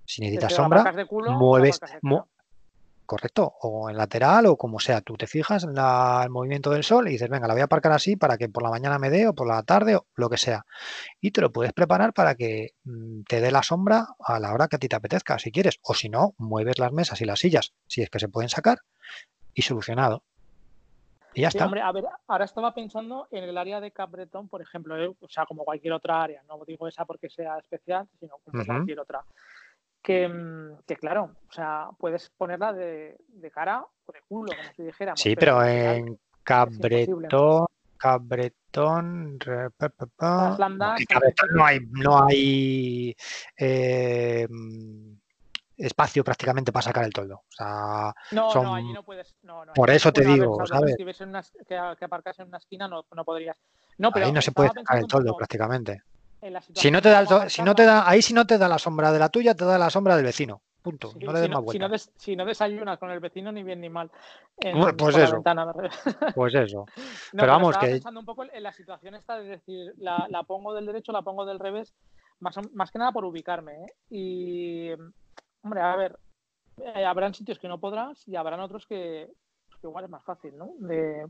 Si 0.06 0.22
necesitas 0.22 0.54
sombra, 0.54 0.94
mueves, 1.30 1.80
correcto, 3.06 3.54
o 3.62 3.90
en 3.90 3.98
lateral 3.98 4.46
o 4.46 4.58
como 4.58 4.80
sea. 4.80 5.02
Tú 5.02 5.16
te 5.16 5.28
fijas 5.28 5.64
en 5.64 5.78
el 5.78 6.30
movimiento 6.30 6.70
del 6.72 6.84
sol 6.84 7.08
y 7.08 7.12
dices, 7.12 7.30
venga, 7.30 7.48
la 7.48 7.54
voy 7.54 7.62
a 7.62 7.66
aparcar 7.66 7.92
así 7.92 8.16
para 8.16 8.38
que 8.38 8.50
por 8.50 8.64
la 8.64 8.70
mañana 8.70 9.00
me 9.00 9.10
dé 9.10 9.28
o 9.28 9.34
por 9.34 9.48
la 9.48 9.64
tarde 9.64 9.96
o 9.96 10.08
lo 10.16 10.30
que 10.30 10.38
sea. 10.38 10.66
Y 11.22 11.32
te 11.32 11.42
lo 11.42 11.52
puedes 11.52 11.74
preparar 11.74 12.14
para 12.14 12.36
que 12.36 12.72
mm, 12.84 13.24
te 13.24 13.42
dé 13.42 13.52
la 13.52 13.64
sombra 13.64 14.08
a 14.20 14.40
la 14.40 14.54
hora 14.54 14.68
que 14.68 14.78
a 14.78 14.80
ti 14.80 14.88
te 14.88 14.96
apetezca, 14.96 15.40
si 15.40 15.52
quieres. 15.52 15.80
O 15.84 15.94
si 15.94 16.10
no, 16.10 16.34
mueves 16.38 16.80
las 16.80 16.92
mesas 16.92 17.22
y 17.22 17.26
las 17.26 17.40
sillas, 17.40 17.74
si 17.88 18.02
es 18.02 18.10
que 18.10 18.20
se 18.20 18.30
pueden 18.30 18.50
sacar, 18.50 18.80
y 19.54 19.62
solucionado. 19.62 20.24
Y 21.34 21.42
ya 21.42 21.48
está. 21.48 21.66
Hombre, 21.66 21.82
a 21.82 21.92
ver, 21.92 22.06
ahora 22.28 22.46
estaba 22.46 22.74
pensando 22.74 23.28
en 23.32 23.44
el 23.44 23.58
área 23.58 23.82
de 23.82 23.92
Capbreton, 23.92 24.48
por 24.48 24.62
ejemplo, 24.62 25.02
¿eh? 25.02 25.08
o 25.20 25.28
sea, 25.28 25.46
como 25.46 25.64
cualquier 25.64 25.94
otra 25.94 26.22
área, 26.22 26.44
no 26.48 26.64
digo 26.66 26.88
esa 26.88 27.06
porque 27.06 27.30
sea 27.30 27.58
especial, 27.58 28.08
sino 28.20 28.36
como 28.44 28.64
cualquier 28.66 29.00
otra. 29.00 29.24
Mm, 30.06 30.80
que, 30.86 30.96
claro, 30.98 31.32
o 31.50 31.54
sea, 31.54 31.90
puedes 31.98 32.30
ponerla 32.32 32.74
de, 32.74 33.18
cara 33.54 33.86
o 34.06 34.12
de 34.12 34.20
culo, 34.28 34.52
como 34.56 34.74
si 34.76 34.84
dijéramos. 34.84 35.20
Sí, 35.20 35.36
pero, 35.36 35.64
en 35.64 36.20
Cabretón, 36.44 37.68
Cabretón, 37.98 39.40
no 41.52 41.66
hay, 41.66 41.80
no 41.92 42.26
hay 42.26 43.16
eh, 43.58 44.46
espacio 45.78 46.24
prácticamente 46.24 46.74
para 46.74 46.84
sacar 46.84 47.06
el 47.06 47.14
toldo. 47.14 47.36
O 47.36 47.52
sea, 47.52 48.14
no, 48.32 48.54
no, 48.54 48.76
allí 48.76 48.92
no 48.92 49.04
puedes. 49.04 49.36
No, 49.44 49.64
por 49.74 49.90
eso 49.90 50.12
te 50.12 50.26
digo, 50.26 50.66
¿sabes? 50.66 50.96
Si 50.98 51.04
ves 51.06 51.22
en 51.22 51.30
una, 51.30 51.44
que, 51.66 51.78
aparcas 51.78 52.40
en 52.40 52.50
una 52.50 52.58
esquina, 52.58 52.90
no, 52.90 53.06
no 53.16 53.24
podrías. 53.24 53.56
No, 54.00 54.12
pero 54.12 54.26
ahí 54.26 54.34
no 54.34 54.42
se 54.42 54.52
puede 54.52 54.70
sacar 54.70 54.98
el 54.98 55.08
toldo 55.08 55.38
prácticamente. 55.38 56.02
Si 56.74 56.92
no 56.92 57.02
te 57.02 57.10
da, 57.10 57.50
si 57.50 57.62
no 57.62 57.76
te 57.76 57.86
da, 57.86 58.08
ahí 58.10 58.22
si 58.22 58.34
no 58.34 58.46
te 58.46 58.58
da 58.58 58.68
la 58.68 58.80
sombra 58.80 59.12
de 59.12 59.20
la 59.20 59.30
tuya, 59.30 59.56
te 59.56 59.66
da 59.66 59.78
la 59.78 59.90
sombra 59.90 60.16
del 60.16 60.26
vecino. 60.26 60.62
Punto. 60.82 61.14
no 61.22 61.32
le 61.32 61.40
des 61.40 61.50
más 61.50 61.64
vuelta. 61.64 61.98
Si 62.18 62.36
no, 62.36 62.46
desayunas 62.46 63.00
con 63.00 63.10
el 63.10 63.22
vecino, 63.22 63.54
ni 63.54 63.64
bien 63.64 63.80
ni 63.80 63.90
mal. 63.90 64.12
pues, 64.98 65.16
eso. 65.16 65.42
pues 66.36 66.56
eso. 66.56 66.86
pero 67.32 67.48
vamos, 67.48 67.78
que. 67.78 67.88
pensando 67.88 68.20
un 68.20 68.26
poco 68.26 68.44
en 68.44 68.64
la 68.64 68.74
situación 68.74 69.16
esta 69.16 69.40
de 69.40 69.48
decir, 69.48 69.94
la, 69.98 70.28
la 70.30 70.44
pongo 70.44 70.74
del 70.74 70.86
derecho, 70.86 71.14
la 71.14 71.22
pongo 71.22 71.46
del 71.46 71.60
revés, 71.60 71.94
más, 72.42 72.60
más 72.74 72.92
que 72.92 73.00
nada 73.00 73.14
por 73.14 73.24
ubicarme. 73.24 73.86
¿eh? 73.86 73.94
Y, 74.10 74.92
hombre, 75.64 75.82
a 75.82 75.96
ver, 75.96 76.20
eh, 76.78 77.06
habrán 77.06 77.34
sitios 77.34 77.60
que 77.60 77.70
no 77.70 77.80
podrás 77.80 78.28
y 78.28 78.36
habrán 78.36 78.60
otros 78.60 78.86
que, 78.86 79.32
igual 79.88 80.06
es 80.06 80.10
más 80.10 80.24
fácil, 80.24 80.58
¿no? 80.58 80.74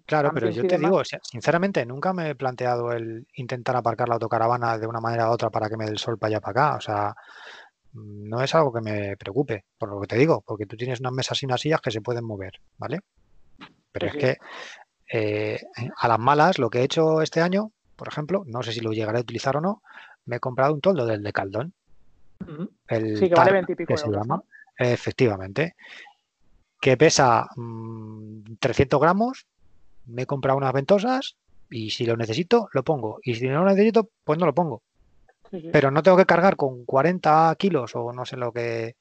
claro, 0.05 0.31
pero 0.33 0.49
yo 0.49 0.65
te 0.67 0.77
digo, 0.77 1.01
sinceramente, 1.03 1.85
nunca 1.85 2.13
me 2.13 2.29
he 2.29 2.35
planteado 2.35 2.91
el 2.91 3.27
intentar 3.35 3.75
aparcar 3.75 4.07
la 4.07 4.15
autocaravana 4.15 4.77
de 4.77 4.87
una 4.87 4.99
manera 4.99 5.29
u 5.29 5.33
otra 5.33 5.49
para 5.49 5.69
que 5.69 5.77
me 5.77 5.85
dé 5.85 5.91
el 5.91 5.97
sol 5.97 6.17
para 6.17 6.29
allá 6.29 6.41
para 6.41 6.51
acá. 6.51 6.77
O 6.77 6.81
sea, 6.81 7.15
no 7.93 8.41
es 8.41 8.53
algo 8.55 8.73
que 8.73 8.81
me 8.81 9.17
preocupe, 9.17 9.65
por 9.77 9.89
lo 9.89 10.01
que 10.01 10.07
te 10.07 10.17
digo, 10.17 10.41
porque 10.45 10.65
tú 10.65 10.75
tienes 10.75 10.99
unas 10.99 11.13
mesas 11.13 11.41
y 11.41 11.45
unas 11.45 11.61
sillas 11.61 11.81
que 11.81 11.91
se 11.91 12.01
pueden 12.01 12.25
mover, 12.25 12.53
¿vale? 12.77 12.99
Pero 13.91 14.07
es 14.07 14.13
que 14.13 14.37
eh, 15.11 15.61
a 15.97 16.07
las 16.07 16.19
malas, 16.19 16.57
lo 16.57 16.69
que 16.69 16.79
he 16.79 16.83
hecho 16.83 17.21
este 17.21 17.41
año, 17.41 17.71
por 17.95 18.07
ejemplo, 18.07 18.43
no 18.45 18.63
sé 18.63 18.71
si 18.71 18.81
lo 18.81 18.91
llegaré 18.91 19.19
a 19.19 19.21
utilizar 19.21 19.57
o 19.57 19.61
no, 19.61 19.81
me 20.25 20.37
he 20.37 20.39
comprado 20.39 20.73
un 20.73 20.81
toldo 20.81 21.05
del 21.05 21.21
de 21.21 21.33
Caldón. 21.33 21.73
el 22.87 23.17
sí, 23.17 23.29
que 23.29 23.35
vale 23.35 23.51
20 23.51 23.71
y 23.71 23.75
pico 23.75 23.97
se 23.97 24.09
llama. 24.09 24.41
Efectivamente 24.75 25.75
que 26.83 26.97
pesa 26.97 27.47
300 28.59 28.99
mm, 28.99 29.01
gramos, 29.01 29.47
me 30.05 30.23
he 30.23 30.25
comprado 30.25 30.57
unas 30.57 30.73
ventosas 30.73 31.37
y 31.69 31.91
si 31.91 32.05
lo 32.05 32.17
necesito, 32.17 32.67
lo 32.73 32.83
pongo. 32.83 33.19
Y 33.23 33.35
si 33.35 33.47
no 33.47 33.63
lo 33.63 33.69
necesito, 33.69 34.09
pues 34.25 34.37
no 34.37 34.45
lo 34.45 34.53
pongo. 34.53 34.83
Pero 35.71 35.91
no 35.91 36.03
tengo 36.03 36.17
que 36.17 36.25
cargar 36.25 36.57
con 36.57 36.83
40 36.83 37.55
kilos 37.57 37.95
o 37.95 38.11
no 38.11 38.25
sé 38.25 38.35
lo 38.35 38.51
que, 38.51 38.97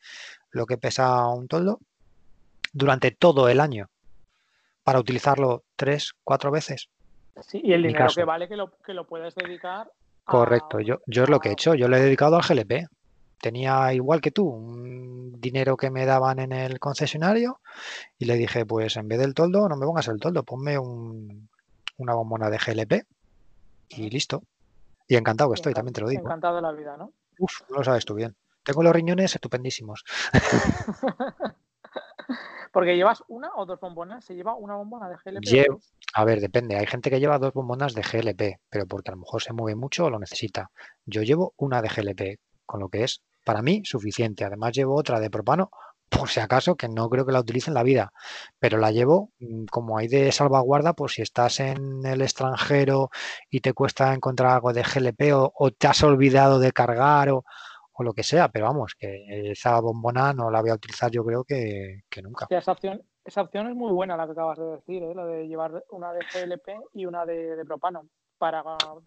lo 0.53 0.65
que 0.65 0.79
pesa 0.79 1.27
un 1.27 1.49
toldo 1.49 1.81
durante 2.73 3.11
todo 3.11 3.49
el 3.49 3.59
año 3.59 3.89
para 4.85 5.01
utilizarlo 5.01 5.65
tres, 5.75 6.13
cuatro 6.23 6.53
veces. 6.53 6.89
Sí, 7.41 7.63
y 7.65 7.73
el 7.73 7.83
dinero 7.83 8.07
que 8.15 8.23
vale 8.23 8.47
que 8.47 8.57
lo, 8.57 8.71
que 8.77 8.95
lo 8.95 9.09
puedes 9.09 9.35
dedicar. 9.35 9.91
Correcto, 10.23 10.79
yo, 10.79 11.01
yo 11.07 11.25
es 11.25 11.29
lo 11.29 11.41
que 11.41 11.49
he 11.49 11.53
hecho, 11.53 11.75
yo 11.75 11.89
lo 11.89 11.97
he 11.97 12.01
dedicado 12.01 12.37
al 12.37 12.43
GLP 12.43 12.87
tenía 13.43 13.93
igual 13.93 14.21
que 14.21 14.31
tú 14.31 14.47
un 14.47 15.41
dinero 15.41 15.77
que 15.77 15.91
me 15.91 16.07
daban 16.07 16.39
en 16.39 16.53
el 16.53 16.79
concesionario 16.79 17.61
y 18.17 18.27
le 18.27 18.37
dije, 18.37 18.65
pues 18.65 18.97
en 18.97 19.09
vez 19.09 19.19
del 19.19 19.35
toldo, 19.35 19.69
no 19.69 19.77
me 19.77 19.85
pongas 19.85 20.07
el 20.09 20.21
toldo, 20.21 20.45
ponme 20.45 20.79
una 20.79 22.15
bombona 22.15 22.49
de 22.49 22.59
GLP 22.59 23.05
y 23.89 24.09
listo. 24.09 24.45
Y 25.09 25.17
encantado 25.17 25.51
que 25.51 25.57
estoy, 25.57 25.75
también 25.75 25.93
te 25.93 26.01
lo 26.01 26.09
digo. 26.09 26.23
Encantado 26.23 26.57
de 26.57 26.63
la 26.63 26.73
vida, 26.73 26.97
¿no? 26.97 27.13
Uf, 27.39 27.63
lo 27.69 27.83
sabes 27.83 28.05
tú 28.05 28.15
bien. 28.15 28.37
Tengo 28.63 28.85
los 28.85 28.95
riñones 28.95 29.35
estupendísimos. 29.35 30.05
Porque 32.73 32.95
llevas 32.97 33.25
una 33.27 33.51
o 33.57 33.67
dos 33.67 33.81
bombonas, 33.81 34.25
se 34.25 34.35
lleva 34.35 34.55
una 34.55 34.77
bombona 34.77 35.09
de 35.09 35.17
GLP. 35.17 35.67
a 36.15 36.25
ver, 36.25 36.41
depende. 36.41 36.77
Hay 36.77 36.87
gente 36.87 37.11
que 37.11 37.19
lleva 37.19 37.41
dos 37.41 37.53
bombonas 37.53 37.93
de 37.93 38.03
GLP, 38.03 38.61
pero 38.71 38.87
porque 38.87 39.11
a 39.11 39.15
lo 39.15 39.21
mejor 39.21 39.43
se 39.43 39.53
mueve 39.53 39.75
mucho 39.75 40.07
o 40.07 40.11
lo 40.11 40.19
necesita. 40.19 40.71
Yo 41.05 41.23
llevo 41.23 41.53
una 41.57 41.83
de 41.83 41.89
GLP, 41.89 42.41
con 42.65 42.81
lo 42.81 42.89
que 42.89 43.03
es 43.05 43.21
para 43.45 43.63
mí 43.63 43.83
suficiente. 43.85 44.45
Además 44.45 44.73
llevo 44.73 44.97
otra 44.97 45.21
de 45.21 45.31
propano, 45.31 45.71
por 46.09 46.29
si 46.29 46.41
acaso, 46.41 46.77
que 46.77 46.89
no 46.89 47.09
creo 47.09 47.25
que 47.25 47.33
la 47.33 47.41
utilice 47.41 47.71
en 47.71 47.75
la 47.75 47.83
vida, 47.83 48.13
pero 48.59 48.79
la 48.79 48.91
llevo 48.91 49.31
mm, 49.41 49.65
como 49.67 49.99
hay 49.99 50.09
de 50.09 50.31
salvaguarda, 50.33 50.93
por 50.93 51.11
si 51.11 51.23
estás 51.23 51.61
en 51.61 52.05
el 52.05 52.23
extranjero 52.23 53.11
y 53.51 53.61
te 53.61 53.73
cuesta 53.73 54.13
encontrar 54.13 54.53
algo 54.53 54.73
de 54.73 54.83
GLP 54.83 55.33
o, 55.35 55.71
te 55.71 55.87
has 55.87 56.03
olvidado 56.03 56.59
de 56.59 56.73
cargar 56.73 57.31
o, 57.31 57.45
lo 57.99 58.15
que 58.15 58.25
sea, 58.25 58.49
pero 58.49 58.65
vamos, 58.67 58.97
que 58.99 59.53
esa 59.53 59.79
bombona 59.79 60.33
no 60.33 60.51
la 60.51 60.61
voy 60.61 60.71
a 60.71 60.75
utilizar 60.75 61.09
yo 61.09 61.25
creo 61.25 61.45
que, 61.45 62.01
nunca. 62.21 62.49
esa, 62.51 62.73
opción, 62.73 63.01
esa 63.25 63.43
opción 63.43 63.69
es 63.69 63.77
muy 63.77 63.93
buena 63.93 64.17
la 64.17 64.27
que 64.27 64.33
acabas 64.33 64.59
de 64.59 64.65
decir, 64.65 65.05
¿eh? 65.05 65.15
la 65.15 65.25
de 65.25 65.47
llevar 65.47 65.85
una 65.91 66.13
de 66.13 66.19
GLP 66.35 66.69
y 66.95 67.07
una 67.07 67.25
de, 67.25 67.65
propano. 67.65 68.09
Para, 68.39 68.65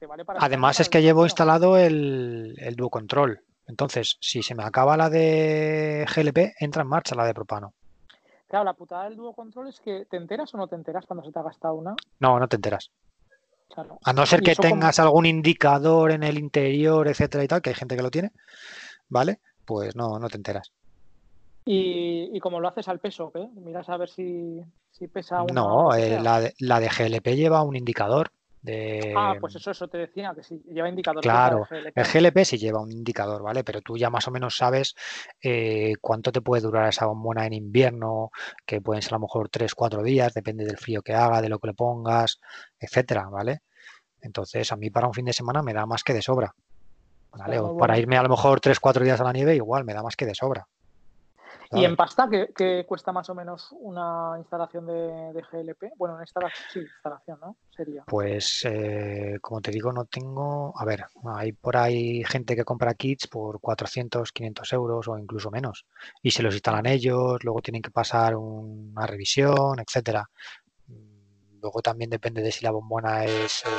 vale 0.07 0.23
para 0.23 0.39
Además 0.39 0.79
es 0.79 0.87
que 0.87 1.01
llevo 1.01 1.25
instalado 1.25 1.77
el, 1.77 2.55
el 2.57 2.75
Duo 2.77 2.89
Control, 2.89 3.41
entonces, 3.67 4.17
si 4.19 4.43
se 4.43 4.55
me 4.55 4.63
acaba 4.63 4.97
la 4.97 5.09
de 5.09 6.05
GLP, 6.13 6.55
entra 6.59 6.83
en 6.83 6.87
marcha 6.87 7.15
la 7.15 7.25
de 7.25 7.33
propano. 7.33 7.73
Claro, 8.47 8.65
la 8.65 8.73
putada 8.73 9.05
del 9.05 9.15
dúo 9.15 9.33
control 9.33 9.69
es 9.69 9.79
que 9.79 10.05
¿te 10.05 10.17
enteras 10.17 10.53
o 10.53 10.57
no 10.57 10.67
te 10.67 10.75
enteras 10.75 11.05
cuando 11.05 11.25
se 11.25 11.31
te 11.31 11.39
ha 11.39 11.43
gastado 11.43 11.73
una? 11.73 11.95
No, 12.19 12.39
no 12.39 12.47
te 12.47 12.57
enteras. 12.57 12.91
A 14.03 14.13
no 14.13 14.25
ser 14.25 14.41
que 14.41 14.55
tengas 14.55 14.99
algún 14.99 15.25
indicador 15.25 16.11
en 16.11 16.23
el 16.23 16.37
interior, 16.37 17.07
etcétera 17.07 17.43
y 17.43 17.47
tal, 17.47 17.61
que 17.61 17.71
hay 17.71 17.75
gente 17.75 17.95
que 17.95 18.03
lo 18.03 18.11
tiene, 18.11 18.31
¿vale? 19.09 19.39
Pues 19.65 19.95
no, 19.95 20.19
no 20.19 20.29
te 20.29 20.37
enteras. 20.37 20.71
¿Y, 21.65 22.29
y 22.31 22.39
cómo 22.39 22.59
lo 22.59 22.67
haces 22.67 22.87
al 22.87 22.99
peso? 22.99 23.31
¿qué? 23.33 23.47
Miras 23.55 23.89
a 23.89 23.97
ver 23.97 24.09
si, 24.09 24.61
pesa 25.11 25.41
una. 25.41 25.53
No, 25.53 25.93
eh, 25.95 26.21
la, 26.21 26.49
la 26.59 26.79
de 26.79 26.87
GLP 26.87 27.35
lleva 27.35 27.63
un 27.63 27.75
indicador 27.75 28.31
Ah, 29.15 29.35
pues 29.39 29.55
eso, 29.55 29.71
eso 29.71 29.87
te 29.87 29.97
decía, 29.97 30.33
que 30.35 30.43
sí, 30.43 30.61
lleva 30.71 30.89
indicador. 30.89 31.21
Claro, 31.21 31.67
el 31.69 32.03
GLP. 32.05 32.45
sí 32.45 32.57
lleva 32.57 32.81
un 32.81 32.91
indicador, 32.91 33.41
¿vale? 33.43 33.63
Pero 33.63 33.81
tú 33.81 33.97
ya 33.97 34.09
más 34.09 34.27
o 34.27 34.31
menos 34.31 34.57
sabes 34.57 34.95
eh, 35.41 35.93
cuánto 36.01 36.31
te 36.31 36.41
puede 36.41 36.61
durar 36.61 36.89
esa 36.89 37.05
bombona 37.05 37.45
en 37.45 37.53
invierno, 37.53 38.31
que 38.65 38.81
pueden 38.81 39.01
ser 39.01 39.13
a 39.13 39.17
lo 39.17 39.21
mejor 39.21 39.49
3, 39.49 39.73
4 39.75 40.03
días, 40.03 40.33
depende 40.33 40.65
del 40.65 40.77
frío 40.77 41.01
que 41.01 41.13
haga, 41.13 41.41
de 41.41 41.49
lo 41.49 41.59
que 41.59 41.67
le 41.67 41.73
pongas, 41.73 42.39
etcétera, 42.79 43.29
¿vale? 43.29 43.61
Entonces, 44.21 44.71
a 44.71 44.75
mí 44.75 44.89
para 44.89 45.07
un 45.07 45.13
fin 45.13 45.25
de 45.25 45.33
semana 45.33 45.61
me 45.61 45.73
da 45.73 45.85
más 45.85 46.03
que 46.03 46.13
de 46.13 46.21
sobra. 46.21 46.55
¿vale? 47.31 47.59
O 47.59 47.77
para 47.77 47.97
irme 47.97 48.17
a 48.17 48.23
lo 48.23 48.29
mejor 48.29 48.59
3, 48.59 48.79
4 48.79 49.03
días 49.03 49.19
a 49.19 49.23
la 49.23 49.33
nieve, 49.33 49.55
igual 49.55 49.83
me 49.83 49.93
da 49.93 50.01
más 50.01 50.15
que 50.15 50.25
de 50.25 50.35
sobra. 50.35 50.67
¿Y 51.75 51.85
en 51.85 51.95
pasta 51.95 52.29
qué, 52.29 52.85
cuesta 52.87 53.11
más 53.11 53.29
o 53.29 53.35
menos 53.35 53.69
una 53.79 54.35
instalación 54.37 54.85
de, 54.85 55.43
GLP? 55.51 55.93
Bueno, 55.97 56.15
una 56.15 56.23
instalación, 56.23 56.67
sí, 56.71 56.79
instalación, 56.79 57.39
¿no? 57.41 57.57
Sería. 57.75 58.03
Pues, 58.07 58.65
eh, 58.65 59.37
como 59.41 59.61
te 59.61 59.71
digo, 59.71 59.91
no 59.91 60.05
tengo... 60.05 60.73
A 60.77 60.85
ver, 60.85 61.05
hay 61.35 61.51
por 61.51 61.77
ahí 61.77 62.23
gente 62.23 62.55
que 62.55 62.63
compra 62.63 62.93
kits 62.93 63.27
por 63.27 63.59
400, 63.59 64.31
500 64.31 64.73
euros 64.73 65.07
o 65.07 65.17
incluso 65.17 65.51
menos. 65.51 65.85
Y 66.21 66.31
se 66.31 66.43
los 66.43 66.53
instalan 66.53 66.85
ellos, 66.85 67.43
luego 67.43 67.61
tienen 67.61 67.81
que 67.81 67.91
pasar 67.91 68.35
una 68.35 69.05
revisión, 69.05 69.79
etcétera. 69.79 70.29
Luego 71.61 71.81
también 71.81 72.09
depende 72.11 72.41
de 72.43 72.51
si 72.51 72.63
la 72.63 72.71
bombona 72.71 73.25
es 73.25 73.63
eh, 73.65 73.69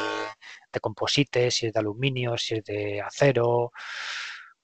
de 0.73 0.81
composite, 0.81 1.51
si 1.51 1.67
es 1.67 1.73
de 1.73 1.79
aluminio, 1.79 2.37
si 2.37 2.57
es 2.57 2.65
de 2.65 3.01
acero 3.01 3.71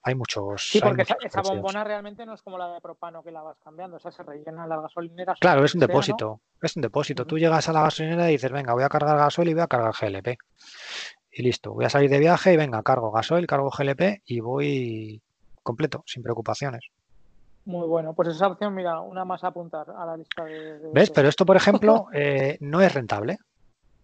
Hay 0.05 0.15
muchos. 0.17 0.69
Sí, 0.69 0.81
porque 0.81 1.03
esa, 1.03 1.43
bombona 1.43 1.85
realmente 1.85 2.27
no 2.27 2.35
es 2.35 2.43
como 2.43 2.59
la 2.59 2.73
de 2.75 2.81
propano 2.81 3.23
que 3.23 3.31
la 3.31 3.43
vas 3.43 3.57
cambiando. 3.63 3.99
O 3.99 4.01
sea, 4.01 4.11
se 4.11 4.25
rellena 4.25 4.65
en 4.65 4.69
las 4.69 4.83
gasolineras. 4.83 5.39
Claro, 5.39 5.65
es 5.65 5.75
un 5.75 5.81
depósito. 5.81 6.41
Es 6.61 6.77
un 6.77 6.83
depósito. 6.83 7.25
Tú 7.25 7.39
llegas 7.39 7.69
a 7.69 7.73
la 7.73 7.83
gasolinera 7.83 8.29
y 8.29 8.33
dices, 8.33 8.51
venga, 8.51 8.73
voy 8.73 8.83
a 8.83 8.89
cargar 8.89 9.17
gasoil 9.17 9.51
y 9.51 9.55
voy 9.55 9.63
a 9.63 9.69
cargar 9.69 9.95
GLP. 9.99 10.39
Y 11.31 11.43
listo. 11.43 11.73
Voy 11.73 11.85
a 11.85 11.91
salir 11.91 12.11
de 12.11 12.19
viaje 12.19 12.53
y 12.53 12.57
venga, 12.57 12.83
cargo 12.83 13.13
gasoil, 13.13 13.47
cargo 13.47 13.71
GLP 13.71 14.23
y 14.27 14.41
voy 14.41 15.23
completo, 15.63 16.03
sin 16.05 16.23
preocupaciones. 16.23 16.91
Muy 17.65 17.87
bueno. 17.87 18.13
Pues 18.15 18.29
esa 18.29 18.49
opción, 18.49 18.75
mira, 18.75 19.01
una 19.01 19.25
más 19.25 19.45
a 19.45 19.49
apuntar 19.49 19.89
a 19.97 20.05
la 20.05 20.17
lista 20.17 20.45
de. 20.45 20.79
de 20.79 20.91
¿Ves? 20.93 21.11
Pero 21.11 21.29
esto, 21.29 21.47
por 21.47 21.57
ejemplo, 21.57 22.07
eh, 22.13 22.59
no 22.61 22.81
es 22.81 22.93
rentable. 22.93 23.39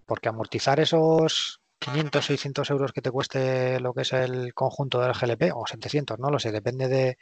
Porque 0.07 0.29
amortizar 0.29 0.79
esos 0.79 1.61
500, 1.79 2.25
600 2.25 2.71
euros 2.71 2.93
que 2.93 3.03
te 3.03 3.11
cueste 3.11 3.81
lo 3.81 3.95
que 3.95 4.03
es 4.03 4.13
el 4.13 4.53
conjunto 4.55 5.01
del 5.01 5.13
GLP, 5.13 5.53
o 5.55 5.67
700, 5.67 6.19
no 6.19 6.31
lo 6.31 6.39
sé, 6.39 6.51
depende 6.53 6.89
de, 6.89 7.19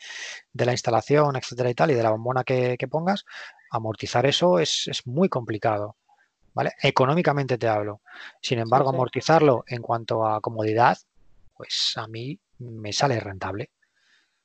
de 0.53 0.67
la 0.67 0.73
instalación, 0.73 1.37
etcétera 1.37 1.71
y 1.71 1.75
tal, 1.75 1.91
y 1.91 1.95
de 1.95 2.03
la 2.03 2.11
bombona 2.11 2.45
que, 2.45 2.77
que 2.79 2.89
pongas, 2.89 3.25
amortizar 3.71 4.27
eso 4.27 4.59
es, 4.59 4.89
es 4.89 5.07
muy 5.07 5.29
complicado. 5.29 5.97
¿Vale? 6.55 6.73
Económicamente 6.83 7.59
te 7.59 7.69
hablo. 7.69 8.01
Sin 8.41 8.59
embargo, 8.59 8.89
sí. 8.89 8.97
amortizarlo 8.97 9.65
en 9.67 9.83
cuanto 9.83 10.27
a 10.27 10.41
comodidad, 10.41 10.97
pues 11.55 11.93
a 11.97 12.07
mí 12.07 12.41
me 12.59 12.95
sale 12.95 13.21
rentable. 13.21 13.71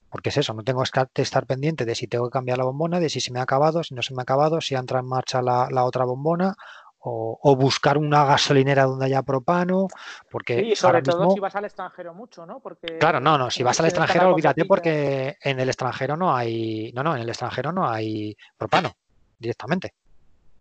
Porque 0.10 0.28
es 0.28 0.36
eso, 0.36 0.54
no 0.54 0.64
tengo 0.64 0.84
que 1.14 1.22
estar 1.22 1.46
pendiente 1.46 1.86
de 1.86 1.96
si 1.96 2.08
tengo 2.08 2.26
que 2.26 2.34
cambiar 2.34 2.58
la 2.58 2.66
bombona, 2.66 3.00
de 3.00 3.08
si 3.08 3.22
se 3.22 3.32
me 3.32 3.40
ha 3.40 3.44
acabado, 3.44 3.82
si 3.82 3.96
no 3.96 4.02
se 4.02 4.14
me 4.14 4.22
ha 4.22 4.24
acabado, 4.24 4.60
si 4.60 4.76
entra 4.76 5.00
en 5.00 5.06
marcha 5.06 5.42
la, 5.42 5.70
la 5.72 5.86
otra 5.86 6.04
bombona, 6.04 6.58
o, 7.02 7.40
o 7.42 7.56
buscar 7.56 7.98
una 7.98 8.26
gasolinera 8.26 8.84
donde 8.86 9.06
haya 9.06 9.24
propano, 9.24 9.88
porque 10.30 10.60
Sí, 10.60 10.72
y 10.72 10.76
sobre 10.76 10.98
ahora 10.98 11.04
todo 11.04 11.20
mismo, 11.22 11.34
si 11.34 11.40
vas 11.40 11.56
al 11.56 11.66
extranjero 11.66 12.14
mucho, 12.14 12.46
¿no? 12.46 12.60
Porque 12.60 12.98
claro, 13.00 13.20
no, 13.20 13.38
no, 13.38 13.50
si 13.50 13.64
vas 13.64 13.80
al 13.80 13.88
extranjero, 13.88 14.30
olvídate 14.30 14.66
porque 14.66 15.38
en 15.42 15.60
el 15.60 15.70
extranjero 15.70 16.16
no 16.16 16.36
hay, 16.36 16.92
no, 16.94 17.04
no, 17.04 17.16
en 17.16 17.22
el 17.22 17.30
extranjero 17.30 17.72
no 17.72 17.90
hay 17.90 18.36
propano 18.58 18.92
directamente, 19.38 19.94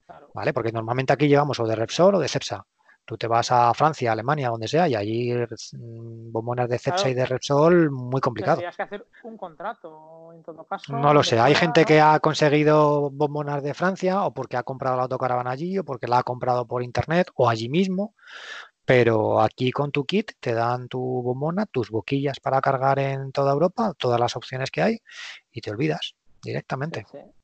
Claro. 0.06 0.30
¿vale? 0.34 0.52
Porque 0.52 0.72
normalmente 0.72 1.12
aquí 1.12 1.28
llevamos 1.28 1.60
o 1.60 1.66
de 1.66 1.76
Repsol 1.76 2.14
o 2.16 2.18
de 2.18 2.28
Cepsa. 2.28 2.64
Tú 3.10 3.18
te 3.18 3.26
vas 3.26 3.50
a 3.50 3.74
Francia, 3.74 4.12
Alemania, 4.12 4.50
donde 4.50 4.68
sea, 4.68 4.86
y 4.86 4.94
allí 4.94 5.32
mm, 5.32 6.30
bombonas 6.30 6.68
de 6.68 6.78
Cepsa 6.78 7.02
Claro. 7.02 7.10
y 7.10 7.14
de 7.14 7.26
Repsol 7.26 7.90
muy 7.90 8.20
complicado. 8.20 8.58
Tendrías 8.58 8.76
que 8.76 8.82
hacer 8.84 9.06
un 9.24 9.36
contrato, 9.36 10.32
en 10.32 10.44
todo 10.44 10.62
caso. 10.62 10.96
No 10.96 11.12
lo 11.12 11.24
sé, 11.24 11.40
hay 11.40 11.56
gente 11.56 11.84
que 11.84 12.00
ha 12.00 12.20
conseguido 12.20 13.10
bombonas 13.10 13.64
de 13.64 13.74
Francia 13.74 14.22
o 14.22 14.32
porque 14.32 14.56
ha 14.56 14.62
comprado 14.62 14.96
la 14.96 15.02
autocaravana 15.02 15.50
allí 15.50 15.76
o 15.76 15.84
porque 15.84 16.06
la 16.06 16.18
ha 16.18 16.22
comprado 16.22 16.68
por 16.68 16.84
internet 16.84 17.32
o 17.34 17.48
allí 17.48 17.68
mismo, 17.68 18.14
pero 18.84 19.40
aquí 19.40 19.72
con 19.72 19.90
tu 19.90 20.04
kit 20.04 20.30
te 20.38 20.54
dan 20.54 20.86
tu 20.86 21.00
bombona, 21.00 21.66
tus 21.66 21.90
boquillas 21.90 22.38
para 22.38 22.60
cargar 22.60 23.00
en 23.00 23.32
toda 23.32 23.52
Europa, 23.52 23.92
todas 23.98 24.20
las 24.20 24.36
opciones 24.36 24.70
que 24.70 24.82
hay 24.82 24.98
y 25.50 25.60
te 25.60 25.72
olvidas 25.72 26.14
directamente. 26.44 27.04
Sí, 27.10 27.18
sí. 27.18 27.39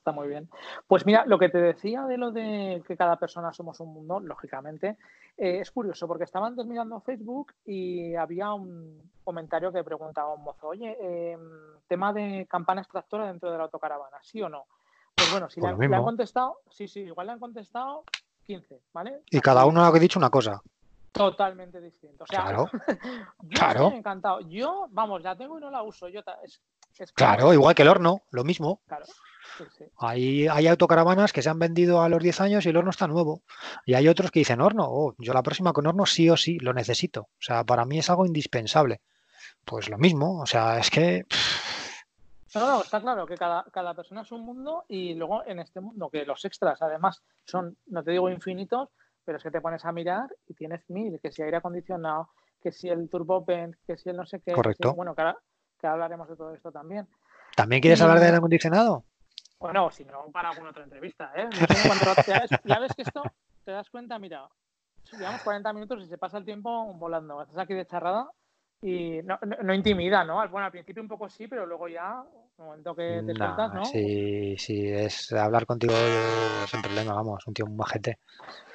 Está 0.00 0.12
muy 0.12 0.28
bien. 0.28 0.48
Pues 0.86 1.04
mira, 1.04 1.26
lo 1.26 1.38
que 1.38 1.50
te 1.50 1.58
decía 1.58 2.06
de 2.06 2.16
lo 2.16 2.30
de 2.30 2.82
que 2.86 2.96
cada 2.96 3.16
persona 3.16 3.52
somos 3.52 3.80
un 3.80 3.92
mundo, 3.92 4.18
lógicamente, 4.18 4.96
eh, 5.36 5.58
es 5.60 5.70
curioso 5.70 6.08
porque 6.08 6.24
estaba 6.24 6.46
antes 6.46 6.64
mirando 6.64 7.00
Facebook 7.00 7.52
y 7.66 8.14
había 8.14 8.54
un 8.54 9.10
comentario 9.22 9.70
que 9.70 9.84
preguntaba 9.84 10.30
a 10.30 10.34
un 10.36 10.42
mozo, 10.42 10.68
oye, 10.68 10.96
eh, 10.98 11.36
tema 11.86 12.14
de 12.14 12.46
campana 12.48 12.80
extractora 12.80 13.26
dentro 13.26 13.50
de 13.52 13.58
la 13.58 13.64
autocaravana, 13.64 14.16
¿sí 14.22 14.40
o 14.40 14.48
no? 14.48 14.64
Pues 15.14 15.30
bueno, 15.30 15.50
si 15.50 15.60
Pues 15.60 15.76
le, 15.78 15.94
han 15.94 16.02
contestado, 16.02 16.60
sí, 16.70 16.88
sí, 16.88 17.00
igual 17.00 17.26
le 17.26 17.34
han 17.34 17.38
contestado 17.38 18.04
15, 18.46 18.80
¿vale? 18.94 19.20
Y 19.30 19.40
cada 19.40 19.66
uno 19.66 19.84
ha 19.84 19.92
dicho 19.98 20.18
una 20.18 20.30
cosa. 20.30 20.62
Totalmente 21.12 21.78
distinto. 21.78 22.24
O 22.24 22.26
sea, 22.26 22.44
Claro, 22.44 22.70
yo 23.42 23.50
claro. 23.50 23.92
encantado. 23.92 24.40
Yo, 24.48 24.86
vamos, 24.92 25.20
la 25.20 25.36
tengo 25.36 25.58
y 25.58 25.60
no 25.60 25.70
la 25.70 25.82
uso. 25.82 26.08
Yo 26.08 26.22
ta- 26.22 26.38
es, 26.94 27.00
es 27.00 27.12
como- 27.12 27.14
Claro, 27.16 27.52
igual 27.54 27.74
que 27.74 27.82
el 27.82 27.88
horno, 27.88 28.22
lo 28.30 28.44
mismo. 28.44 28.80
Claro. 28.86 29.06
Sí, 29.58 29.64
sí. 29.76 29.84
Hay, 29.98 30.48
hay 30.48 30.66
autocaravanas 30.68 31.32
que 31.32 31.42
se 31.42 31.50
han 31.50 31.58
vendido 31.58 32.00
a 32.02 32.08
los 32.08 32.22
10 32.22 32.40
años 32.40 32.64
y 32.64 32.70
el 32.70 32.76
horno 32.76 32.90
está 32.90 33.06
nuevo. 33.06 33.42
Y 33.84 33.94
hay 33.94 34.08
otros 34.08 34.30
que 34.30 34.38
dicen 34.40 34.60
horno, 34.60 34.86
oh, 34.88 35.14
yo 35.18 35.32
la 35.34 35.42
próxima 35.42 35.72
con 35.72 35.86
horno 35.86 36.06
sí 36.06 36.30
o 36.30 36.36
sí 36.36 36.58
lo 36.60 36.72
necesito. 36.72 37.22
O 37.22 37.28
sea, 37.40 37.64
para 37.64 37.84
mí 37.84 37.98
es 37.98 38.08
algo 38.08 38.24
indispensable. 38.24 39.00
Pues 39.64 39.90
lo 39.90 39.98
mismo, 39.98 40.40
o 40.40 40.46
sea, 40.46 40.78
es 40.78 40.88
que 40.90 41.26
No, 42.54 42.60
no, 42.66 42.82
está 42.82 43.00
claro 43.00 43.26
que 43.26 43.36
cada, 43.36 43.64
cada 43.72 43.94
persona 43.94 44.22
es 44.22 44.32
un 44.32 44.44
mundo 44.44 44.84
y 44.88 45.14
luego 45.14 45.44
en 45.46 45.58
este 45.60 45.80
mundo 45.80 46.08
que 46.10 46.24
los 46.24 46.44
extras 46.44 46.80
además 46.82 47.22
son, 47.44 47.76
no 47.86 48.02
te 48.02 48.10
digo 48.12 48.30
infinitos, 48.30 48.88
pero 49.24 49.36
es 49.38 49.44
que 49.44 49.50
te 49.50 49.60
pones 49.60 49.84
a 49.84 49.92
mirar 49.92 50.34
y 50.48 50.54
tienes 50.54 50.88
mil, 50.88 51.20
que 51.20 51.30
si 51.30 51.42
aire 51.42 51.58
acondicionado, 51.58 52.30
que 52.62 52.72
si 52.72 52.88
el 52.88 53.08
turbovent, 53.08 53.76
que 53.86 53.96
si 53.98 54.08
el 54.08 54.16
no 54.16 54.24
sé 54.26 54.38
qué, 54.38 54.46
que 54.46 54.52
Correcto. 54.54 54.94
bueno, 54.94 55.14
que, 55.14 55.20
ahora- 55.22 55.38
que 55.80 55.86
hablaremos 55.86 56.28
de 56.28 56.36
todo 56.36 56.54
esto 56.54 56.70
también. 56.70 57.06
¿también 57.56 57.80
quieres 57.82 58.00
Y- 58.00 58.02
hablar 58.02 58.20
de 58.20 58.26
aire 58.26 58.36
acondicionado? 58.38 59.04
Bueno, 59.58 59.90
si 59.90 60.04
no, 60.04 60.24
para 60.32 60.50
alguna 60.50 60.70
otra 60.70 60.84
entrevista, 60.84 61.32
¿eh? 61.34 61.44
No 61.44 61.66
sé 61.66 61.74
ya, 62.26 62.40
ves, 62.40 62.50
ya 62.64 62.78
ves 62.78 62.94
que 62.94 63.02
esto, 63.02 63.22
te 63.64 63.72
das 63.72 63.90
cuenta, 63.90 64.18
mira, 64.18 64.48
llevamos 65.12 65.42
40 65.42 65.72
minutos 65.74 66.02
y 66.02 66.06
se 66.06 66.16
pasa 66.16 66.38
el 66.38 66.44
tiempo 66.46 66.94
volando. 66.94 67.42
Estás 67.42 67.58
aquí 67.58 67.74
de 67.74 67.86
charrada 67.86 68.30
y 68.80 69.20
no, 69.22 69.38
no, 69.42 69.56
no 69.62 69.74
intimida, 69.74 70.24
¿no? 70.24 70.36
Bueno, 70.48 70.64
al 70.66 70.70
principio 70.72 71.02
un 71.02 71.08
poco 71.08 71.28
sí, 71.28 71.46
pero 71.46 71.66
luego 71.66 71.88
ya, 71.88 72.24
el 72.60 72.66
momento 72.66 72.94
que 72.94 73.22
te 73.26 73.34
sueltas, 73.34 73.74
¿no? 73.74 73.84
si, 73.84 74.56
si 74.58 74.88
es 74.88 75.32
hablar 75.32 75.66
contigo 75.66 75.94
sin 76.66 76.82
problema, 76.82 77.14
vamos, 77.14 77.46
un 77.46 77.54
tío 77.54 77.64
un 77.64 77.76
majete. 77.76 78.18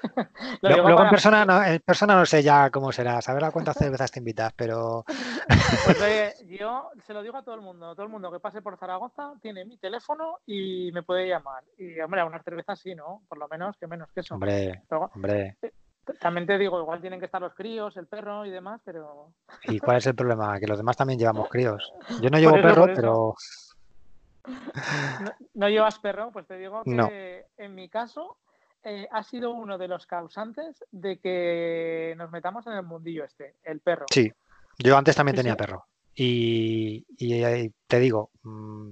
Luego, 0.62 1.04
en 1.04 1.10
persona 1.10 1.46
no, 1.46 1.64
en 1.64 1.80
persona 1.80 2.16
no 2.16 2.26
sé 2.26 2.44
ya 2.44 2.70
cómo 2.70 2.92
será, 2.92 3.22
saber 3.22 3.44
a 3.46 3.52
cuántas 3.52 3.78
cervezas 3.78 4.12
te 4.12 4.20
invitas, 4.20 4.54
pero 4.56 5.04
Pues 5.86 6.40
yo 6.48 6.90
se 7.06 7.14
lo 7.14 7.22
digo 7.22 7.38
a 7.38 7.44
todo 7.44 7.56
el 7.56 7.62
mundo, 7.62 7.94
todo 7.96 8.06
el 8.06 8.12
mundo 8.12 8.32
que 8.32 8.40
pase 8.40 8.62
por 8.62 8.78
Zaragoza 8.78 9.34
tiene 9.42 9.66
mi 9.66 9.78
teléfono 9.78 10.40
y 10.46 10.92
me 10.92 11.04
puede 11.04 11.28
llamar. 11.28 11.64
Y 11.78 12.00
hombre, 12.00 12.22
a 12.22 12.26
unas 12.26 12.44
cervezas 12.44 12.80
sí, 12.80 12.96
¿no? 12.96 13.22
Por 13.28 13.38
lo 13.38 13.48
menos, 13.48 13.76
que 13.78 13.88
menos 13.88 14.10
que 14.14 14.22
eso. 14.22 14.36
hombre, 14.36 14.84
Pero, 14.88 15.12
hombre, 15.14 15.58
t- 15.60 15.74
también 16.20 16.46
te 16.48 16.58
digo, 16.58 16.80
igual 16.80 17.02
tienen 17.02 17.20
que 17.20 17.26
estar 17.26 17.42
los 17.42 17.54
críos, 17.54 17.98
el 17.98 18.08
perro 18.08 18.46
y 18.46 18.52
demás, 18.52 18.82
pero 18.84 19.32
¿y 19.64 19.80
cuál 19.80 19.98
es 19.98 20.08
el 20.08 20.16
problema? 20.16 20.60
Que 20.60 20.68
los 20.68 20.78
demás 20.78 20.98
también 20.98 21.20
llevamos 21.20 21.50
críos. 21.50 21.92
Yo 22.22 22.30
no 22.30 22.38
llevo 22.38 22.56
eso, 22.58 22.64
perro, 22.64 22.86
pero 22.96 23.34
no, 25.22 25.32
no 25.54 25.70
llevas 25.70 26.00
perro, 26.00 26.32
pues 26.32 26.46
te 26.48 26.58
digo 26.58 26.84
que 26.84 26.91
No. 26.91 27.10
en 27.58 27.76
mi 27.76 27.89
caso 27.89 28.38
eh, 28.84 29.08
ha 29.12 29.24
sido 29.24 29.52
uno 29.52 29.78
de 29.78 29.88
los 29.88 30.06
causantes 30.06 30.84
de 30.91 31.20
que 31.20 32.14
nos 32.18 32.32
metamos 32.32 32.68
en 32.68 32.74
el 32.74 32.84
mundillo 32.84 33.24
este, 33.26 33.56
el 33.64 33.80
perro. 33.80 34.06
sí, 34.12 34.32
yo 34.78 34.98
antes 34.98 35.16
también 35.16 35.36
Sí, 35.36 35.39
tenía 35.41 35.54
sí. 35.54 35.58
perro. 35.58 35.86
Y, 36.14 37.06
y, 37.18 37.43
eh, 37.43 37.72
te 37.88 38.00
digo, 38.00 38.30
mm, 38.43 38.91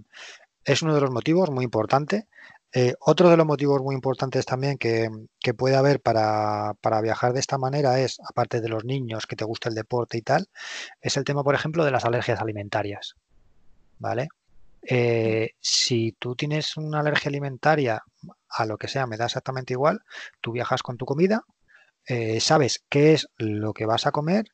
es 0.66 0.82
uno 0.82 0.96
de 0.96 1.02
los 1.02 1.12
motivos 1.12 1.50
muy 1.52 1.64
importante. 1.64 2.28
Eh, 2.76 2.96
otro 3.02 3.30
de 3.30 3.38
los 3.38 3.46
motivos 3.46 3.82
muy 3.84 3.94
importantes 3.94 4.46
también 4.48 4.80
que, 4.80 5.08
que 5.40 5.54
puede 5.54 5.76
haber 5.76 6.02
para, 6.02 6.74
para 6.82 7.02
viajar 7.02 7.32
de 7.34 7.40
esta 7.40 7.60
manera 7.60 8.00
es, 8.00 8.20
aparte 8.28 8.62
de 8.62 8.68
los 8.70 8.84
niños 8.84 9.28
que 9.28 9.36
te 9.36 9.46
gusta 9.46 9.70
el 9.70 9.76
deporte 9.76 10.18
y 10.18 10.22
tal, 10.24 10.48
es 11.00 11.16
el 11.18 11.24
tema, 11.24 11.44
por 11.44 11.54
ejemplo, 11.54 11.86
de 11.86 11.92
las 11.92 12.04
alergias 12.04 12.42
alimentarias. 12.42 13.16
¿Vale? 14.00 14.28
Eh, 14.88 15.52
si 15.60 16.12
tú 16.20 16.36
tienes 16.36 16.76
una 16.78 17.00
alergia 17.00 17.30
alimentaria 17.30 18.02
a 18.50 18.66
lo 18.66 18.78
que 18.78 18.88
sea, 18.88 19.08
me 19.08 19.18
da 19.18 19.26
exactamente 19.26 19.74
igual, 19.74 20.02
tú 20.42 20.52
viajas 20.52 20.84
con 20.84 20.98
tu 20.98 21.06
comida, 21.06 21.44
eh, 22.06 22.40
sabes 22.42 22.84
qué 22.90 23.14
es 23.14 23.28
lo 23.38 23.74
que 23.74 23.86
vas 23.86 24.06
a 24.06 24.12
comer 24.12 24.46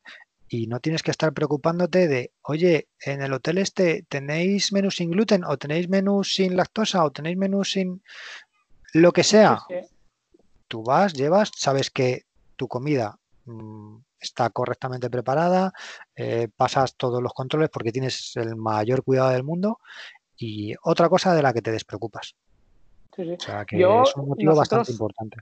y 0.48 0.66
no 0.66 0.80
tienes 0.80 1.02
que 1.02 1.10
estar 1.10 1.32
preocupándote 1.32 2.08
de, 2.08 2.32
oye, 2.42 2.88
en 3.00 3.22
el 3.22 3.32
hotel 3.32 3.58
este 3.58 4.04
tenéis 4.08 4.72
menú 4.72 4.90
sin 4.90 5.10
gluten 5.10 5.44
o 5.44 5.56
tenéis 5.56 5.88
menú 5.88 6.24
sin 6.24 6.56
lactosa 6.56 7.04
o 7.04 7.10
tenéis 7.10 7.36
menú 7.36 7.64
sin 7.64 8.02
lo 8.92 9.12
que 9.12 9.24
sea. 9.24 9.60
Sí, 9.68 9.74
sí. 9.82 10.38
Tú 10.68 10.82
vas, 10.84 11.12
llevas, 11.12 11.50
sabes 11.56 11.90
que 11.90 12.26
tu 12.56 12.68
comida 12.68 13.18
mm, 13.46 13.96
está 14.20 14.50
correctamente 14.50 15.10
preparada, 15.10 15.72
eh, 16.14 16.48
pasas 16.56 16.94
todos 16.96 17.22
los 17.22 17.32
controles 17.32 17.70
porque 17.70 17.92
tienes 17.92 18.32
el 18.36 18.54
mayor 18.54 19.02
cuidado 19.02 19.30
del 19.30 19.42
mundo 19.42 19.78
y 20.40 20.74
otra 20.82 21.08
cosa 21.08 21.34
de 21.34 21.42
la 21.42 21.52
que 21.52 21.60
te 21.60 21.70
despreocupas. 21.70 22.34
Sí, 23.14 23.24
sí. 23.24 23.32
O 23.34 23.40
sea 23.40 23.64
que 23.66 23.78
Yo- 23.78 24.02
es 24.02 24.16
un 24.16 24.28
motivo 24.30 24.56
bastante 24.56 24.90
importante. 24.90 25.36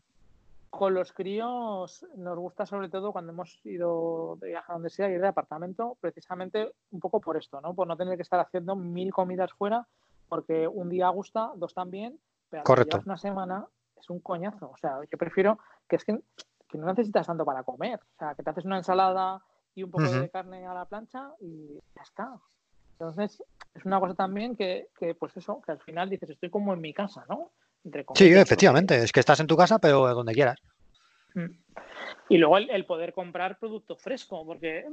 Con 0.70 0.92
los 0.92 1.12
críos 1.12 2.05
nos 2.16 2.38
gusta 2.38 2.66
sobre 2.66 2.90
todo 2.90 3.12
cuando 3.12 3.32
hemos 3.32 3.59
ido 3.64 4.36
de 4.40 4.49
viaje 4.49 4.70
a 4.70 4.74
donde 4.74 4.90
sea, 4.90 5.09
ir 5.09 5.20
de 5.20 5.28
apartamento, 5.28 5.96
precisamente 6.01 6.72
un 6.90 7.01
poco 7.01 7.20
por 7.20 7.36
esto, 7.36 7.61
¿no? 7.61 7.74
Por 7.74 7.86
no 7.86 7.96
tener 7.96 8.16
que 8.16 8.22
estar 8.22 8.40
haciendo 8.40 8.76
mil 8.76 9.12
comidas 9.12 9.53
fuera, 9.53 9.86
porque 10.28 10.68
un 10.68 10.90
día 10.90 11.09
gusta, 11.09 11.53
dos 11.57 11.72
también, 11.72 12.18
pero 12.51 12.64
Correcto. 12.64 13.01
una 13.07 13.16
semana 13.16 13.66
es 13.96 14.11
un 14.11 14.20
coñazo. 14.20 14.70
O 14.70 14.76
sea, 14.76 15.01
yo 15.11 15.16
prefiero 15.16 15.59
que 15.88 15.96
es 15.96 16.05
que, 16.05 16.20
que 16.68 16.76
no 16.78 16.86
necesitas 16.86 17.26
tanto 17.26 17.44
para 17.44 17.62
comer. 17.62 18.01
O 18.01 18.18
sea, 18.18 18.34
que 18.34 18.42
te 18.42 18.51
haces 18.51 18.64
una 18.64 18.76
ensalada 18.78 19.42
y 19.74 19.84
un 19.84 19.90
poco 19.90 20.05
de 20.11 20.28
carne 20.28 20.66
a 20.66 20.74
la 20.74 20.84
plancha 20.84 21.32
y 21.40 21.78
ya 21.94 22.03
está. 22.03 22.34
Entonces, 22.99 23.42
es 23.74 23.84
una 23.84 24.01
cosa 24.01 24.14
también 24.14 24.57
que, 24.57 24.88
que, 24.99 25.14
pues 25.14 25.36
eso, 25.36 25.62
que 25.64 25.72
al 25.72 25.80
final 25.80 26.11
dices, 26.11 26.30
estoy 26.30 26.51
como 26.51 26.74
en 26.74 26.80
mi 26.80 26.92
casa, 26.92 27.24
¿no? 27.28 27.53
Entre 27.84 28.05
Sí, 28.14 28.32
efectivamente, 28.32 28.96
es 28.96 29.12
que 29.12 29.20
estás 29.20 29.38
en 29.40 29.46
tu 29.46 29.57
casa, 29.57 29.78
pero 29.78 30.12
donde 30.14 30.34
quieras. 30.34 30.61
Y 32.28 32.38
luego 32.38 32.59
el, 32.59 32.68
el 32.70 32.84
poder 32.84 33.12
comprar 33.12 33.59
producto 33.59 33.96
fresco, 33.96 34.44
porque 34.44 34.84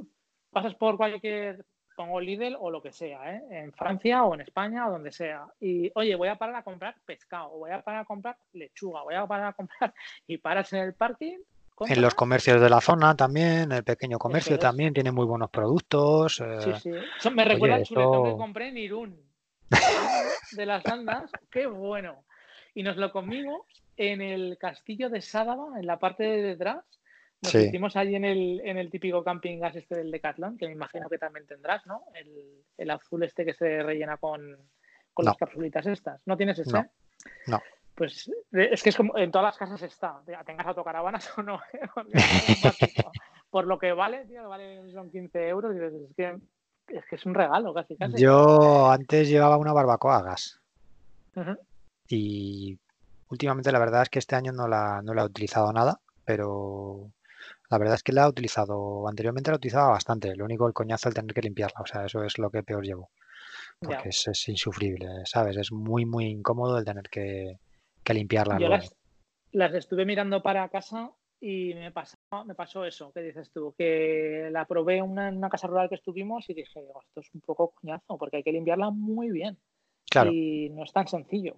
pasas 0.52 0.76
por 0.76 0.98
cualquier 0.98 1.66
pongo 1.96 2.20
Lidl 2.20 2.56
o 2.60 2.70
lo 2.70 2.82
que 2.82 2.92
sea, 2.92 3.34
¿eh? 3.34 3.42
en 3.50 3.74
Francia 3.74 4.24
o 4.24 4.34
en 4.36 4.42
España 4.42 4.88
o 4.88 4.92
donde 4.92 5.12
sea. 5.12 5.48
Y 5.60 5.92
oye, 5.96 6.16
voy 6.16 6.28
a 6.28 6.36
parar 6.36 6.56
a 6.56 6.64
comprar 6.64 6.96
pescado, 7.06 7.54
o 7.54 7.60
voy 7.60 7.72
a 7.72 7.82
parar 7.82 8.02
a 8.02 8.06
comprar 8.06 8.38
lechuga, 8.54 9.02
voy 9.04 9.16
a 9.16 9.26
parar 9.26 9.48
a 9.48 9.54
comprar 9.54 9.94
y 10.28 10.38
paras 10.38 10.72
en 10.74 10.80
el 10.80 10.94
parking. 10.94 11.38
En 11.82 12.02
los 12.02 12.16
comercios 12.16 12.62
de 12.62 12.70
la 12.70 12.80
zona 12.80 13.16
también, 13.16 13.72
el 13.72 13.84
pequeño 13.84 14.18
comercio 14.18 14.58
también 14.58 14.94
tiene 14.94 15.12
muy 15.12 15.26
buenos 15.26 15.50
productos. 15.50 16.42
Sí, 16.60 16.72
sí. 17.20 17.30
me 17.32 17.44
recuerda 17.44 17.76
al 17.76 17.84
chuletón 17.84 18.32
que 18.32 18.38
compré 18.38 18.70
en 18.70 18.78
Irún. 18.78 19.26
de 20.52 20.66
las 20.66 20.86
andas, 20.86 21.30
qué 21.52 21.68
bueno. 21.68 22.24
Y 22.74 22.84
nos 22.84 22.98
lo 22.98 23.12
comimos 23.12 23.62
en 23.98 24.22
el 24.22 24.58
castillo 24.58 25.10
de 25.10 25.22
Sádava, 25.22 25.80
en 25.80 25.86
la 25.86 26.00
parte 26.00 26.24
de 26.24 26.42
detrás. 26.42 26.84
Nos 27.42 27.56
hicimos 27.56 27.96
allí 27.96 28.16
en 28.16 28.26
el, 28.26 28.62
en 28.64 28.78
el 28.78 28.90
típico 28.90 29.24
camping 29.24 29.60
gas 29.60 29.76
este 29.76 29.96
del 29.96 30.12
Decathlon, 30.12 30.58
que 30.58 30.68
me 30.68 30.74
imagino 30.74 31.10
que 31.10 31.18
también 31.18 31.46
tendrás, 31.46 31.86
¿no? 31.86 32.04
El, 32.78 32.90
azul 32.90 33.24
este 33.24 33.46
que 33.46 33.54
se 33.54 33.84
rellena 33.84 34.18
con, 34.18 34.58
las 35.18 35.38
capsulitas 35.38 35.86
estas. 35.86 36.22
¿No 36.26 36.38
tienes 36.38 36.60
ese? 36.60 36.72
No. 37.48 37.62
Pues 37.96 38.30
es 38.52 38.84
que 38.84 38.90
es 38.90 38.98
como 38.98 39.18
en 39.18 39.32
todas 39.32 39.46
las 39.46 39.58
casas 39.58 39.82
está, 39.82 40.22
tengas 40.46 40.68
autocaravanas 40.68 41.32
o 41.38 41.44
no. 41.44 41.60
Por 43.50 43.68
lo 43.68 43.80
que 43.80 43.94
vale, 43.94 44.26
tío, 44.26 44.50
vale, 44.50 44.92
son 44.92 45.10
15 45.10 45.48
euros, 45.48 45.76
y 45.76 45.80
es 45.80 46.16
que 46.16 46.38
es 46.88 47.06
que 47.06 47.16
es 47.16 47.26
un 47.26 47.34
regalo 47.34 47.74
casi, 47.74 47.96
casi. 47.96 48.22
Yo 48.22 48.92
antes 48.92 49.30
llevaba 49.30 49.58
una 49.58 49.74
barbacoa 49.74 50.18
a 50.18 50.22
gas. 50.22 50.60
Y 52.08 52.78
últimamente 53.30 53.72
la 53.72 53.80
verdad 53.80 54.04
es 54.04 54.10
que 54.10 54.20
este 54.20 54.36
año 54.36 54.52
no 54.52 54.68
la, 54.68 55.02
no 55.02 55.14
la 55.14 55.24
he 55.24 55.26
utilizado 55.26 55.72
nada, 55.74 56.00
pero 56.24 57.12
la 57.70 57.78
verdad 57.78 57.96
es 57.96 58.04
que 58.04 58.14
la 58.14 58.26
he 58.26 58.30
utilizado, 58.30 59.08
anteriormente 59.08 59.52
la 59.52 59.58
utilizaba 59.58 59.90
bastante. 59.90 60.36
Lo 60.36 60.46
único 60.46 60.68
el 60.68 60.74
coñazo 60.74 61.10
el 61.10 61.16
tener 61.16 61.34
que 61.34 61.42
limpiarla, 61.42 61.82
o 61.82 61.86
sea, 61.88 62.06
eso 62.06 62.24
es 62.24 62.38
lo 62.38 62.50
que 62.52 62.64
peor 62.64 62.84
llevo. 62.84 63.10
Porque 63.80 64.10
es, 64.10 64.48
insufrible, 64.48 65.08
¿sabes? 65.26 65.58
Es 65.58 65.72
muy, 65.72 66.06
muy 66.06 66.26
incómodo 66.26 66.78
el 66.78 66.86
tener 66.86 67.10
que, 67.10 67.58
limpiarla. 68.14 68.60
Yo 68.60 68.70
las, 68.70 68.96
las, 69.52 69.74
estuve 69.74 70.06
mirando 70.06 70.42
para 70.42 70.70
casa 70.70 71.12
y 71.40 71.74
me 71.74 71.92
pasó, 71.92 72.18
me 72.46 72.56
pasó 72.56 72.86
eso 72.86 73.12
que 73.14 73.22
dices 73.22 73.52
tú, 73.52 73.74
que 73.78 74.50
la 74.52 74.66
probé 74.66 74.98
en 74.98 75.04
una, 75.04 75.50
casa 75.50 75.68
rural 75.68 75.90
que 75.90 75.96
estuvimos 75.96 76.50
y 76.50 76.54
dije, 76.54 76.80
esto 76.80 77.20
es 77.20 77.30
un 77.34 77.42
poco 77.42 77.74
coñazo, 77.76 78.18
porque 78.18 78.38
hay 78.38 78.44
que 78.44 78.52
limpiarla 78.52 78.90
muy 78.90 79.32
bien. 79.32 79.58
Claro. 80.10 80.32
Y 80.32 80.70
no 80.70 80.84
es 80.84 80.94
tan 80.94 81.08
sencillo. 81.08 81.56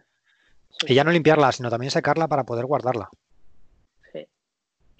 y 0.87 0.93
ya 0.93 1.03
no 1.03 1.11
limpiarla, 1.11 1.51
sino 1.51 1.69
también 1.69 1.91
secarla 1.91 2.27
para 2.27 2.45
poder 2.45 2.65
guardarla. 2.65 3.09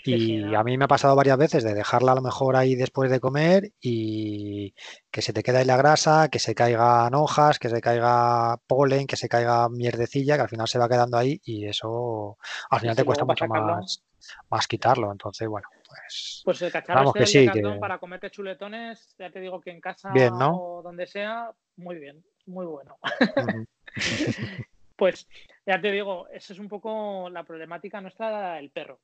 Y 0.07 0.55
a 0.55 0.63
mí 0.63 0.77
me 0.77 0.85
ha 0.85 0.87
pasado 0.87 1.15
varias 1.15 1.37
veces 1.37 1.63
de 1.63 1.73
dejarla 1.73 2.13
a 2.13 2.15
lo 2.15 2.21
mejor 2.21 2.55
ahí 2.55 2.75
después 2.75 3.11
de 3.11 3.19
comer 3.19 3.71
y 3.81 4.73
que 5.11 5.21
se 5.21 5.33
te 5.33 5.43
queda 5.43 5.59
ahí 5.59 5.65
la 5.65 5.77
grasa, 5.77 6.29
que 6.29 6.39
se 6.39 6.55
caigan 6.55 7.13
hojas, 7.13 7.59
que 7.59 7.69
se 7.69 7.81
caiga 7.81 8.57
polen, 8.67 9.07
que 9.07 9.17
se 9.17 9.29
caiga 9.29 9.67
mierdecilla, 9.69 10.35
que 10.35 10.43
al 10.43 10.49
final 10.49 10.67
se 10.67 10.79
va 10.79 10.89
quedando 10.89 11.17
ahí 11.17 11.41
y 11.43 11.65
eso 11.65 12.37
al 12.69 12.79
final 12.79 12.95
te 12.95 13.03
cuesta 13.03 13.25
mucho 13.25 13.47
más, 13.47 14.03
más 14.49 14.67
quitarlo. 14.67 15.11
Entonces, 15.11 15.47
bueno, 15.47 15.67
pues. 15.87 16.41
Pues 16.45 16.61
el 16.61 16.71
cacharro 16.71 17.13
este 17.15 17.51
que 17.51 17.77
para 17.79 17.99
comerte 17.99 18.29
chuletones, 18.29 19.15
ya 19.17 19.29
te 19.29 19.39
digo 19.39 19.59
que 19.59 19.71
en 19.71 19.81
casa 19.81 20.11
o 20.39 20.81
donde 20.83 21.07
sea, 21.07 21.51
muy 21.75 21.97
bien, 21.99 22.23
muy 22.45 22.65
bueno. 22.65 22.97
Pues 24.97 25.29
ya 25.65 25.79
te 25.79 25.91
digo, 25.91 26.27
esa 26.29 26.53
es 26.53 26.59
un 26.59 26.67
poco 26.67 27.29
la 27.29 27.43
problemática 27.43 28.01
nuestra 28.01 28.55
del 28.55 28.71
perro. 28.71 28.99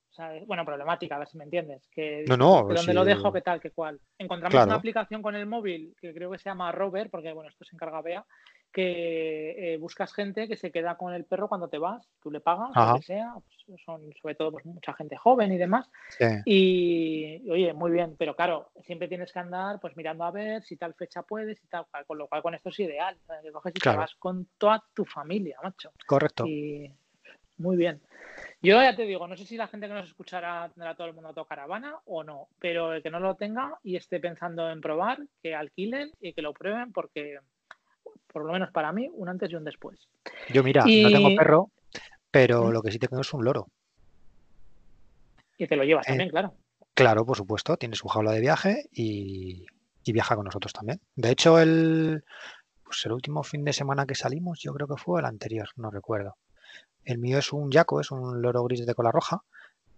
Bueno, 0.47 0.65
problemática, 0.65 1.15
a 1.15 1.19
ver 1.19 1.27
si 1.27 1.37
me 1.37 1.43
entiendes. 1.43 1.87
Que, 1.89 2.25
no, 2.27 2.35
no. 2.35 2.63
¿Dónde 2.63 2.93
lo 2.93 3.05
dejo? 3.05 3.31
¿Qué 3.31 3.41
tal? 3.41 3.61
¿Qué 3.61 3.71
cual? 3.71 3.99
Encontramos 4.17 4.65
una 4.65 4.75
aplicación 4.75 5.21
con 5.21 5.35
el 5.35 5.45
móvil 5.45 5.95
que 6.01 6.13
creo 6.13 6.31
que 6.31 6.39
se 6.39 6.49
llama 6.49 6.71
Rover, 6.71 7.09
porque 7.09 7.31
bueno, 7.31 7.49
esto 7.49 7.63
se 7.63 7.75
encarga 7.75 8.01
Bea, 8.01 8.25
que 8.73 9.73
eh, 9.73 9.77
buscas 9.77 10.11
gente 10.13 10.47
que 10.47 10.57
se 10.57 10.71
queda 10.71 10.97
con 10.97 11.13
el 11.13 11.25
perro 11.25 11.47
cuando 11.47 11.69
te 11.69 11.77
vas, 11.77 12.09
tú 12.21 12.31
le 12.31 12.41
pagas, 12.41 12.71
lo 12.75 12.95
que 12.95 13.05
sea, 13.05 13.33
pues, 13.35 13.81
son 13.85 14.11
sobre 14.19 14.35
todo 14.35 14.51
pues, 14.51 14.65
mucha 14.65 14.93
gente 14.93 15.15
joven 15.15 15.51
y 15.53 15.57
demás. 15.57 15.89
Y 16.43 17.49
oye, 17.49 17.71
muy 17.73 17.91
bien, 17.91 18.15
pero 18.17 18.35
claro, 18.35 18.71
siempre 18.81 19.07
tienes 19.07 19.31
que 19.31 19.39
andar 19.39 19.79
pues 19.79 19.95
mirando 19.95 20.23
a 20.23 20.31
ver 20.31 20.63
si 20.63 20.75
tal 20.75 20.95
fecha 20.95 21.21
puedes 21.21 21.63
y 21.63 21.67
tal, 21.67 21.85
con 22.07 22.17
lo 22.17 22.27
cual 22.27 22.41
con 22.41 22.55
esto 22.55 22.69
es 22.69 22.79
ideal, 22.79 23.17
que 23.43 23.51
coges 23.51 23.73
y 23.75 23.79
te 23.79 23.95
vas 23.95 24.15
con 24.15 24.47
toda 24.57 24.83
tu 24.93 25.05
familia, 25.05 25.57
macho. 25.63 25.91
Correcto. 26.07 26.45
Y 26.47 26.91
muy 27.57 27.77
bien. 27.77 28.01
Yo 28.61 28.81
ya 28.81 28.95
te 28.95 29.05
digo, 29.05 29.27
no 29.27 29.37
sé 29.37 29.45
si 29.45 29.57
la 29.57 29.67
gente 29.67 29.87
que 29.87 29.93
nos 29.93 30.07
escuchará 30.07 30.69
tendrá 30.73 30.95
todo 30.95 31.07
el 31.07 31.13
mundo 31.13 31.29
autocaravana 31.29 31.99
o 32.05 32.23
no, 32.23 32.47
pero 32.59 32.93
el 32.93 33.03
que 33.03 33.11
no 33.11 33.19
lo 33.19 33.35
tenga 33.35 33.77
y 33.83 33.97
esté 33.97 34.19
pensando 34.19 34.71
en 34.71 34.81
probar, 34.81 35.19
que 35.43 35.53
alquilen 35.53 36.11
y 36.19 36.33
que 36.33 36.41
lo 36.41 36.53
prueben 36.53 36.91
porque 36.91 37.39
por 38.33 38.43
lo 38.43 38.51
menos 38.51 38.71
para 38.71 38.91
mí, 38.91 39.09
un 39.13 39.29
antes 39.29 39.51
y 39.51 39.55
un 39.55 39.63
después. 39.63 40.09
Yo, 40.51 40.63
mira, 40.63 40.83
no 40.83 41.11
tengo 41.11 41.35
perro, 41.35 41.69
pero 42.31 42.71
lo 42.71 42.81
que 42.81 42.91
sí 42.91 42.97
tengo 42.97 43.21
es 43.21 43.33
un 43.33 43.45
loro. 43.45 43.67
Y 45.57 45.67
te 45.67 45.75
lo 45.75 45.83
llevas 45.83 46.07
también, 46.07 46.29
eh, 46.29 46.31
claro. 46.31 46.53
Claro, 46.95 47.25
por 47.25 47.37
supuesto, 47.37 47.77
tiene 47.77 47.95
su 47.95 48.07
jaula 48.07 48.31
de 48.31 48.41
viaje 48.41 48.89
y, 48.91 49.65
viaja 50.03 50.35
con 50.35 50.45
nosotros 50.45 50.73
también. 50.73 50.99
De 51.15 51.31
hecho, 51.31 51.59
el, 51.59 52.23
pues 52.83 53.05
el 53.05 53.13
último 53.13 53.43
fin 53.43 53.63
de 53.63 53.71
semana 53.71 54.05
que 54.05 54.15
salimos, 54.15 54.59
yo 54.59 54.73
creo 54.73 54.87
que 54.87 54.97
fue 54.97 55.21
el 55.21 55.25
anterior, 55.25 55.69
no 55.75 55.91
recuerdo. 55.91 56.35
El 57.05 57.19
mío 57.19 57.37
es 57.37 57.53
un 57.53 57.71
yaco, 57.71 58.01
es 58.01 58.09
un 58.09 58.41
loro 58.41 58.63
gris 58.63 58.85
de 58.85 58.95
cola 58.95 59.11
roja 59.11 59.43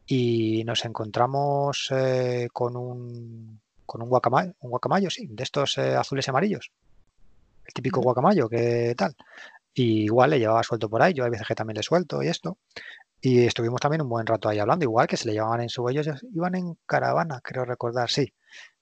y 0.06 0.64
nos 0.66 0.84
encontramos 0.84 1.90
eh, 1.92 2.50
con 2.52 2.76
un 2.76 3.62
con 3.86 4.02
un 4.02 4.10
guacamayo, 4.10 4.54
un 4.60 4.72
guacamayo, 4.72 5.10
sí, 5.10 5.28
de 5.30 5.44
estos 5.44 5.78
eh, 5.78 5.96
azules 5.96 6.28
y 6.28 6.30
amarillos 6.32 6.72
el 7.66 7.74
típico 7.74 8.02
guacamayo, 8.02 8.50
que 8.50 8.94
tal. 8.98 9.16
Y 9.74 10.06
igual 10.06 10.32
le 10.32 10.40
llevaba 10.40 10.64
suelto 10.64 10.90
por 10.90 11.02
ahí, 11.02 11.14
yo 11.14 11.26
a 11.26 11.30
veces 11.30 11.48
que 11.48 11.56
también 11.56 11.78
le 11.78 11.84
suelto 11.84 12.24
y 12.24 12.28
esto. 12.30 12.58
Y 13.22 13.46
estuvimos 13.46 13.82
también 13.82 14.02
un 14.02 14.10
buen 14.10 14.28
rato 14.28 14.50
ahí 14.50 14.60
hablando, 14.60 14.84
igual 14.86 15.08
que 15.08 15.18
se 15.18 15.28
le 15.28 15.34
llevaban 15.34 15.62
en 15.62 15.70
su 15.70 15.88
ellos 15.90 16.08
iban 16.34 16.56
en 16.56 16.78
caravana, 16.86 17.42
creo 17.44 17.66
recordar, 17.66 18.10
sí, 18.10 18.34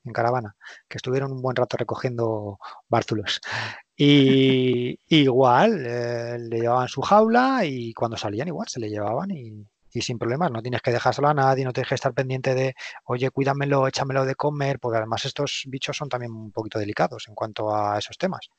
en 0.03 0.13
caravana, 0.13 0.55
que 0.87 0.97
estuvieron 0.97 1.31
un 1.31 1.41
buen 1.41 1.55
rato 1.55 1.77
recogiendo 1.77 2.59
bártulos. 2.89 3.41
Y 3.95 4.99
igual 5.07 5.85
eh, 5.85 6.37
le 6.39 6.59
llevaban 6.61 6.87
su 6.89 7.01
jaula 7.01 7.65
y 7.65 7.93
cuando 7.93 8.17
salían 8.17 8.47
igual 8.47 8.67
se 8.67 8.79
le 8.79 8.89
llevaban 8.89 9.31
y, 9.31 9.65
y 9.93 10.01
sin 10.01 10.17
problemas, 10.17 10.51
no 10.51 10.61
tienes 10.61 10.81
que 10.81 10.91
dejárselo 10.91 11.27
a 11.27 11.33
nadie, 11.33 11.63
no 11.63 11.73
tienes 11.73 11.89
que 11.89 11.95
estar 11.95 12.13
pendiente 12.13 12.55
de, 12.55 12.75
oye, 13.05 13.29
cuídamelo, 13.29 13.87
échamelo 13.87 14.25
de 14.25 14.35
comer, 14.35 14.79
porque 14.79 14.97
además 14.97 15.25
estos 15.25 15.63
bichos 15.67 15.95
son 15.95 16.09
también 16.09 16.31
un 16.31 16.51
poquito 16.51 16.79
delicados 16.79 17.27
en 17.27 17.35
cuanto 17.35 17.73
a 17.73 17.97
esos 17.97 18.17
temas. 18.17 18.49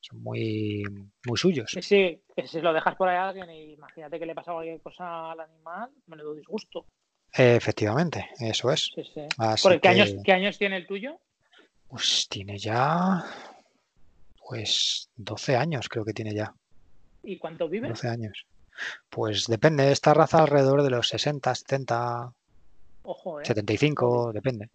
Son 0.00 0.22
muy, 0.22 0.84
muy 1.24 1.36
suyos. 1.36 1.76
Sí, 1.80 2.22
si 2.44 2.60
lo 2.60 2.72
dejas 2.72 2.94
por 2.94 3.08
ahí 3.08 3.16
a 3.16 3.28
alguien 3.28 3.50
y 3.50 3.72
imagínate 3.72 4.18
que 4.18 4.26
le 4.26 4.34
pasa 4.34 4.52
cualquier 4.52 4.80
cosa 4.80 5.32
al 5.32 5.40
animal, 5.40 5.90
me 6.06 6.16
lo 6.16 6.34
disgusto. 6.34 6.86
efectivamente, 7.32 8.30
eso 8.38 8.70
es. 8.70 8.90
Sí, 8.94 9.02
sí. 9.04 9.26
¿qué, 9.82 9.88
años, 9.88 10.14
¿Qué 10.24 10.32
años 10.32 10.58
tiene 10.58 10.76
el 10.76 10.86
tuyo? 10.86 11.18
Pues 11.88 12.26
tiene 12.28 12.58
ya, 12.58 13.24
pues 14.46 15.10
12 15.16 15.56
años 15.56 15.88
creo 15.88 16.04
que 16.04 16.12
tiene 16.12 16.34
ya. 16.34 16.52
¿Y 17.22 17.38
cuánto 17.38 17.68
vive? 17.68 17.88
12 17.88 18.08
años. 18.08 18.46
Pues 19.08 19.46
depende, 19.46 19.90
esta 19.90 20.14
raza 20.14 20.42
alrededor 20.42 20.82
de 20.82 20.90
los 20.90 21.08
60, 21.08 21.54
70, 21.54 22.32
75, 23.42 24.32
depende. 24.32 24.70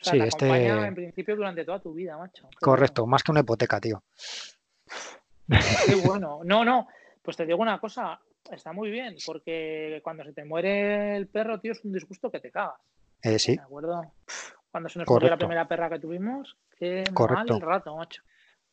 sí, 0.00 0.18
este. 0.18 0.66
En 0.66 0.94
principio 0.94 1.36
durante 1.36 1.64
toda 1.64 1.80
tu 1.80 1.92
vida, 1.92 2.16
macho. 2.16 2.48
Correcto, 2.60 3.06
más 3.06 3.22
que 3.22 3.32
una 3.32 3.40
hipoteca, 3.40 3.80
tío. 3.80 4.02
Qué 5.48 5.94
bueno. 6.04 6.40
No, 6.44 6.64
no, 6.64 6.88
pues 7.22 7.36
te 7.36 7.46
digo 7.46 7.58
una 7.58 7.78
cosa, 7.78 8.20
está 8.50 8.72
muy 8.72 8.90
bien, 8.90 9.16
porque 9.24 10.00
cuando 10.02 10.24
se 10.24 10.32
te 10.32 10.44
muere 10.44 11.16
el 11.16 11.26
perro, 11.28 11.60
tío, 11.60 11.72
es 11.72 11.84
un 11.84 11.92
disgusto 11.92 12.30
que 12.30 12.40
te 12.40 12.50
cagas. 12.50 12.80
Eh, 13.22 13.38
sí. 13.38 13.56
¿De 13.56 13.62
acuerdo? 13.62 14.12
Cuando 14.70 14.88
se 14.88 14.98
nos 14.98 15.08
murió 15.08 15.30
la 15.30 15.36
primera 15.36 15.68
perra 15.68 15.88
que 15.88 15.98
tuvimos, 15.98 16.56
qué 16.78 17.04
Correcto. 17.14 17.54
mal 17.54 17.62
rato, 17.62 17.96
macho. 17.96 18.22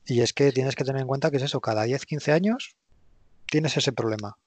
Y 0.06 0.22
es 0.22 0.34
que 0.34 0.52
tienes 0.52 0.76
que 0.76 0.84
tener 0.84 1.02
en 1.02 1.08
cuenta 1.08 1.30
que 1.30 1.38
es 1.38 1.44
eso, 1.44 1.62
cada 1.62 1.84
10, 1.84 2.06
15 2.06 2.32
años 2.32 2.76
tienes 3.46 3.78
ese 3.78 3.92
problema. 3.92 4.38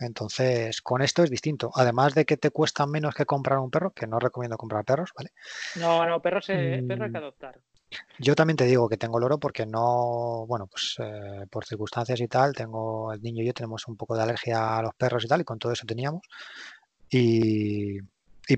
Entonces, 0.00 0.80
con 0.82 1.02
esto 1.02 1.22
es 1.22 1.30
distinto. 1.30 1.70
Además 1.74 2.14
de 2.14 2.24
que 2.24 2.36
te 2.36 2.50
cuesta 2.50 2.86
menos 2.86 3.14
que 3.14 3.26
comprar 3.26 3.58
un 3.58 3.70
perro, 3.70 3.92
que 3.92 4.06
no 4.06 4.18
recomiendo 4.18 4.56
comprar 4.56 4.84
perros, 4.84 5.10
¿vale? 5.16 5.30
No, 5.76 6.04
no, 6.06 6.20
perros, 6.20 6.46
perro 6.46 6.64
hay 6.64 6.86
que 6.86 7.08
mm, 7.08 7.16
adoptar. 7.16 7.60
Yo 8.18 8.34
también 8.34 8.56
te 8.56 8.64
digo 8.64 8.88
que 8.88 8.96
tengo 8.96 9.18
loro 9.18 9.38
porque 9.38 9.66
no, 9.66 10.46
bueno, 10.46 10.66
pues 10.66 10.96
eh, 10.98 11.46
por 11.50 11.64
circunstancias 11.64 12.20
y 12.20 12.28
tal, 12.28 12.54
tengo, 12.54 13.12
el 13.12 13.22
niño 13.22 13.42
y 13.42 13.46
yo 13.46 13.54
tenemos 13.54 13.86
un 13.88 13.96
poco 13.96 14.16
de 14.16 14.22
alergia 14.22 14.78
a 14.78 14.82
los 14.82 14.94
perros 14.94 15.24
y 15.24 15.28
tal, 15.28 15.40
y 15.40 15.44
con 15.44 15.58
todo 15.58 15.72
eso 15.72 15.86
teníamos. 15.86 16.22
Y, 17.10 18.00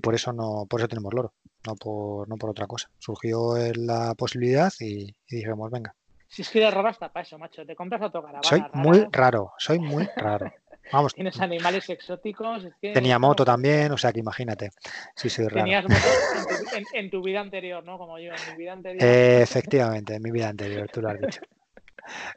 por 0.03 0.15
eso 0.15 0.33
no, 0.33 0.67
por 0.69 0.81
eso 0.81 0.89
tenemos 0.89 1.13
loro, 1.13 1.35
no 1.67 1.75
por, 1.77 2.29
no 2.29 2.37
por 2.37 2.51
otra 2.51 2.67
cosa. 2.67 2.89
Surgió 2.99 3.55
la 3.75 4.15
posibilidad 4.15 4.73
y, 4.81 5.15
dijimos, 5.29 5.71
venga. 5.71 5.95
Si 6.29 6.43
es 6.43 6.51
que 6.51 6.59
eres 6.59 6.75
raro 6.75 6.89
hasta 6.89 7.13
para 7.13 7.25
eso, 7.25 7.39
macho. 7.39 7.65
Te 7.65 7.77
compras 7.77 8.03
autocaravana. 8.03 8.43
Soy 8.43 8.63
muy 8.73 9.07
raro, 9.13 9.53
soy 9.59 9.79
muy 9.79 10.09
raro. 10.17 10.51
Vamos. 10.93 11.15
Tienes 11.15 11.41
animales 11.41 11.89
exóticos. 11.91 12.65
Es 12.65 12.75
que, 12.81 12.93
tenía 12.93 13.19
moto 13.19 13.45
también, 13.45 13.93
o 13.93 13.99
sea 13.99 14.13
que 14.13 14.21
imagínate. 14.21 14.71
Sí, 15.15 15.29
soy 15.29 15.49
raro. 15.49 15.65
Tenías 15.65 15.85
moto 15.85 15.97
en 15.97 16.47
tu, 16.47 16.77
en, 16.77 16.85
en 16.93 17.11
tu, 17.11 17.23
vida 17.23 17.41
anterior, 17.41 17.85
¿no? 17.85 17.99
Como 17.99 18.19
yo, 18.19 18.31
en 18.33 18.53
mi 18.53 18.59
vida 18.59 18.73
anterior. 18.73 19.03
Eh, 19.03 19.43
efectivamente, 19.43 20.15
en 20.15 20.23
mi 20.23 20.31
vida 20.31 20.49
anterior, 20.49 20.89
tú 20.93 21.03
lo 21.03 21.11
has 21.11 21.21
dicho. 21.21 21.41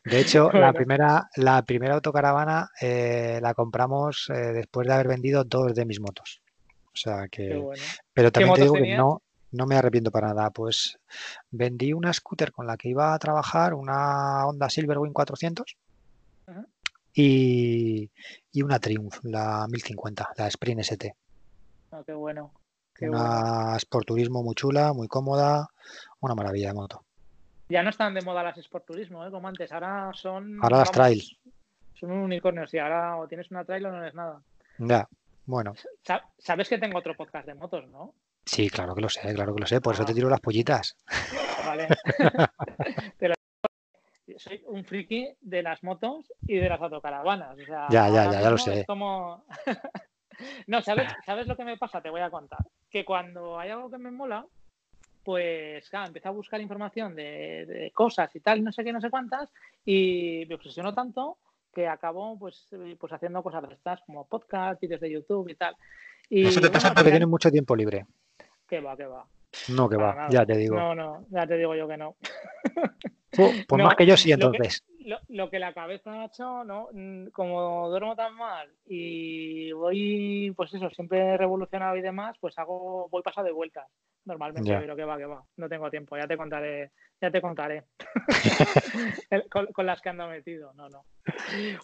De 0.04 0.20
hecho, 0.20 0.46
bueno. 0.46 0.62
la, 0.62 0.74
primera, 0.74 1.30
la 1.36 1.62
primera 1.62 1.94
autocaravana 1.96 2.72
eh, 2.82 3.40
la 3.42 3.54
compramos 3.54 4.28
eh, 4.30 4.54
después 4.54 4.88
de 4.88 4.94
haber 4.94 5.08
vendido 5.08 5.44
dos 5.44 5.74
de 5.76 5.86
mis 5.86 6.00
motos. 6.00 6.42
O 6.86 6.96
sea 6.96 7.28
que. 7.30 7.56
Bueno. 7.56 7.84
Pero 8.14 8.32
también 8.32 8.56
te 8.56 8.62
digo 8.64 8.74
tenías? 8.74 8.96
que 8.96 8.98
no, 8.98 9.22
no 9.52 9.66
me 9.68 9.76
arrepiento 9.76 10.12
para 10.12 10.34
nada. 10.34 10.50
Pues 10.50 11.00
vendí 11.52 11.94
una 11.94 12.12
scooter 12.14 12.52
con 12.52 12.68
la 12.68 12.78
que 12.78 12.90
iba 12.90 13.14
a 13.14 13.20
trabajar, 13.20 13.74
una 13.74 14.46
Honda 14.48 14.70
Silverwing 14.70 15.14
400 15.14 15.78
uh 16.48 16.52
-huh. 16.52 16.66
Y, 17.14 18.10
y, 18.52 18.62
una 18.62 18.80
Triumph, 18.80 19.20
la 19.24 19.68
1050, 19.70 20.34
la 20.38 20.48
Sprint 20.48 20.82
ST. 20.82 21.16
Oh, 21.92 22.04
qué 22.04 22.14
bueno. 22.14 22.52
Qué 22.94 23.10
una 23.10 23.64
bueno. 23.64 23.80
Sporturismo 23.80 24.44
muy 24.44 24.56
chula, 24.56 24.94
muy 24.94 25.08
cómoda, 25.08 25.68
una 26.20 26.36
maravilla 26.36 26.70
de 26.70 26.74
moto. 26.74 27.04
Ya 27.70 27.84
no 27.84 27.92
están 27.92 28.16
de 28.16 28.22
moda 28.22 28.44
las 28.44 28.58
Sport 28.58 28.86
Turismo, 28.86 29.26
¿eh? 29.26 29.32
como 29.32 29.48
antes. 29.48 29.72
Ahora 29.72 30.12
son. 30.14 30.60
Ahora 30.62 30.80
las 30.80 30.92
trail. 30.92 31.24
Son 31.94 32.12
un 32.12 32.20
unicornio. 32.20 32.66
Si 32.66 32.80
ahora 32.80 33.18
o 33.18 33.28
tienes 33.28 33.52
una 33.52 33.64
trail 33.64 33.86
o 33.86 33.92
no 33.92 34.02
eres 34.02 34.16
nada. 34.16 34.42
Ya, 34.80 35.08
bueno. 35.46 35.76
Sabes 36.40 36.68
que 36.68 36.80
tengo 36.80 36.98
otro 36.98 37.16
podcast 37.16 37.46
de 37.46 37.54
motos, 37.54 37.88
¿no? 37.90 38.16
Sí, 38.44 38.70
claro 38.70 38.96
que 38.96 39.02
lo 39.02 39.10
sé, 39.10 39.34
claro 39.36 39.54
que 39.54 39.62
lo 39.62 39.68
sé. 39.68 39.82
Por 39.82 39.94
ah. 39.94 39.96
eso 39.96 40.06
te 40.06 40.14
tiro 40.16 40.30
las 40.30 40.40
pollitas. 40.40 40.98
Vale. 41.66 41.88
soy 44.38 44.64
un 44.68 44.84
friki 44.84 45.30
de 45.42 45.64
las 45.64 45.84
motos 45.84 46.32
y 46.42 46.58
de 46.58 46.70
las 46.70 46.82
autocaravanas. 46.82 47.58
O 47.58 47.66
sea, 47.66 47.88
ya, 47.90 48.10
ya, 48.10 48.32
ya, 48.32 48.42
ya 48.42 48.50
lo 48.52 48.58
sé. 48.58 48.86
Como... 48.86 49.46
no, 50.68 50.82
¿sabes, 50.82 51.12
¿sabes 51.26 51.48
lo 51.48 51.56
que 51.56 51.66
me 51.66 51.78
pasa? 51.78 52.02
Te 52.02 52.10
voy 52.10 52.22
a 52.22 52.30
contar. 52.30 52.60
Que 52.90 53.06
cuando 53.06 53.60
hay 53.60 53.70
algo 53.70 53.90
que 53.90 53.98
me 53.98 54.12
mola, 54.12 54.46
pues 55.24 55.90
claro, 55.90 56.08
empecé 56.08 56.28
a 56.28 56.32
buscar 56.32 56.62
información 56.62 57.16
de, 57.16 57.66
de, 57.66 57.92
cosas 57.92 58.36
y 58.36 58.40
tal, 58.40 58.64
no 58.64 58.72
sé 58.72 58.84
qué, 58.84 58.94
no 58.94 59.02
sé 59.02 59.10
cuántas, 59.10 59.52
y 59.86 60.46
me 60.48 60.56
obsesionó 60.56 60.94
tanto 60.94 61.38
que 61.74 61.88
acabo 61.88 62.38
pues, 62.38 62.68
pues 63.00 63.14
haciendo 63.14 63.44
cosas 63.44 63.68
de 63.68 63.76
estas 63.76 64.02
como 64.02 64.28
podcast, 64.28 64.82
vídeos 64.82 65.02
de 65.02 65.12
YouTube 65.12 65.50
y 65.50 65.56
tal. 65.56 65.76
Y, 66.30 66.48
Eso 66.48 66.62
te 66.62 66.70
pasa 66.70 66.90
bueno, 66.90 66.96
porque 66.96 67.12
tienes 67.12 67.30
mucho 67.30 67.52
tiempo 67.52 67.76
libre. 67.76 68.06
Que 68.68 68.80
va, 68.80 68.96
que 68.96 69.06
va. 69.06 69.26
No, 69.70 69.90
que 69.90 69.98
va, 69.98 70.14
nada. 70.14 70.30
ya 70.30 70.46
te 70.46 70.58
digo. 70.58 70.76
No, 70.76 70.96
no, 70.96 71.26
ya 71.30 71.48
te 71.48 71.58
digo 71.58 71.76
yo 71.76 71.88
que 71.88 71.98
no. 71.98 72.16
Pues 73.32 73.66
no, 73.70 73.86
más 73.86 73.96
que 73.96 74.08
yo 74.08 74.18
sí, 74.18 74.32
entonces. 74.32 74.84
Lo 75.00 75.20
que, 75.20 75.26
lo, 75.28 75.44
lo 75.44 75.50
que, 75.50 75.60
la 75.60 75.74
cabeza 75.74 76.12
ha 76.12 76.26
hecho, 76.26 76.64
¿no? 76.64 76.90
Como 77.32 77.90
duermo 77.90 78.16
tan 78.16 78.36
mal 78.36 78.70
y 78.88 79.72
voy, 79.72 80.52
pues 80.58 80.74
eso, 80.74 80.90
siempre 80.90 81.38
revolucionado 81.38 81.96
y 81.96 82.02
demás, 82.02 82.38
pues 82.42 82.58
hago, 82.58 83.08
voy 83.10 83.22
pasado 83.22 83.46
de 83.46 83.54
vueltas 83.54 83.88
normalmente, 84.26 84.70
yeah. 84.70 84.80
pero 84.80 84.96
que 84.96 85.04
va, 85.04 85.18
que 85.18 85.26
va. 85.26 85.44
No 85.58 85.70
tengo 85.70 85.90
tiempo, 85.90 86.18
ya 86.18 86.28
te 86.28 86.38
contaré, 86.38 86.92
ya 87.22 87.32
te 87.32 87.42
contaré. 87.42 87.86
con, 89.50 89.68
con, 89.68 89.86
las 89.86 90.02
que 90.02 90.10
ando 90.10 90.28
metido, 90.28 90.74
no, 90.74 90.90
no. 90.90 91.06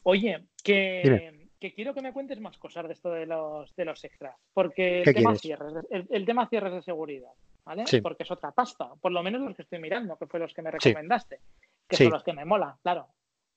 Oye, 0.03 0.45
que, 0.63 1.49
que, 1.59 1.73
quiero 1.73 1.93
que 1.93 2.01
me 2.01 2.13
cuentes 2.13 2.39
más 2.39 2.57
cosas 2.57 2.87
de 2.87 2.93
esto 2.93 3.11
de 3.11 3.25
los, 3.25 3.75
de 3.75 3.85
los 3.85 4.03
extras, 4.03 4.35
porque 4.53 5.01
el 5.01 5.13
tema, 5.13 5.35
cierres, 5.35 5.73
el, 5.89 6.07
el, 6.09 6.25
tema 6.25 6.47
cierres 6.47 6.73
de 6.73 6.81
seguridad, 6.81 7.31
¿vale? 7.65 7.85
Sí. 7.87 8.01
Porque 8.01 8.23
es 8.23 8.31
otra 8.31 8.51
pasta, 8.51 8.95
por 8.95 9.11
lo 9.11 9.21
menos 9.23 9.41
los 9.41 9.55
que 9.55 9.63
estoy 9.63 9.79
mirando, 9.79 10.17
que 10.17 10.27
fue 10.27 10.39
los 10.39 10.53
que 10.53 10.61
me 10.61 10.71
recomendaste, 10.71 11.37
sí. 11.37 11.67
que 11.87 11.95
sí. 11.97 12.03
son 12.03 12.13
los 12.13 12.23
que 12.23 12.33
me 12.33 12.45
molan, 12.45 12.75
claro. 12.81 13.07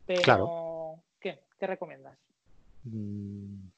Pero, 0.06 0.22
claro. 0.22 1.02
¿qué? 1.20 1.40
¿Qué 1.58 1.66
recomiendas? 1.66 2.18
Mm 2.84 3.68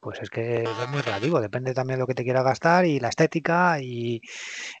pues 0.00 0.20
es 0.20 0.30
que 0.30 0.62
es 0.62 0.88
muy 0.90 1.00
relativo, 1.00 1.40
depende 1.40 1.74
también 1.74 1.98
de 1.98 2.02
lo 2.02 2.06
que 2.06 2.14
te 2.14 2.24
quieras 2.24 2.44
gastar 2.44 2.84
y 2.86 3.00
la 3.00 3.08
estética 3.08 3.80
y, 3.80 4.20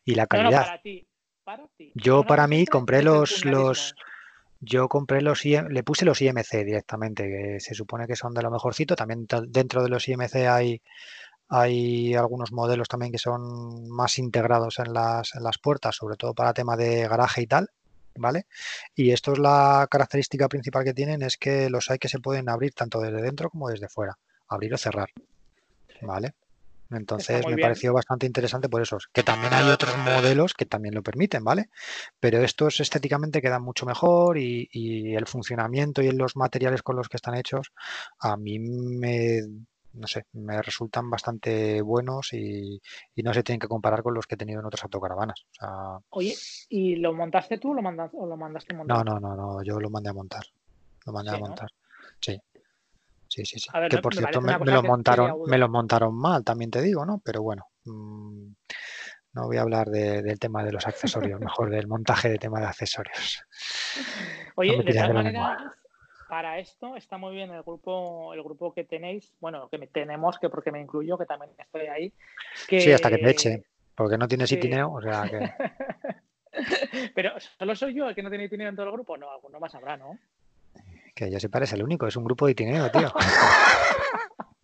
y 0.04 0.14
la 0.14 0.26
calidad. 0.26 0.50
No, 0.50 0.58
no, 0.58 0.64
para 0.64 0.82
ti, 0.82 1.06
para 1.44 1.68
ti. 1.76 1.92
Yo 1.94 2.24
para 2.24 2.46
mí 2.46 2.66
compré 2.66 3.02
los, 3.02 3.44
los 3.44 3.94
yo 4.60 4.88
compré 4.88 5.20
los 5.20 5.44
le 5.44 5.82
puse 5.82 6.04
los 6.04 6.22
IMC 6.22 6.64
directamente, 6.64 7.24
que 7.24 7.60
se 7.60 7.74
supone 7.74 8.06
que 8.06 8.16
son 8.16 8.32
de 8.32 8.42
lo 8.42 8.50
mejorcito. 8.50 8.94
También 8.94 9.26
dentro 9.48 9.82
de 9.82 9.88
los 9.88 10.08
IMC 10.08 10.34
hay, 10.48 10.82
hay 11.48 12.14
algunos 12.14 12.52
modelos 12.52 12.88
también 12.88 13.12
que 13.12 13.18
son 13.18 13.88
más 13.88 14.18
integrados 14.18 14.78
en 14.78 14.92
las, 14.92 15.34
en 15.34 15.42
las 15.42 15.58
puertas, 15.58 15.96
sobre 15.96 16.16
todo 16.16 16.34
para 16.34 16.52
tema 16.52 16.76
de 16.76 17.08
garaje 17.08 17.42
y 17.42 17.46
tal. 17.46 17.70
¿Vale? 18.20 18.46
Y 18.96 19.12
esto 19.12 19.32
es 19.32 19.38
la 19.38 19.86
característica 19.88 20.48
principal 20.48 20.82
que 20.82 20.92
tienen, 20.92 21.22
es 21.22 21.36
que 21.36 21.70
los 21.70 21.88
hay 21.88 21.98
que 21.98 22.08
se 22.08 22.18
pueden 22.18 22.48
abrir 22.48 22.74
tanto 22.74 23.00
desde 23.00 23.22
dentro 23.22 23.48
como 23.48 23.68
desde 23.68 23.88
fuera 23.88 24.18
abrir 24.48 24.74
o 24.74 24.78
cerrar. 24.78 25.10
¿Vale? 26.02 26.34
Entonces 26.90 27.46
me 27.46 27.54
bien. 27.54 27.66
pareció 27.66 27.92
bastante 27.92 28.26
interesante 28.26 28.68
por 28.68 28.80
eso. 28.80 28.98
Que 29.12 29.22
también 29.22 29.52
hay 29.52 29.68
otros 29.70 29.96
modelos 29.98 30.54
que 30.54 30.64
también 30.64 30.94
lo 30.94 31.02
permiten, 31.02 31.44
¿vale? 31.44 31.68
Pero 32.18 32.42
estos 32.42 32.80
estéticamente 32.80 33.42
quedan 33.42 33.62
mucho 33.62 33.84
mejor 33.84 34.38
y, 34.38 34.68
y, 34.72 35.14
el 35.14 35.26
funcionamiento 35.26 36.02
y 36.02 36.10
los 36.12 36.36
materiales 36.36 36.82
con 36.82 36.96
los 36.96 37.08
que 37.08 37.18
están 37.18 37.34
hechos 37.34 37.72
a 38.18 38.36
mí 38.36 38.58
me, 38.58 39.42
no 39.94 40.06
sé, 40.06 40.26
me 40.32 40.60
resultan 40.62 41.10
bastante 41.10 41.80
buenos 41.82 42.32
y, 42.32 42.80
y 43.14 43.22
no 43.22 43.34
se 43.34 43.42
tienen 43.42 43.60
que 43.60 43.68
comparar 43.68 44.02
con 44.02 44.14
los 44.14 44.26
que 44.26 44.34
he 44.34 44.38
tenido 44.38 44.60
en 44.60 44.66
otras 44.66 44.84
autocaravanas. 44.84 45.40
O 45.50 45.54
sea, 45.54 45.98
Oye, 46.10 46.34
¿y 46.68 46.96
lo 46.96 47.12
montaste 47.12 47.58
tú 47.58 47.72
o 47.72 47.74
lo, 47.74 47.82
mandas, 47.82 48.10
o 48.14 48.26
lo 48.26 48.36
mandaste 48.36 48.74
montar? 48.74 49.04
No, 49.04 49.04
no, 49.04 49.20
no, 49.20 49.34
no, 49.34 49.62
yo 49.62 49.80
lo 49.80 49.90
mandé 49.90 50.10
a 50.10 50.14
montar. 50.14 50.44
Lo 51.06 51.12
mandé 51.12 51.30
sí, 51.30 51.36
a 51.36 51.40
montar. 51.40 51.70
¿no? 51.70 52.08
Sí. 52.20 52.40
Sí, 53.28 53.44
sí, 53.44 53.58
sí. 53.58 53.68
Ver, 53.74 53.90
que 53.90 53.98
por 53.98 54.14
me 54.14 54.20
cierto 54.20 54.40
me, 54.40 54.58
me, 54.58 54.72
lo 54.72 54.82
montaron, 54.82 55.42
me 55.46 55.58
lo 55.58 55.68
montaron 55.68 56.14
mal, 56.14 56.44
también 56.44 56.70
te 56.70 56.80
digo, 56.80 57.04
¿no? 57.04 57.20
Pero 57.22 57.42
bueno, 57.42 57.66
mmm, 57.84 58.52
no 59.34 59.46
voy 59.46 59.58
a 59.58 59.62
hablar 59.62 59.88
de, 59.88 60.22
del 60.22 60.38
tema 60.38 60.64
de 60.64 60.72
los 60.72 60.86
accesorios, 60.86 61.38
mejor 61.38 61.70
del 61.70 61.86
montaje 61.86 62.30
de 62.30 62.38
tema 62.38 62.60
de 62.60 62.66
accesorios. 62.66 63.44
Oye, 64.56 64.76
no 64.76 64.82
de 64.82 64.92
todas 64.92 65.12
maneras, 65.12 65.58
para 66.28 66.58
esto 66.58 66.94
está 66.94 67.16
muy 67.16 67.34
bien 67.34 67.50
el 67.50 67.62
grupo, 67.62 68.34
el 68.34 68.42
grupo 68.42 68.72
que 68.72 68.84
tenéis, 68.84 69.32
bueno, 69.40 69.68
que 69.68 69.78
tenemos, 69.86 70.38
que 70.38 70.50
porque 70.50 70.70
me 70.70 70.80
incluyo, 70.80 71.16
que 71.16 71.26
también 71.26 71.52
estoy 71.58 71.86
ahí. 71.86 72.12
Que... 72.68 72.80
Sí, 72.80 72.92
hasta 72.92 73.10
que 73.10 73.18
te 73.18 73.30
eche, 73.30 73.64
porque 73.94 74.18
no 74.18 74.28
tienes 74.28 74.48
sí. 74.48 74.56
itineo, 74.56 74.92
o 74.92 75.02
sea 75.02 75.24
que. 75.28 75.50
Pero 77.14 77.32
solo 77.58 77.74
soy 77.74 77.94
yo 77.94 78.08
el 78.08 78.14
que 78.14 78.22
no 78.22 78.28
tiene 78.28 78.44
itineo 78.44 78.68
en 78.68 78.76
todo 78.76 78.86
el 78.86 78.92
grupo, 78.92 79.16
no, 79.16 79.30
alguno 79.30 79.58
más 79.58 79.74
habrá, 79.74 79.96
¿no? 79.96 80.18
Que 81.14 81.30
yo 81.30 81.40
sepa, 81.40 81.58
eres 81.58 81.72
el 81.72 81.82
único, 81.82 82.06
es 82.06 82.16
un 82.16 82.24
grupo 82.24 82.46
de 82.46 82.52
itineo, 82.52 82.90
tío. 82.90 83.12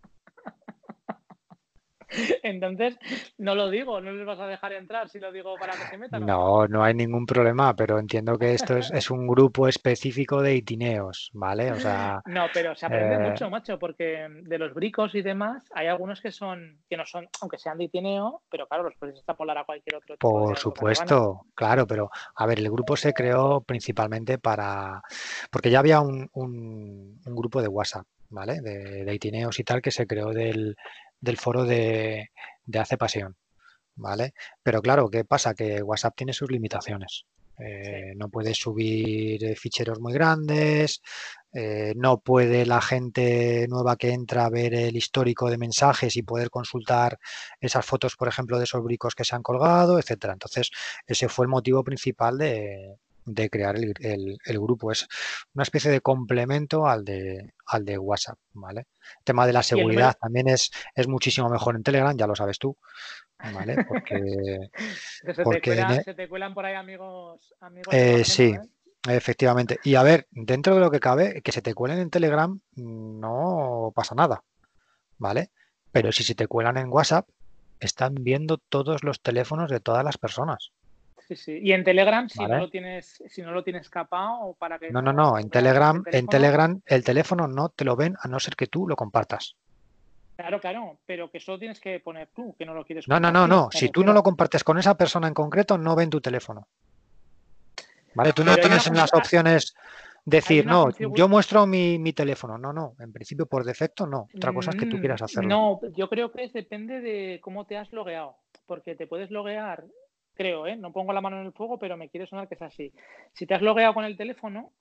Entonces, 2.42 2.96
no 3.38 3.54
lo 3.54 3.70
digo, 3.70 4.00
no 4.00 4.12
les 4.12 4.26
vas 4.26 4.40
a 4.40 4.46
dejar 4.46 4.72
entrar 4.72 5.08
si 5.08 5.18
lo 5.18 5.32
digo 5.32 5.54
para 5.58 5.72
que 5.72 5.86
se 5.90 5.98
metan. 5.98 6.24
No, 6.24 6.66
no 6.66 6.84
hay 6.84 6.94
ningún 6.94 7.26
problema, 7.26 7.74
pero 7.74 7.98
entiendo 7.98 8.38
que 8.38 8.54
esto 8.54 8.76
es, 8.76 8.90
es 8.90 9.10
un 9.10 9.26
grupo 9.26 9.68
específico 9.68 10.42
de 10.42 10.56
itineos, 10.56 11.30
¿vale? 11.32 11.72
O 11.72 11.76
sea. 11.76 12.22
No, 12.34 12.46
pero 12.52 12.74
se 12.74 12.86
aprende 12.86 13.14
eh... 13.14 13.30
mucho, 13.30 13.48
macho, 13.48 13.78
porque 13.78 14.26
de 14.42 14.58
los 14.58 14.74
bricos 14.74 15.14
y 15.14 15.22
demás, 15.22 15.62
hay 15.72 15.86
algunos 15.86 16.20
que 16.20 16.32
son, 16.32 16.78
que 16.88 16.96
no 16.96 17.04
son, 17.06 17.28
aunque 17.40 17.58
sean 17.58 17.78
de 17.78 17.84
itineo, 17.84 18.42
pero 18.50 18.66
claro, 18.66 18.84
los 18.84 18.94
puedes 18.98 19.16
extrapolar 19.16 19.58
a 19.58 19.64
cualquier 19.64 19.96
otro 19.96 20.14
tipo 20.14 20.30
Por 20.30 20.58
supuesto, 20.58 21.42
claro, 21.54 21.86
pero 21.86 22.10
a 22.34 22.46
ver, 22.46 22.58
el 22.58 22.70
grupo 22.70 22.96
se 22.96 23.12
creó 23.12 23.60
principalmente 23.60 24.38
para. 24.38 25.02
Porque 25.50 25.70
ya 25.70 25.78
había 25.78 26.00
un, 26.00 26.28
un, 26.32 27.20
un 27.24 27.36
grupo 27.36 27.62
de 27.62 27.68
WhatsApp, 27.68 28.06
¿vale? 28.30 28.60
De, 28.60 29.04
de, 29.04 29.14
itineos 29.14 29.58
y 29.58 29.64
tal 29.64 29.80
que 29.80 29.90
se 29.90 30.06
creó 30.06 30.30
del, 30.30 30.76
del 31.24 31.38
foro 31.38 31.64
de, 31.64 32.30
de 32.66 32.78
Hace 32.78 32.96
Pasión, 32.96 33.36
¿vale? 33.96 34.34
Pero 34.62 34.82
claro, 34.82 35.08
¿qué 35.10 35.24
pasa? 35.24 35.54
Que 35.54 35.82
WhatsApp 35.82 36.14
tiene 36.16 36.32
sus 36.32 36.50
limitaciones. 36.50 37.26
Eh, 37.58 38.10
sí. 38.12 38.18
No 38.18 38.28
puede 38.28 38.52
subir 38.54 39.56
ficheros 39.56 40.00
muy 40.00 40.12
grandes, 40.12 41.00
eh, 41.52 41.92
no 41.96 42.18
puede 42.18 42.66
la 42.66 42.80
gente 42.80 43.66
nueva 43.68 43.96
que 43.96 44.10
entra 44.10 44.50
ver 44.50 44.74
el 44.74 44.96
histórico 44.96 45.48
de 45.48 45.58
mensajes 45.58 46.16
y 46.16 46.22
poder 46.22 46.50
consultar 46.50 47.18
esas 47.60 47.86
fotos, 47.86 48.16
por 48.16 48.28
ejemplo, 48.28 48.58
de 48.58 48.64
esos 48.64 48.82
bricos 48.82 49.14
que 49.14 49.24
se 49.24 49.36
han 49.36 49.42
colgado, 49.42 49.98
etcétera. 49.98 50.32
Entonces, 50.32 50.70
ese 51.06 51.28
fue 51.28 51.44
el 51.46 51.50
motivo 51.50 51.84
principal 51.84 52.38
de, 52.38 52.96
de 53.24 53.50
crear 53.50 53.76
el, 53.76 53.94
el, 54.00 54.38
el, 54.44 54.60
grupo. 54.60 54.92
Es 54.92 55.06
una 55.54 55.62
especie 55.62 55.90
de 55.90 56.00
complemento 56.00 56.86
al 56.86 57.04
de, 57.04 57.54
al 57.66 57.84
de 57.84 57.98
WhatsApp, 57.98 58.38
¿vale? 58.52 58.80
El 59.18 59.24
tema 59.24 59.46
de 59.46 59.52
la 59.52 59.62
seguridad 59.62 60.16
también 60.20 60.48
es, 60.48 60.70
es 60.94 61.08
muchísimo 61.08 61.48
mejor 61.48 61.76
en 61.76 61.82
Telegram, 61.82 62.16
ya 62.16 62.26
lo 62.26 62.34
sabes 62.34 62.58
tú, 62.58 62.76
¿vale? 63.52 63.84
Porque... 63.88 64.70
se, 65.34 65.42
porque 65.42 65.60
te 65.60 65.76
cuelan, 65.76 65.92
en... 65.92 66.04
se, 66.04 66.14
te 66.14 66.28
cuelan, 66.28 66.54
por 66.54 66.66
ahí 66.66 66.74
amigos... 66.74 67.54
amigos 67.60 67.94
eh, 67.94 68.24
sí, 68.24 68.54
¿eh? 68.54 68.60
efectivamente. 69.08 69.78
Y 69.84 69.94
a 69.94 70.02
ver, 70.02 70.26
dentro 70.30 70.74
de 70.74 70.80
lo 70.80 70.90
que 70.90 71.00
cabe, 71.00 71.42
que 71.42 71.52
se 71.52 71.62
te 71.62 71.74
cuelen 71.74 71.98
en 71.98 72.10
Telegram 72.10 72.60
no 72.76 73.92
pasa 73.94 74.14
nada, 74.14 74.42
¿vale? 75.18 75.50
Pero 75.92 76.12
si 76.12 76.24
se 76.24 76.34
te 76.34 76.46
cuelan 76.46 76.76
en 76.76 76.88
WhatsApp, 76.88 77.28
están 77.80 78.14
viendo 78.14 78.58
todos 78.58 79.04
los 79.04 79.20
teléfonos 79.20 79.70
de 79.70 79.80
todas 79.80 80.04
las 80.04 80.18
personas. 80.18 80.72
Sí, 81.28 81.36
sí. 81.36 81.58
Y 81.62 81.72
en 81.72 81.84
Telegram, 81.84 82.28
si 82.28 82.44
no 82.44 82.58
lo 82.58 82.68
tienes, 82.68 83.22
si 83.26 83.40
no 83.40 83.52
lo 83.52 83.64
tienes 83.64 83.88
capado 83.88 84.54
para 84.58 84.78
que. 84.78 84.90
No, 84.90 85.00
no, 85.00 85.12
no. 85.12 85.38
En 85.38 85.48
Telegram, 85.48 86.02
en 86.06 86.26
Telegram, 86.26 86.80
el 86.84 87.02
teléfono 87.02 87.48
no 87.48 87.70
te 87.70 87.84
lo 87.84 87.96
ven 87.96 88.14
a 88.20 88.28
no 88.28 88.38
ser 88.38 88.56
que 88.56 88.66
tú 88.66 88.86
lo 88.86 88.94
compartas. 88.94 89.56
Claro, 90.36 90.60
claro, 90.60 90.98
pero 91.06 91.30
que 91.30 91.38
solo 91.38 91.58
tienes 91.58 91.80
que 91.80 92.00
poner 92.00 92.28
tú, 92.34 92.54
que 92.58 92.66
no 92.66 92.74
lo 92.74 92.84
quieres 92.84 93.06
No, 93.08 93.20
no, 93.20 93.30
no, 93.30 93.46
no. 93.46 93.68
Si 93.70 93.88
tú 93.90 94.04
no 94.04 94.12
lo 94.12 94.22
compartes 94.22 94.64
con 94.64 94.78
esa 94.78 94.96
persona 94.96 95.28
en 95.28 95.34
concreto, 95.34 95.78
no 95.78 95.94
ven 95.94 96.10
tu 96.10 96.20
teléfono. 96.20 96.66
¿Vale? 98.14 98.32
Tú 98.32 98.44
no 98.44 98.54
tienes 98.56 98.86
en 98.86 98.94
las 98.94 99.12
opciones 99.14 99.74
decir, 100.24 100.66
no, 100.66 100.90
yo 100.90 101.28
muestro 101.28 101.66
mi, 101.66 101.98
mi, 101.98 102.12
teléfono. 102.12 102.58
No, 102.58 102.72
no, 102.72 102.94
en 102.98 103.12
principio 103.12 103.46
por 103.46 103.64
defecto 103.64 104.06
no. 104.06 104.28
Otra 104.34 104.52
cosa 104.52 104.70
es 104.70 104.76
que 104.76 104.86
tú 104.86 104.98
quieras 104.98 105.20
mm, 105.20 105.24
hacerlo. 105.24 105.48
No, 105.48 105.80
yo 105.96 106.08
creo 106.08 106.32
que 106.32 106.48
depende 106.48 107.00
de 107.00 107.40
cómo 107.40 107.64
te 107.66 107.76
has 107.76 107.92
logueado. 107.92 108.36
Porque 108.66 108.94
te 108.94 109.06
puedes 109.06 109.30
loguear, 109.30 109.84
creo, 110.34 110.66
¿eh? 110.66 110.76
No 110.76 110.92
pongo 110.92 111.12
la 111.12 111.20
mano 111.20 111.40
en 111.40 111.46
el 111.46 111.52
fuego, 111.52 111.78
pero 111.78 111.96
me 111.96 112.08
quiere 112.08 112.26
sonar 112.26 112.48
que 112.48 112.54
es 112.54 112.62
así. 112.62 112.92
Si 113.32 113.46
te 113.46 113.54
has 113.54 113.62
logueado 113.62 113.94
con 113.94 114.04
el 114.04 114.16
teléfono, 114.16 114.72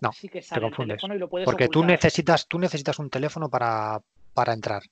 no, 0.00 0.12
sí 0.12 0.28
que 0.28 0.42
sale 0.42 0.60
te 0.60 0.66
confundes. 0.66 1.02
El 1.02 1.16
y 1.16 1.18
lo 1.18 1.28
puedes 1.28 1.46
Porque 1.46 1.68
tú 1.68 1.84
necesitas, 1.84 2.46
tú 2.46 2.58
necesitas 2.58 2.98
un 2.98 3.10
teléfono 3.10 3.48
para, 3.48 4.00
para 4.34 4.52
entrar. 4.52 4.82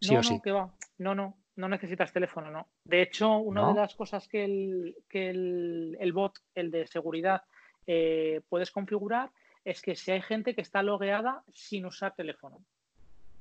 Sí 0.00 0.14
no, 0.14 0.20
o 0.20 0.22
sí. 0.22 0.34
No, 0.34 0.42
que 0.42 0.52
va. 0.52 0.70
No, 0.98 1.14
no, 1.14 1.36
no 1.56 1.68
necesitas 1.68 2.12
teléfono, 2.12 2.50
no. 2.50 2.68
De 2.84 3.02
hecho, 3.02 3.36
una 3.36 3.68
de 3.68 3.74
las 3.74 3.94
cosas 3.94 4.28
que 4.28 4.44
el, 4.44 4.96
que 5.08 5.30
el, 5.30 5.96
el 6.00 6.12
bot, 6.12 6.38
el 6.54 6.70
de 6.70 6.86
seguridad, 6.86 7.42
eh, 7.86 8.40
puedes 8.48 8.70
configurar 8.70 9.30
es 9.64 9.82
que 9.82 9.94
si 9.94 10.10
hay 10.10 10.22
gente 10.22 10.54
que 10.54 10.62
está 10.62 10.82
logueada 10.82 11.42
sin 11.52 11.86
usar 11.86 12.14
teléfono. 12.14 12.62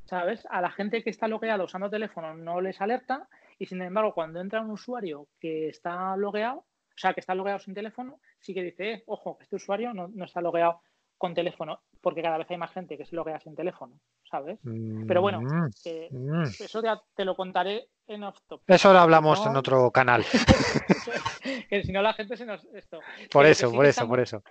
¿Sabes? 0.05 0.45
A 0.49 0.59
la 0.59 0.71
gente 0.71 1.03
que 1.03 1.11
está 1.11 1.27
logueada 1.27 1.63
usando 1.63 1.89
teléfono 1.89 2.33
no 2.33 2.61
les 2.61 2.81
alerta 2.81 3.27
y 3.59 3.65
sin 3.65 3.81
embargo 3.81 4.13
cuando 4.13 4.41
entra 4.41 4.61
un 4.61 4.71
usuario 4.71 5.27
que 5.39 5.67
está 5.67 6.15
logueado, 6.17 6.59
o 6.59 7.01
sea, 7.01 7.13
que 7.13 7.19
está 7.19 7.35
logueado 7.35 7.59
sin 7.59 7.73
teléfono, 7.73 8.19
sí 8.39 8.53
que 8.53 8.63
dice, 8.63 8.91
eh, 8.91 9.03
ojo, 9.05 9.37
este 9.41 9.57
usuario 9.57 9.93
no, 9.93 10.07
no 10.07 10.25
está 10.25 10.41
logueado 10.41 10.81
con 11.19 11.35
teléfono, 11.35 11.81
porque 12.01 12.21
cada 12.21 12.37
vez 12.37 12.49
hay 12.49 12.57
más 12.57 12.71
gente 12.71 12.97
que 12.97 13.05
se 13.05 13.15
loguea 13.15 13.39
sin 13.39 13.53
teléfono, 13.53 13.99
¿sabes? 14.31 14.57
Pero 15.05 15.21
bueno, 15.21 15.41
mm, 15.41 15.69
mm. 16.11 16.43
eso 16.43 16.81
ya 16.81 16.99
te 17.13 17.25
lo 17.25 17.35
contaré 17.35 17.89
en 18.07 18.23
off 18.23 18.39
top. 18.47 18.61
Eso 18.65 18.93
lo 18.93 18.99
hablamos 18.99 19.45
en 19.45 19.55
otro 19.55 19.91
canal. 19.91 20.23
que 21.69 21.83
si 21.83 21.91
no 21.91 22.01
la 22.01 22.13
gente 22.13 22.37
se 22.37 22.45
nos... 22.45 22.65
Esto. 22.73 23.01
Por 23.29 23.45
eso, 23.45 23.69
por 23.71 23.85
eso, 23.85 24.07
por 24.07 24.19
eso. 24.21 24.41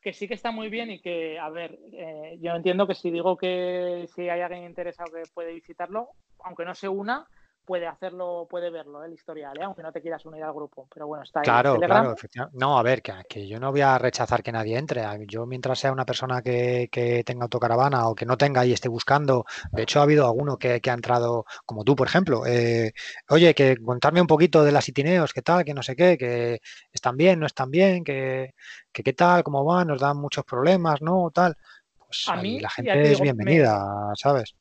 Que, 0.00 0.14
sí 0.14 0.26
que 0.26 0.34
está 0.34 0.50
muy 0.50 0.70
bien 0.70 0.90
y 0.90 1.00
que, 1.00 1.38
a 1.38 1.50
ver, 1.50 1.78
eh, 1.92 2.38
yo 2.40 2.52
entiendo 2.52 2.86
que 2.86 2.94
si 2.94 3.10
digo 3.10 3.36
que 3.36 4.08
si 4.14 4.28
hay 4.30 4.40
alguien 4.40 4.64
interesado 4.64 5.12
que 5.12 5.22
puede 5.34 5.52
visitarlo, 5.52 6.08
aunque 6.44 6.64
no 6.64 6.74
se 6.74 6.88
una, 6.88 7.26
puede 7.66 7.86
hacerlo, 7.86 8.46
puede 8.48 8.70
verlo, 8.70 9.04
el 9.04 9.12
historial, 9.12 9.58
¿eh? 9.58 9.64
aunque 9.64 9.82
no 9.82 9.92
te 9.92 10.00
quieras 10.00 10.24
unir 10.24 10.42
al 10.44 10.54
grupo. 10.54 10.88
Pero 10.92 11.06
bueno, 11.08 11.24
está 11.24 11.40
ahí. 11.40 11.44
Claro, 11.44 11.76
claro, 11.76 12.14
No, 12.52 12.78
a 12.78 12.82
ver, 12.82 13.02
que, 13.02 13.46
yo 13.46 13.58
no 13.58 13.72
voy 13.72 13.82
a 13.82 13.98
rechazar 13.98 14.42
que 14.42 14.52
nadie 14.52 14.78
entre. 14.78 15.04
Yo, 15.26 15.44
mientras 15.44 15.78
sea 15.78 15.92
una 15.92 16.06
persona 16.06 16.40
que, 16.40 16.88
tenga 17.26 17.44
autocaravana 17.44 18.08
o 18.08 18.14
que 18.14 18.24
no 18.24 18.38
tenga 18.38 18.64
y 18.64 18.72
esté 18.72 18.88
buscando, 18.88 19.44
de 19.72 19.82
hecho, 19.82 20.00
ha 20.00 20.04
habido 20.04 20.26
alguno 20.26 20.56
que, 20.56 20.80
ha 20.82 20.92
entrado, 20.92 21.44
como 21.66 21.84
tú, 21.84 21.96
por 21.96 22.06
ejemplo. 22.06 22.46
Eh, 22.46 22.92
oye, 23.28 23.54
que 23.54 23.76
contarme 23.76 24.20
un 24.20 24.26
poquito 24.26 24.64
de 24.64 24.72
las 24.72 24.88
itineos, 24.88 25.32
qué 25.32 25.42
tal, 25.42 25.64
que 25.64 25.74
no 25.74 25.82
sé 25.82 25.96
qué, 25.96 26.16
que 26.16 26.60
están 26.92 27.16
bien, 27.16 27.40
no 27.40 27.46
están 27.46 27.70
bien, 27.70 28.04
que, 28.04 28.54
qué 28.92 29.12
tal, 29.12 29.42
cómo 29.42 29.64
van, 29.64 29.88
nos 29.88 30.00
dan 30.00 30.16
muchos 30.16 30.44
problemas, 30.44 31.02
¿no? 31.02 31.30
Tal. 31.34 31.56
Pues 31.98 32.28
a 32.28 32.36
mí, 32.36 32.60
la 32.60 32.70
gente 32.70 33.12
es 33.12 33.20
bienvenida, 33.20 34.12
¿sabes? 34.14 34.54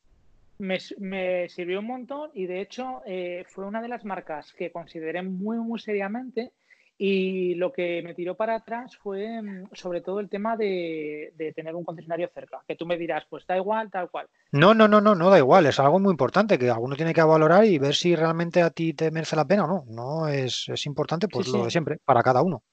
Me, 0.58 1.50
sirvió 1.50 1.80
un 1.80 1.88
montón 1.88 2.32
y 2.34 2.46
de 2.46 2.62
hecho 2.62 3.02
eh, 3.06 3.44
fue 3.48 3.66
una 3.66 3.82
de 3.82 3.90
las 3.90 4.06
marcas 4.06 4.54
que 4.54 4.72
consideré 4.72 5.22
muy, 5.22 5.58
muy 5.58 5.80
seriamente 5.80 6.54
y 6.98 7.56
lo 7.56 7.74
que 7.74 8.02
me 8.04 8.14
tiró 8.14 8.36
para 8.36 8.56
atrás 8.56 8.96
fue 8.96 9.42
mm, 9.42 9.70
sobre 9.74 10.00
todo 10.00 10.22
el 10.22 10.30
tema 10.30 10.56
de, 10.56 11.34
tener 11.54 11.76
un 11.76 11.84
concesionario 11.84 12.30
cerca, 12.34 12.62
que 12.66 12.76
tú 12.76 12.86
me 12.86 12.98
dirás, 12.98 13.26
pues 13.30 13.46
da 13.46 13.58
igual, 13.58 13.92
tal 13.92 14.10
cual. 14.10 14.28
No, 14.54 14.74
no, 14.74 14.88
no, 14.88 15.02
no, 15.02 15.14
no 15.14 15.30
da 15.30 15.38
igual, 15.38 15.66
es 15.66 15.80
algo 15.80 16.00
muy 16.00 16.12
importante 16.12 16.58
que 16.58 16.70
alguno 16.70 16.96
tiene 16.96 17.14
que 17.14 17.22
valorar 17.22 17.66
y 17.66 17.78
ver 17.78 17.94
si 17.94 18.16
realmente 18.16 18.62
a 18.62 18.70
ti 18.70 18.94
te 18.94 19.12
merece 19.12 19.36
la 19.36 19.46
pena 19.46 19.66
o 19.66 19.68
no. 19.68 19.86
No 19.90 20.28
es, 20.30 20.70
importante, 20.86 21.28
pues 21.28 21.50
lo 21.50 21.66
de 21.66 21.72
siempre, 21.72 21.98
para 22.06 22.24
cada 22.24 22.42
uno. 22.42 22.64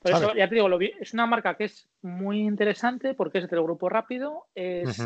Por 0.00 0.12
eso, 0.12 0.34
ya 0.34 0.48
te 0.48 0.54
digo, 0.54 0.68
lo 0.68 0.78
es 0.80 1.14
una 1.14 1.26
marca 1.26 1.56
que 1.56 1.64
es 1.64 1.88
muy 2.02 2.40
interesante 2.40 3.14
porque 3.14 3.38
es 3.38 3.50
del 3.50 3.62
grupo 3.62 3.90
rápido, 3.90 4.46
es... 4.54 5.02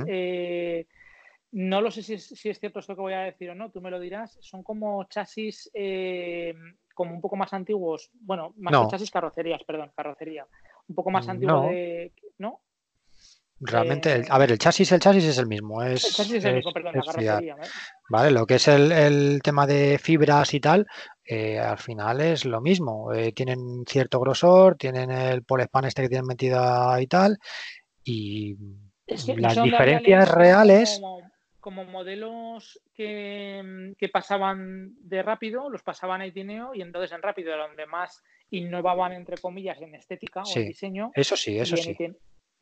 No 1.52 1.80
lo 1.80 1.90
sé 1.90 2.02
si 2.02 2.14
es, 2.14 2.28
cierto 2.28 2.80
esto 2.80 2.94
que 2.94 3.00
voy 3.00 3.14
a 3.14 3.20
decir 3.20 3.50
o 3.50 3.54
no, 3.54 3.70
tú 3.70 3.80
me 3.80 3.90
lo 3.90 3.98
dirás. 3.98 4.36
Son 4.40 4.62
como 4.62 5.04
chasis 5.04 5.70
eh, 5.72 6.54
como 6.94 7.14
un 7.14 7.20
poco 7.20 7.36
más 7.36 7.52
antiguos, 7.54 8.10
bueno, 8.20 8.52
más 8.58 8.78
que 8.78 8.90
chasis 8.90 9.10
carrocerías, 9.10 9.62
perdón, 9.64 9.90
carrocería. 9.96 10.46
Un 10.88 10.94
poco 10.94 11.10
más 11.10 11.26
antiguo 11.28 11.62
de. 11.62 12.12
¿No? 12.38 12.60
Realmente, 13.60 14.14
eh, 14.14 14.24
a 14.28 14.38
ver, 14.38 14.52
el 14.52 14.58
chasis, 14.58 14.92
el 14.92 15.00
chasis 15.00 15.24
es 15.24 15.38
el 15.38 15.46
mismo. 15.46 15.82
Es, 15.82 16.04
el 16.04 16.12
chasis 16.12 16.34
es 16.34 16.44
el 16.44 16.56
mismo, 16.56 16.72
perdón, 16.72 16.94
la 16.94 17.02
carrocería. 17.02 17.54
¿eh? 17.54 17.66
Vale, 18.10 18.30
lo 18.30 18.46
que 18.46 18.56
es 18.56 18.68
el, 18.68 19.40
tema 19.42 19.66
de 19.66 19.98
fibras 19.98 20.52
y 20.52 20.60
tal, 20.60 20.86
al 21.28 21.78
final 21.78 22.20
es 22.20 22.44
lo 22.44 22.60
mismo. 22.60 23.10
tienen 23.34 23.84
cierto 23.86 24.20
grosor, 24.20 24.76
tienen 24.76 25.10
el 25.10 25.44
polespan 25.44 25.86
este 25.86 26.02
que 26.02 26.08
tienen 26.08 26.26
metida 26.26 27.00
y 27.00 27.06
tal, 27.06 27.38
y 28.04 28.56
las 29.06 29.62
diferencias 29.62 30.30
reales 30.30 31.00
como 31.00 31.27
modelos 31.70 32.80
que, 32.94 33.94
pasaban 34.12 34.94
de 35.00 35.22
rápido, 35.22 35.70
los 35.70 35.82
pasaban 35.82 36.20
a 36.20 36.26
Itineo 36.26 36.74
y 36.74 36.82
entonces 36.82 37.12
en 37.12 37.22
rápido 37.22 37.52
era 37.52 37.66
donde 37.66 37.86
más 37.86 38.22
innovaban, 38.50 39.12
entre 39.12 39.36
comillas, 39.38 39.80
en 39.80 39.94
estética 39.94 40.42
o 40.42 40.58
en 40.58 40.68
diseño. 40.68 41.10
Eso 41.14 41.36
sí, 41.36 41.58
eso 41.58 41.76
sí. 41.76 41.96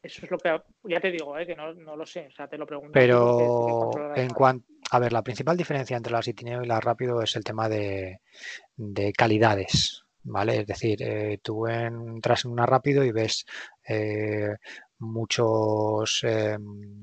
eso 0.03 0.25
es 0.25 0.31
lo 0.31 0.39
que, 0.39 0.61
ya 0.85 1.01
te 1.01 1.11
digo, 1.11 1.39
¿eh? 1.39 1.47
que 1.47 1.57
no, 1.57 1.73
lo 1.73 2.07
sé, 2.07 2.27
o 2.27 2.31
sea, 2.31 2.49
te 2.49 2.59
lo 2.59 2.67
pregunto. 2.67 2.93
Pero 2.93 4.15
en 4.15 4.31
cuanto, 4.31 4.67
a 4.91 4.99
ver, 4.99 5.13
la 5.13 5.23
principal 5.23 5.57
diferencia 5.57 5.97
entre 5.97 6.13
las 6.13 6.29
Itineo 6.29 6.63
y 6.63 6.67
las 6.67 6.83
rápido 6.83 7.23
es 7.23 7.37
el 7.37 7.45
tema 7.45 7.69
de, 7.69 8.21
calidades. 9.17 10.03
¿Vale? 10.29 10.59
Es 10.59 10.67
decir, 10.67 11.01
eh, 11.05 11.39
tú 11.41 11.69
entras 11.69 12.45
en 12.45 12.51
una 12.51 12.67
rápido 12.67 13.05
y 13.05 13.13
ves 13.13 13.47
eh, 13.89 14.57
muchos 14.99 16.25
em, 16.25 17.01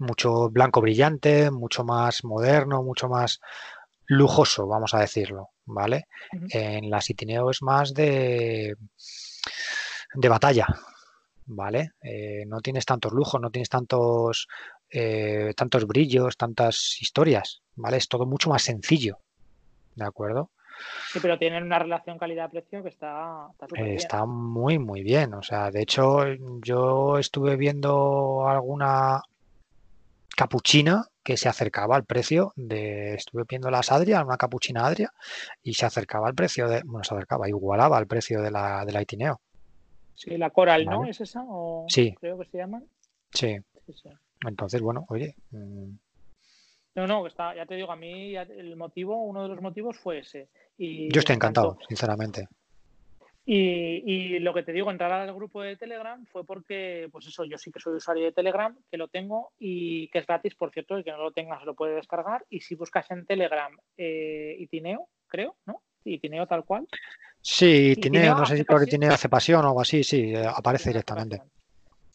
mucho 0.00 0.50
blanco 0.50 0.80
brillante, 0.80 1.50
mucho 1.50 1.84
más 1.84 2.24
moderno, 2.24 2.82
mucho 2.82 3.08
más 3.08 3.40
lujoso, 4.06 4.66
vamos 4.66 4.92
a 4.94 5.00
decirlo, 5.00 5.50
¿vale? 5.66 6.06
En 6.50 6.90
la 6.90 7.00
Citineo 7.00 7.50
es 7.50 7.62
más 7.62 7.94
de, 7.94 8.74
de 10.14 10.28
batalla, 10.28 10.66
¿vale? 11.46 11.92
Eh, 12.02 12.44
no 12.46 12.60
tienes 12.60 12.84
tantos 12.84 13.12
lujos, 13.12 13.40
no 13.40 13.50
tienes 13.50 13.68
tantos, 13.68 14.48
eh, 14.90 15.52
tantos 15.56 15.86
brillos, 15.86 16.36
tantas 16.36 17.00
historias, 17.00 17.62
¿vale? 17.76 17.98
Es 17.98 18.08
todo 18.08 18.26
mucho 18.26 18.50
más 18.50 18.62
sencillo, 18.62 19.18
¿de 19.94 20.04
acuerdo? 20.04 20.50
Sí, 21.12 21.18
pero 21.20 21.38
tienen 21.38 21.64
una 21.64 21.78
relación 21.78 22.18
calidad-precio 22.18 22.82
que 22.82 22.88
está, 22.88 23.48
está, 23.76 24.24
muy, 24.24 24.78
muy 24.78 25.02
bien. 25.02 25.34
O 25.34 25.42
sea, 25.42 25.70
de 25.70 25.82
hecho, 25.82 26.24
yo 26.62 27.18
estuve 27.18 27.56
viendo 27.56 28.48
alguna 28.48 29.22
capuchina 30.36 31.06
que 31.22 31.36
se 31.36 31.48
acercaba 31.48 31.96
al 31.96 32.04
precio 32.04 32.52
de, 32.56 33.14
estuve 33.14 33.44
viendo 33.48 33.70
las 33.70 33.92
Adria, 33.92 34.24
una 34.24 34.36
capuchina 34.36 34.86
Adria, 34.86 35.12
y 35.62 35.74
se 35.74 35.86
acercaba 35.86 36.28
al 36.28 36.34
precio 36.34 36.68
de, 36.68 36.82
bueno, 36.84 37.04
se 37.04 37.14
acercaba, 37.14 37.48
igualaba 37.48 37.98
al 37.98 38.06
precio 38.06 38.40
de 38.40 38.50
la, 38.50 38.84
de 38.84 38.92
la 38.92 39.02
Itineo. 39.02 39.40
Sí, 40.14 40.36
la 40.36 40.50
Coral, 40.50 40.84
¿no? 40.84 41.06
¿Es 41.06 41.20
esa? 41.20 41.44
sí. 41.88 42.14
Creo 42.20 42.38
que 42.38 42.46
se 42.46 42.58
llaman. 42.58 42.84
Sí. 43.32 43.56
Entonces, 44.46 44.80
bueno, 44.80 45.04
oye. 45.08 45.34
Mm. 45.50 45.92
No, 46.96 47.06
no, 47.06 47.26
está, 47.26 47.54
ya 47.54 47.66
te 47.66 47.76
digo, 47.76 47.92
a 47.92 47.96
mí 47.96 48.34
el 48.36 48.76
motivo, 48.76 49.22
uno 49.22 49.44
de 49.44 49.48
los 49.48 49.60
motivos 49.60 49.96
fue 49.98 50.18
ese. 50.18 50.48
Y 50.76 51.12
Yo 51.12 51.20
estoy 51.20 51.36
encantado, 51.36 51.78
sinceramente. 51.88 52.48
Y, 53.52 54.38
lo 54.38 54.54
que 54.54 54.62
te 54.62 54.72
digo, 54.72 54.92
entrar 54.92 55.10
al 55.10 55.34
grupo 55.34 55.60
de 55.60 55.74
Telegram 55.76 56.24
fue 56.26 56.44
porque, 56.44 57.08
pues 57.10 57.26
eso, 57.26 57.44
yo 57.44 57.58
sí 57.58 57.72
que 57.72 57.80
soy 57.80 57.96
usuario 57.96 58.26
de 58.26 58.32
Telegram, 58.32 58.76
que 58.88 58.96
lo 58.96 59.08
tengo 59.08 59.50
y 59.58 60.06
que 60.10 60.20
es 60.20 60.26
gratis, 60.26 60.54
por 60.54 60.70
cierto, 60.70 60.96
el 60.96 61.02
que 61.02 61.10
no 61.10 61.18
lo 61.18 61.32
tenga 61.32 61.58
se 61.58 61.66
lo 61.66 61.74
puede 61.74 61.96
descargar. 61.96 62.46
Y 62.48 62.60
si 62.60 62.76
buscas 62.76 63.10
en 63.10 63.26
Telegram 63.26 63.76
eh, 63.96 64.54
Itineo, 64.56 65.08
creo, 65.26 65.56
¿no? 65.66 65.82
Itineo 66.04 66.46
tal 66.46 66.64
cual. 66.64 66.86
Sí, 67.40 67.90
Itineo, 67.96 68.36
no 68.36 68.46
sé 68.46 68.56
si 68.56 68.62
por 68.62 68.84
Itineo 68.84 69.12
hace 69.12 69.28
pasión 69.28 69.64
o 69.64 69.68
algo 69.68 69.80
así, 69.80 70.04
sí, 70.04 70.32
eh, 70.32 70.44
aparece 70.46 70.90
directamente. 70.90 71.42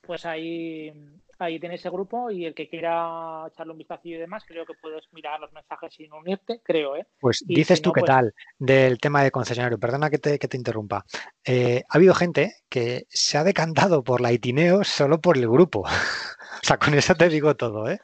Pues 0.07 0.25
ahí 0.25 0.93
ahí 1.39 1.59
tienes 1.59 1.79
ese 1.81 1.89
grupo 1.89 2.31
y 2.31 2.45
el 2.45 2.53
que 2.53 2.67
quiera 2.67 3.45
echarle 3.47 3.71
un 3.71 3.77
vistazo 3.77 4.01
y 4.05 4.13
demás, 4.13 4.43
creo 4.47 4.65
que 4.65 4.73
puedes 4.81 5.03
mirar 5.11 5.39
los 5.39 5.51
mensajes 5.51 5.93
sin 5.93 6.11
unirte, 6.13 6.61
creo, 6.63 6.95
¿eh? 6.95 7.05
Pues 7.19 7.43
dices 7.45 7.81
tú 7.81 7.91
qué 7.91 8.01
pues 8.01 8.09
tal 8.09 8.33
del 8.57 8.99
tema 8.99 9.23
de 9.23 9.31
concesionario, 9.31 9.79
perdona 9.79 10.09
que 10.09 10.17
te, 10.17 10.39
que 10.39 10.47
te 10.47 10.57
interrumpa. 10.57 11.05
Eh, 11.43 11.83
ha 11.88 11.97
habido 11.97 12.13
gente 12.13 12.55
que 12.69 13.05
se 13.09 13.38
ha 13.38 13.43
decantado 13.43 14.03
por 14.03 14.21
la 14.21 14.31
Itineo 14.31 14.83
solo 14.83 15.19
por 15.19 15.38
el 15.38 15.47
grupo. 15.47 15.81
o 16.61 16.65
sea, 16.65 16.77
con 16.77 16.93
eso 16.93 17.15
te 17.15 17.29
digo 17.29 17.55
todo, 17.55 17.89
¿eh? 17.89 17.99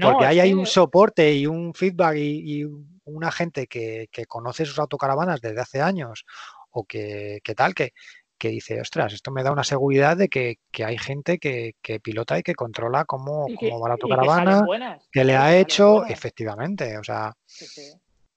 Porque 0.00 0.26
ahí 0.26 0.40
hay 0.40 0.52
un 0.52 0.66
soporte 0.66 1.32
y 1.32 1.46
un 1.46 1.74
feedback 1.74 2.16
y, 2.16 2.64
una 3.04 3.32
gente 3.32 3.66
que, 3.66 4.08
que 4.12 4.26
conoce 4.26 4.64
sus 4.64 4.78
autocaravanas 4.78 5.40
desde 5.40 5.60
hace 5.60 5.80
años 5.80 6.24
o 6.70 6.84
que, 6.84 7.40
tal, 7.56 7.74
que, 7.74 7.92
que 8.40 8.48
dice, 8.48 8.80
ostras, 8.80 9.12
esto 9.12 9.30
me 9.30 9.42
da 9.42 9.52
una 9.52 9.62
seguridad 9.62 10.16
de 10.16 10.28
que, 10.28 10.58
hay 10.82 10.96
gente 10.96 11.38
que, 11.38 11.74
pilota 12.02 12.38
y 12.38 12.42
que 12.42 12.54
controla 12.54 13.04
cómo, 13.04 13.46
cómo 13.58 13.78
va 13.78 13.88
la 13.88 13.94
autocaravana, 14.00 14.98
que, 15.12 15.24
le 15.24 15.36
ha 15.36 15.56
hecho, 15.56 16.06
efectivamente, 16.06 16.96
o 16.96 17.04
sea, 17.04 17.36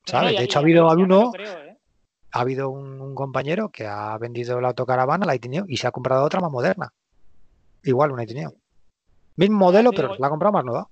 ¿sabes? 0.06 0.38
de 0.38 0.43
hecho, 0.43 0.60
ha 0.60 0.62
habido 0.62 0.88
uno, 0.89 1.32
¿eh? 1.39 1.78
ha 2.34 2.41
habido 2.41 2.70
un, 2.70 3.16
compañero 3.16 3.70
que 3.70 3.88
ha 3.88 4.18
vendido 4.18 4.60
la 4.60 4.70
autocaravana, 4.70 5.26
la 5.26 5.36
Itineo, 5.36 5.64
y 5.68 5.78
se 5.78 5.88
ha 5.88 5.91
comprado 5.91 6.26
otra 6.26 6.41
más 6.41 6.51
moderna. 6.51 6.91
Igual 7.84 8.12
una 8.12 8.24
Itineo. 8.24 8.54
Mismo 9.38 9.58
modelo, 9.58 9.91
pero 9.91 10.16
la 10.18 10.28
ha 10.28 10.30
comprado 10.30 10.54
más 10.54 10.66
nueva. 10.66 10.89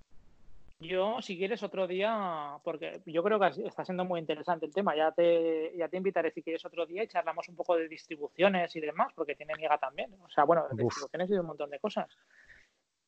Yo, 0.82 1.22
si 1.22 1.38
quieres, 1.38 1.62
otro 1.62 1.86
día, 1.86 2.58
porque 2.64 3.04
yo 3.06 3.22
creo 3.22 3.40
que 3.40 3.68
está 3.68 3.86
siendo 3.86 4.04
muy 4.04 4.20
interesante 4.20 4.66
el 4.66 4.74
tema, 4.74 4.96
ya 4.96 5.12
te, 5.12 5.78
ya 5.78 5.88
te 5.88 5.98
invitaré 5.98 6.32
si 6.32 6.42
quieres 6.42 6.66
otro 6.66 6.88
día 6.88 7.04
y 7.04 7.08
charlamos 7.08 7.48
un 7.50 7.56
poco 7.56 7.76
de 7.76 7.88
distribuciones 7.88 8.76
y 8.76 8.80
demás, 8.80 9.14
porque 9.16 9.36
tiene 9.36 9.54
Niega 9.54 9.78
también. 9.78 10.12
O 10.24 10.30
sea, 10.30 10.44
bueno, 10.44 10.66
de 10.72 10.84
distribuciones 10.84 11.30
y 11.30 11.34
de 11.34 11.40
un 11.40 11.46
montón 11.46 11.70
de 11.70 11.80
cosas. 11.80 12.08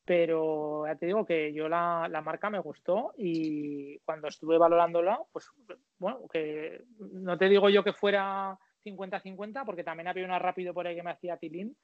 Pero 0.05 0.85
ya 0.85 0.95
te 0.95 1.07
digo 1.07 1.25
que 1.25 1.51
yo 1.51 1.67
la, 1.67 2.07
la 2.11 2.21
marca 2.21 2.51
me 2.51 2.59
gustó 2.59 3.13
y 3.17 3.97
cuando 3.99 4.27
estuve 4.27 4.59
valorándola, 4.59 5.19
pues 5.31 5.49
bueno, 5.97 6.27
que 6.31 6.83
no 6.99 7.39
te 7.39 7.49
digo 7.49 7.69
yo 7.69 7.83
que 7.83 7.93
fuera 7.93 8.55
50-50, 8.85 9.65
porque 9.65 9.83
también 9.83 10.09
había 10.09 10.25
una 10.25 10.37
rápido 10.37 10.75
por 10.75 10.85
ahí 10.85 10.95
que 10.95 11.03
me 11.03 11.11
hacía 11.11 11.37
Tilín, 11.37 11.75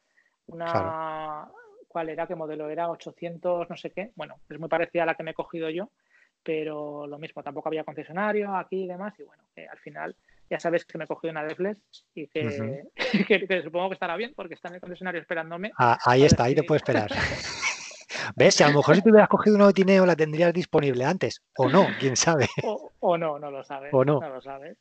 una, 0.45 1.49
cuál 1.89 2.07
era, 2.07 2.27
qué 2.27 2.35
modelo 2.35 2.69
era, 2.69 2.89
800, 2.89 3.69
no 3.69 3.75
sé 3.75 3.89
qué. 3.89 4.11
Bueno, 4.15 4.39
es 4.49 4.59
muy 4.59 4.69
parecida 4.69 5.03
a 5.03 5.07
la 5.07 5.15
que 5.15 5.23
me 5.23 5.31
he 5.31 5.33
cogido 5.33 5.69
yo, 5.69 5.89
pero 6.43 7.07
lo 7.07 7.19
mismo, 7.19 7.43
tampoco 7.43 7.67
había 7.67 7.83
concesionario 7.83 8.55
aquí 8.55 8.83
y 8.83 8.87
demás. 8.87 9.13
Y 9.19 9.23
bueno, 9.23 9.43
que 9.53 9.67
al 9.67 9.79
final 9.79 10.15
ya 10.49 10.59
sabes 10.59 10.85
que 10.85 10.97
me 10.97 11.03
he 11.03 11.07
cogido 11.07 11.31
una 11.31 11.43
Defles 11.43 11.81
y 12.13 12.27
que, 12.27 13.47
que, 13.47 13.61
supongo 13.63 13.89
que 13.89 13.95
estará 13.95 14.15
bien 14.15 14.33
porque 14.35 14.53
está 14.53 14.69
en 14.69 14.75
el 14.75 14.81
concesionario 14.81 15.19
esperándome. 15.19 15.71
Ah, 15.77 15.97
ahí 16.05 16.23
está, 16.23 16.45
ahí 16.45 16.55
te 16.55 16.63
puedo 16.63 16.77
esperar. 16.77 17.09
¿Ves? 18.35 18.55
Si 18.55 18.63
a 18.63 18.69
lo 18.69 18.77
mejor 18.77 18.95
si 18.95 19.01
te 19.01 19.09
hubieras 19.09 19.29
cogido 19.29 19.55
un 19.55 19.63
Otineo 19.63 20.05
la 20.05 20.15
tendrías 20.15 20.53
disponible 20.53 21.03
antes, 21.05 21.41
o 21.57 21.69
no, 21.69 21.87
quién 21.99 22.15
sabe. 22.15 22.47
O, 22.99 23.17
no, 23.17 23.39
no 23.39 23.49
lo 23.49 23.63
sabes. 23.63 23.93
O 23.93 24.05
no. 24.05 24.19
No 24.19 24.29
lo 24.29 24.41
sabes. 24.41 24.77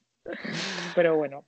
Pero 0.94 1.16
bueno. 1.16 1.44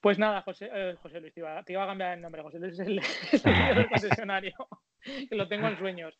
Pues 0.00 0.18
nada, 0.18 0.40
José, 0.42 0.70
eh, 0.72 0.96
José 1.02 1.20
Luis, 1.20 1.34
te 1.34 1.40
iba, 1.40 1.58
a 1.58 1.86
cambiar 1.86 2.14
el 2.14 2.22
nombre. 2.22 2.42
José 2.42 2.58
Luis 2.58 2.78
es 2.78 2.86
el, 2.86 3.00
el 3.76 3.88
concesionario. 3.88 4.54
que 5.28 5.36
lo 5.36 5.48
tengo 5.48 5.68
en 5.68 5.78
sueños. 5.78 6.14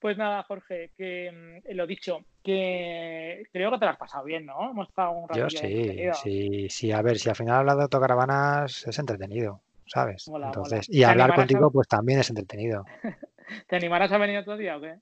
Pues 0.00 0.16
nada, 0.16 0.42
Jorge, 0.44 0.92
que 0.96 1.62
mm, 1.64 1.74
lo 1.74 1.86
dicho, 1.86 2.24
que 2.42 3.46
creo 3.52 3.70
que 3.70 3.78
te 3.78 3.84
lo 3.84 3.90
has 3.90 3.98
pasado 3.98 4.24
bien, 4.24 4.46
¿no? 4.46 4.70
Hemos 4.70 4.88
estado 4.88 5.12
un 5.12 5.28
rato. 5.28 5.40
Yo 5.40 5.50
sí, 5.50 5.98
sí, 6.14 6.68
sí. 6.68 6.92
A 6.92 7.02
ver, 7.02 7.18
si 7.18 7.28
al 7.28 7.36
final 7.36 7.56
hablar 7.56 7.76
de 7.76 7.82
autocaravanas 7.84 8.86
es 8.86 8.98
entretenido, 8.98 9.62
¿sabes? 9.86 10.28
Entonces, 10.28 10.88
y 10.88 11.02
hablar 11.02 11.34
contigo, 11.34 11.70
pues 11.70 11.88
también 11.88 12.20
es 12.20 12.30
entretenido. 12.30 12.84
¿Te 13.68 13.76
animarás 13.76 14.12
a 14.12 14.18
venir 14.18 14.38
otro 14.38 14.56
día 14.56 14.76
o 14.76 14.80
qué? 14.80 14.96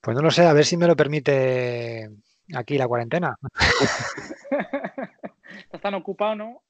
Pues 0.00 0.14
no 0.14 0.22
lo 0.22 0.30
sé, 0.30 0.44
a 0.44 0.52
ver 0.52 0.66
si 0.66 0.76
me 0.76 0.86
lo 0.86 0.96
permite 0.96 2.10
aquí 2.54 2.76
la 2.76 2.86
cuarentena. 2.86 3.34
Estás 5.62 5.80
tan 5.80 5.94
ocupado, 5.94 6.34
¿no? 6.34 6.62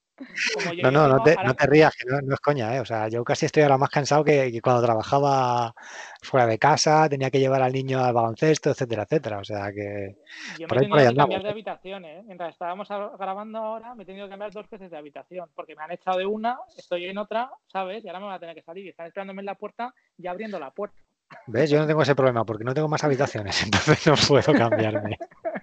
No, 0.82 0.90
no, 0.90 1.08
no 1.08 1.22
te, 1.22 1.34
no 1.44 1.54
te, 1.54 1.66
rías, 1.66 1.94
que 1.96 2.04
no, 2.06 2.34
es 2.34 2.40
coña, 2.40 2.76
¿eh? 2.76 2.80
O 2.80 2.84
sea, 2.84 3.08
yo 3.08 3.24
casi 3.24 3.46
estoy 3.46 3.64
ahora 3.64 3.78
más 3.78 3.90
cansado 3.90 4.22
que, 4.22 4.60
cuando 4.62 4.82
trabajaba 4.82 5.74
fuera 6.22 6.46
de 6.46 6.58
casa, 6.58 7.08
tenía 7.08 7.30
que 7.30 7.40
llevar 7.40 7.62
al 7.62 7.72
niño 7.72 8.02
al 8.02 8.14
baloncesto, 8.14 8.70
etcétera, 8.70 9.02
etcétera. 9.04 9.38
O 9.38 9.44
sea 9.44 9.72
que. 9.72 10.16
Yo 10.58 10.68
me 10.68 10.76
he 10.76 10.80
tenido 10.80 11.10
que 11.10 11.16
cambiar 11.16 11.42
de 11.42 11.50
habitación, 11.50 12.04
¿eh? 12.04 12.22
Mientras 12.26 12.52
estábamos 12.52 12.88
grabando 12.88 13.58
ahora, 13.58 13.94
me 13.94 14.04
he 14.04 14.06
tenido 14.06 14.26
que 14.26 14.30
cambiar 14.30 14.52
dos 14.52 14.68
veces 14.70 14.90
de 14.90 14.96
habitación, 14.96 15.48
porque 15.54 15.74
me 15.74 15.82
han 15.82 15.92
echado 15.92 16.18
de 16.18 16.26
una, 16.26 16.58
estoy 16.76 17.06
en 17.06 17.18
otra, 17.18 17.50
¿sabes? 17.66 18.04
Y 18.04 18.08
ahora 18.08 18.20
me 18.20 18.26
voy 18.26 18.34
a 18.34 18.38
tener 18.38 18.54
que 18.54 18.62
salir 18.62 18.86
y 18.86 18.90
están 18.90 19.06
esperándome 19.06 19.42
en 19.42 19.46
la 19.46 19.56
puerta, 19.56 19.92
ya 20.16 20.30
abriendo 20.30 20.60
la 20.60 20.70
puerta. 20.70 21.00
¿Ves? 21.46 21.70
Yo 21.70 21.78
no 21.78 21.86
tengo 21.86 22.02
ese 22.02 22.14
problema 22.14 22.44
porque 22.44 22.64
no 22.64 22.74
tengo 22.74 22.88
más 22.88 23.02
habitaciones, 23.02 23.62
entonces 23.64 24.06
no 24.06 24.14
puedo 24.28 24.52
cambiarme. 24.52 25.18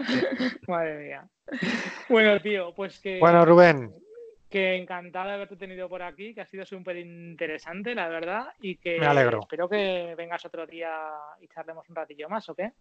Madre 0.68 0.98
mía. 0.98 1.28
Bueno, 2.08 2.40
tío, 2.40 2.72
pues 2.74 2.98
que. 3.00 3.18
Bueno, 3.18 3.44
Rubén. 3.44 3.92
Que 4.48 4.74
encantado 4.76 5.28
de 5.28 5.34
haberte 5.34 5.56
tenido 5.56 5.88
por 5.88 6.02
aquí, 6.02 6.34
que 6.34 6.40
ha 6.40 6.46
sido 6.46 6.64
súper 6.66 6.96
interesante, 6.96 7.94
la 7.94 8.08
verdad. 8.08 8.46
Y 8.60 8.76
que 8.76 8.98
Me 8.98 9.06
alegro. 9.06 9.40
espero 9.40 9.68
que 9.68 10.14
vengas 10.16 10.44
otro 10.44 10.66
día 10.66 10.90
y 11.40 11.46
charlemos 11.48 11.88
un 11.88 11.94
ratillo 11.94 12.28
más, 12.28 12.48
¿o 12.48 12.54
qué? 12.54 12.72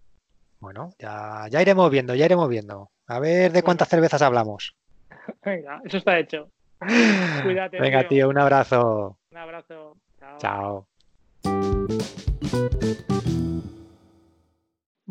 Bueno, 0.59 0.89
ya, 0.97 1.45
ya 1.49 1.61
iremos 1.61 1.89
viendo, 1.91 2.15
ya 2.15 2.25
iremos 2.25 2.49
viendo. 2.49 2.89
A 3.07 3.19
ver 3.19 3.51
de 3.51 3.61
cuántas 3.63 3.87
cervezas 3.87 4.21
hablamos. 4.21 4.75
Venga, 5.45 5.79
eso 5.85 5.97
está 5.97 6.17
hecho. 6.17 6.49
Cuídate. 7.43 7.79
Venga, 7.79 8.07
tío. 8.07 8.29
un 8.29 8.37
abrazo. 8.39 9.17
Un 9.31 9.37
abrazo. 9.37 9.97
Chao. 10.39 10.87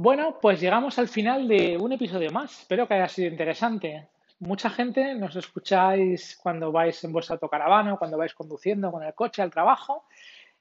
Bueno, 0.01 0.39
pues 0.41 0.61
llegamos 0.61 0.97
al 1.01 1.09
final 1.09 1.49
de 1.49 1.77
un 1.77 1.91
episodio 1.91 2.31
más. 2.31 2.61
Espero 2.61 2.87
que 2.87 2.95
haya 2.95 3.09
sido 3.09 3.33
interesante. 3.33 4.07
Mucha 4.39 4.71
gente 4.71 5.13
nos 5.17 5.35
escucháis 5.35 6.39
cuando 6.41 6.71
vais 6.71 7.03
en 7.03 7.11
vuestra 7.13 7.35
autocaravana, 7.35 7.97
cuando 7.97 8.17
vais 8.17 8.33
conduciendo 8.33 8.93
con 8.93 9.03
el 9.03 9.13
coche 9.15 9.43
al 9.43 9.51
trabajo. 9.51 10.05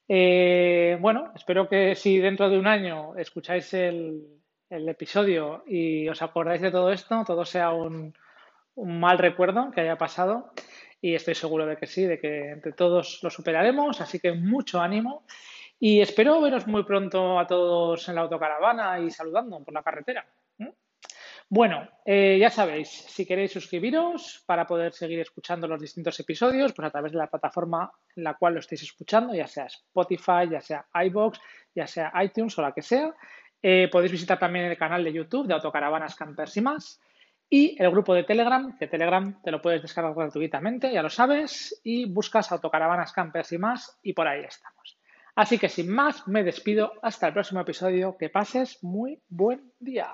Eh, 0.07 0.97
bueno, 0.99 1.31
espero 1.35 1.69
que 1.69 1.93
si 1.93 2.17
dentro 2.17 2.49
de 2.49 2.57
un 2.57 2.65
año 2.65 3.15
escucháis 3.15 3.71
el, 3.75 4.41
episodio 4.71 5.63
y 5.67 6.09
os 6.09 6.23
acordáis 6.23 6.61
de 6.61 6.71
todo 6.71 6.91
esto, 6.91 7.23
todo 7.23 7.45
sea 7.45 7.69
un, 7.69 8.15
un 8.73 8.99
mal 8.99 9.19
recuerdo 9.19 9.69
que 9.69 9.81
haya 9.81 9.99
pasado. 9.99 10.51
Y 10.99 11.13
estoy 11.13 11.35
seguro 11.35 11.67
de 11.67 11.77
que 11.77 11.85
sí, 11.85 12.05
de 12.05 12.19
que 12.19 12.53
entre 12.53 12.71
todos 12.71 13.19
lo 13.21 13.29
superaremos. 13.29 14.01
Así 14.01 14.19
que 14.19 14.31
mucho 14.31 14.81
ánimo. 14.81 15.25
Y 15.79 16.01
espero 16.01 16.41
veros 16.41 16.67
muy 16.67 16.83
pronto 16.83 17.39
a 17.39 17.45
todos 17.45 18.07
en 18.09 18.15
la 18.15 18.21
autocaravana 18.21 18.99
y 18.99 19.11
saludando 19.11 19.63
por 19.63 19.73
la 19.73 19.83
carretera. 19.83 20.25
Bueno, 21.49 21.87
eh, 22.05 22.37
ya 22.37 22.49
sabéis, 22.49 22.89
si 22.89 23.25
queréis 23.25 23.53
suscribiros 23.53 24.43
para 24.45 24.67
poder 24.67 24.91
seguir 24.91 25.21
escuchando 25.21 25.65
los 25.65 25.79
distintos 25.79 26.19
episodios, 26.19 26.73
pues 26.73 26.85
a 26.85 26.91
través 26.91 27.13
de 27.13 27.19
la 27.19 27.27
plataforma 27.27 27.89
en 28.17 28.25
la 28.25 28.33
cual 28.33 28.55
lo 28.55 28.59
estéis 28.59 28.83
escuchando, 28.83 29.33
ya 29.33 29.47
sea 29.47 29.65
Spotify, 29.65 30.49
ya 30.51 30.59
sea 30.59 30.85
iBox, 31.05 31.39
ya 31.73 31.87
sea 31.87 32.11
iTunes 32.21 32.57
o 32.57 32.61
la 32.61 32.73
que 32.73 32.81
sea. 32.81 33.15
Eh, 33.61 33.87
podéis 33.89 34.11
visitar 34.11 34.37
también 34.37 34.65
el 34.65 34.77
canal 34.77 35.05
de 35.05 35.13
YouTube 35.13 35.47
de 35.47 35.53
Autocaravanas 35.53 36.15
Campers 36.15 36.57
y 36.57 36.61
más. 36.61 36.99
Y 37.49 37.81
el 37.81 37.91
grupo 37.91 38.13
de 38.13 38.25
Telegram, 38.25 38.77
que 38.77 38.87
Telegram 38.87 39.41
te 39.41 39.51
lo 39.51 39.61
puedes 39.61 39.81
descargar 39.81 40.13
gratuitamente, 40.13 40.91
ya 40.91 41.01
lo 41.01 41.09
sabes, 41.09 41.79
y 41.81 42.11
buscas 42.11 42.51
Autocaravanas 42.51 43.13
Campers 43.13 43.53
y 43.53 43.57
más, 43.57 43.97
y 44.03 44.11
por 44.11 44.27
ahí 44.27 44.43
estamos. 44.43 44.96
Así 45.37 45.59
que 45.59 45.69
sin 45.69 45.87
más, 45.91 46.27
me 46.27 46.43
despido 46.43 46.93
hasta 47.03 47.27
el 47.27 47.33
próximo 47.33 47.61
episodio. 47.61 48.17
Que 48.17 48.27
pases 48.27 48.83
muy 48.83 49.21
buen 49.29 49.71
día. 49.79 50.09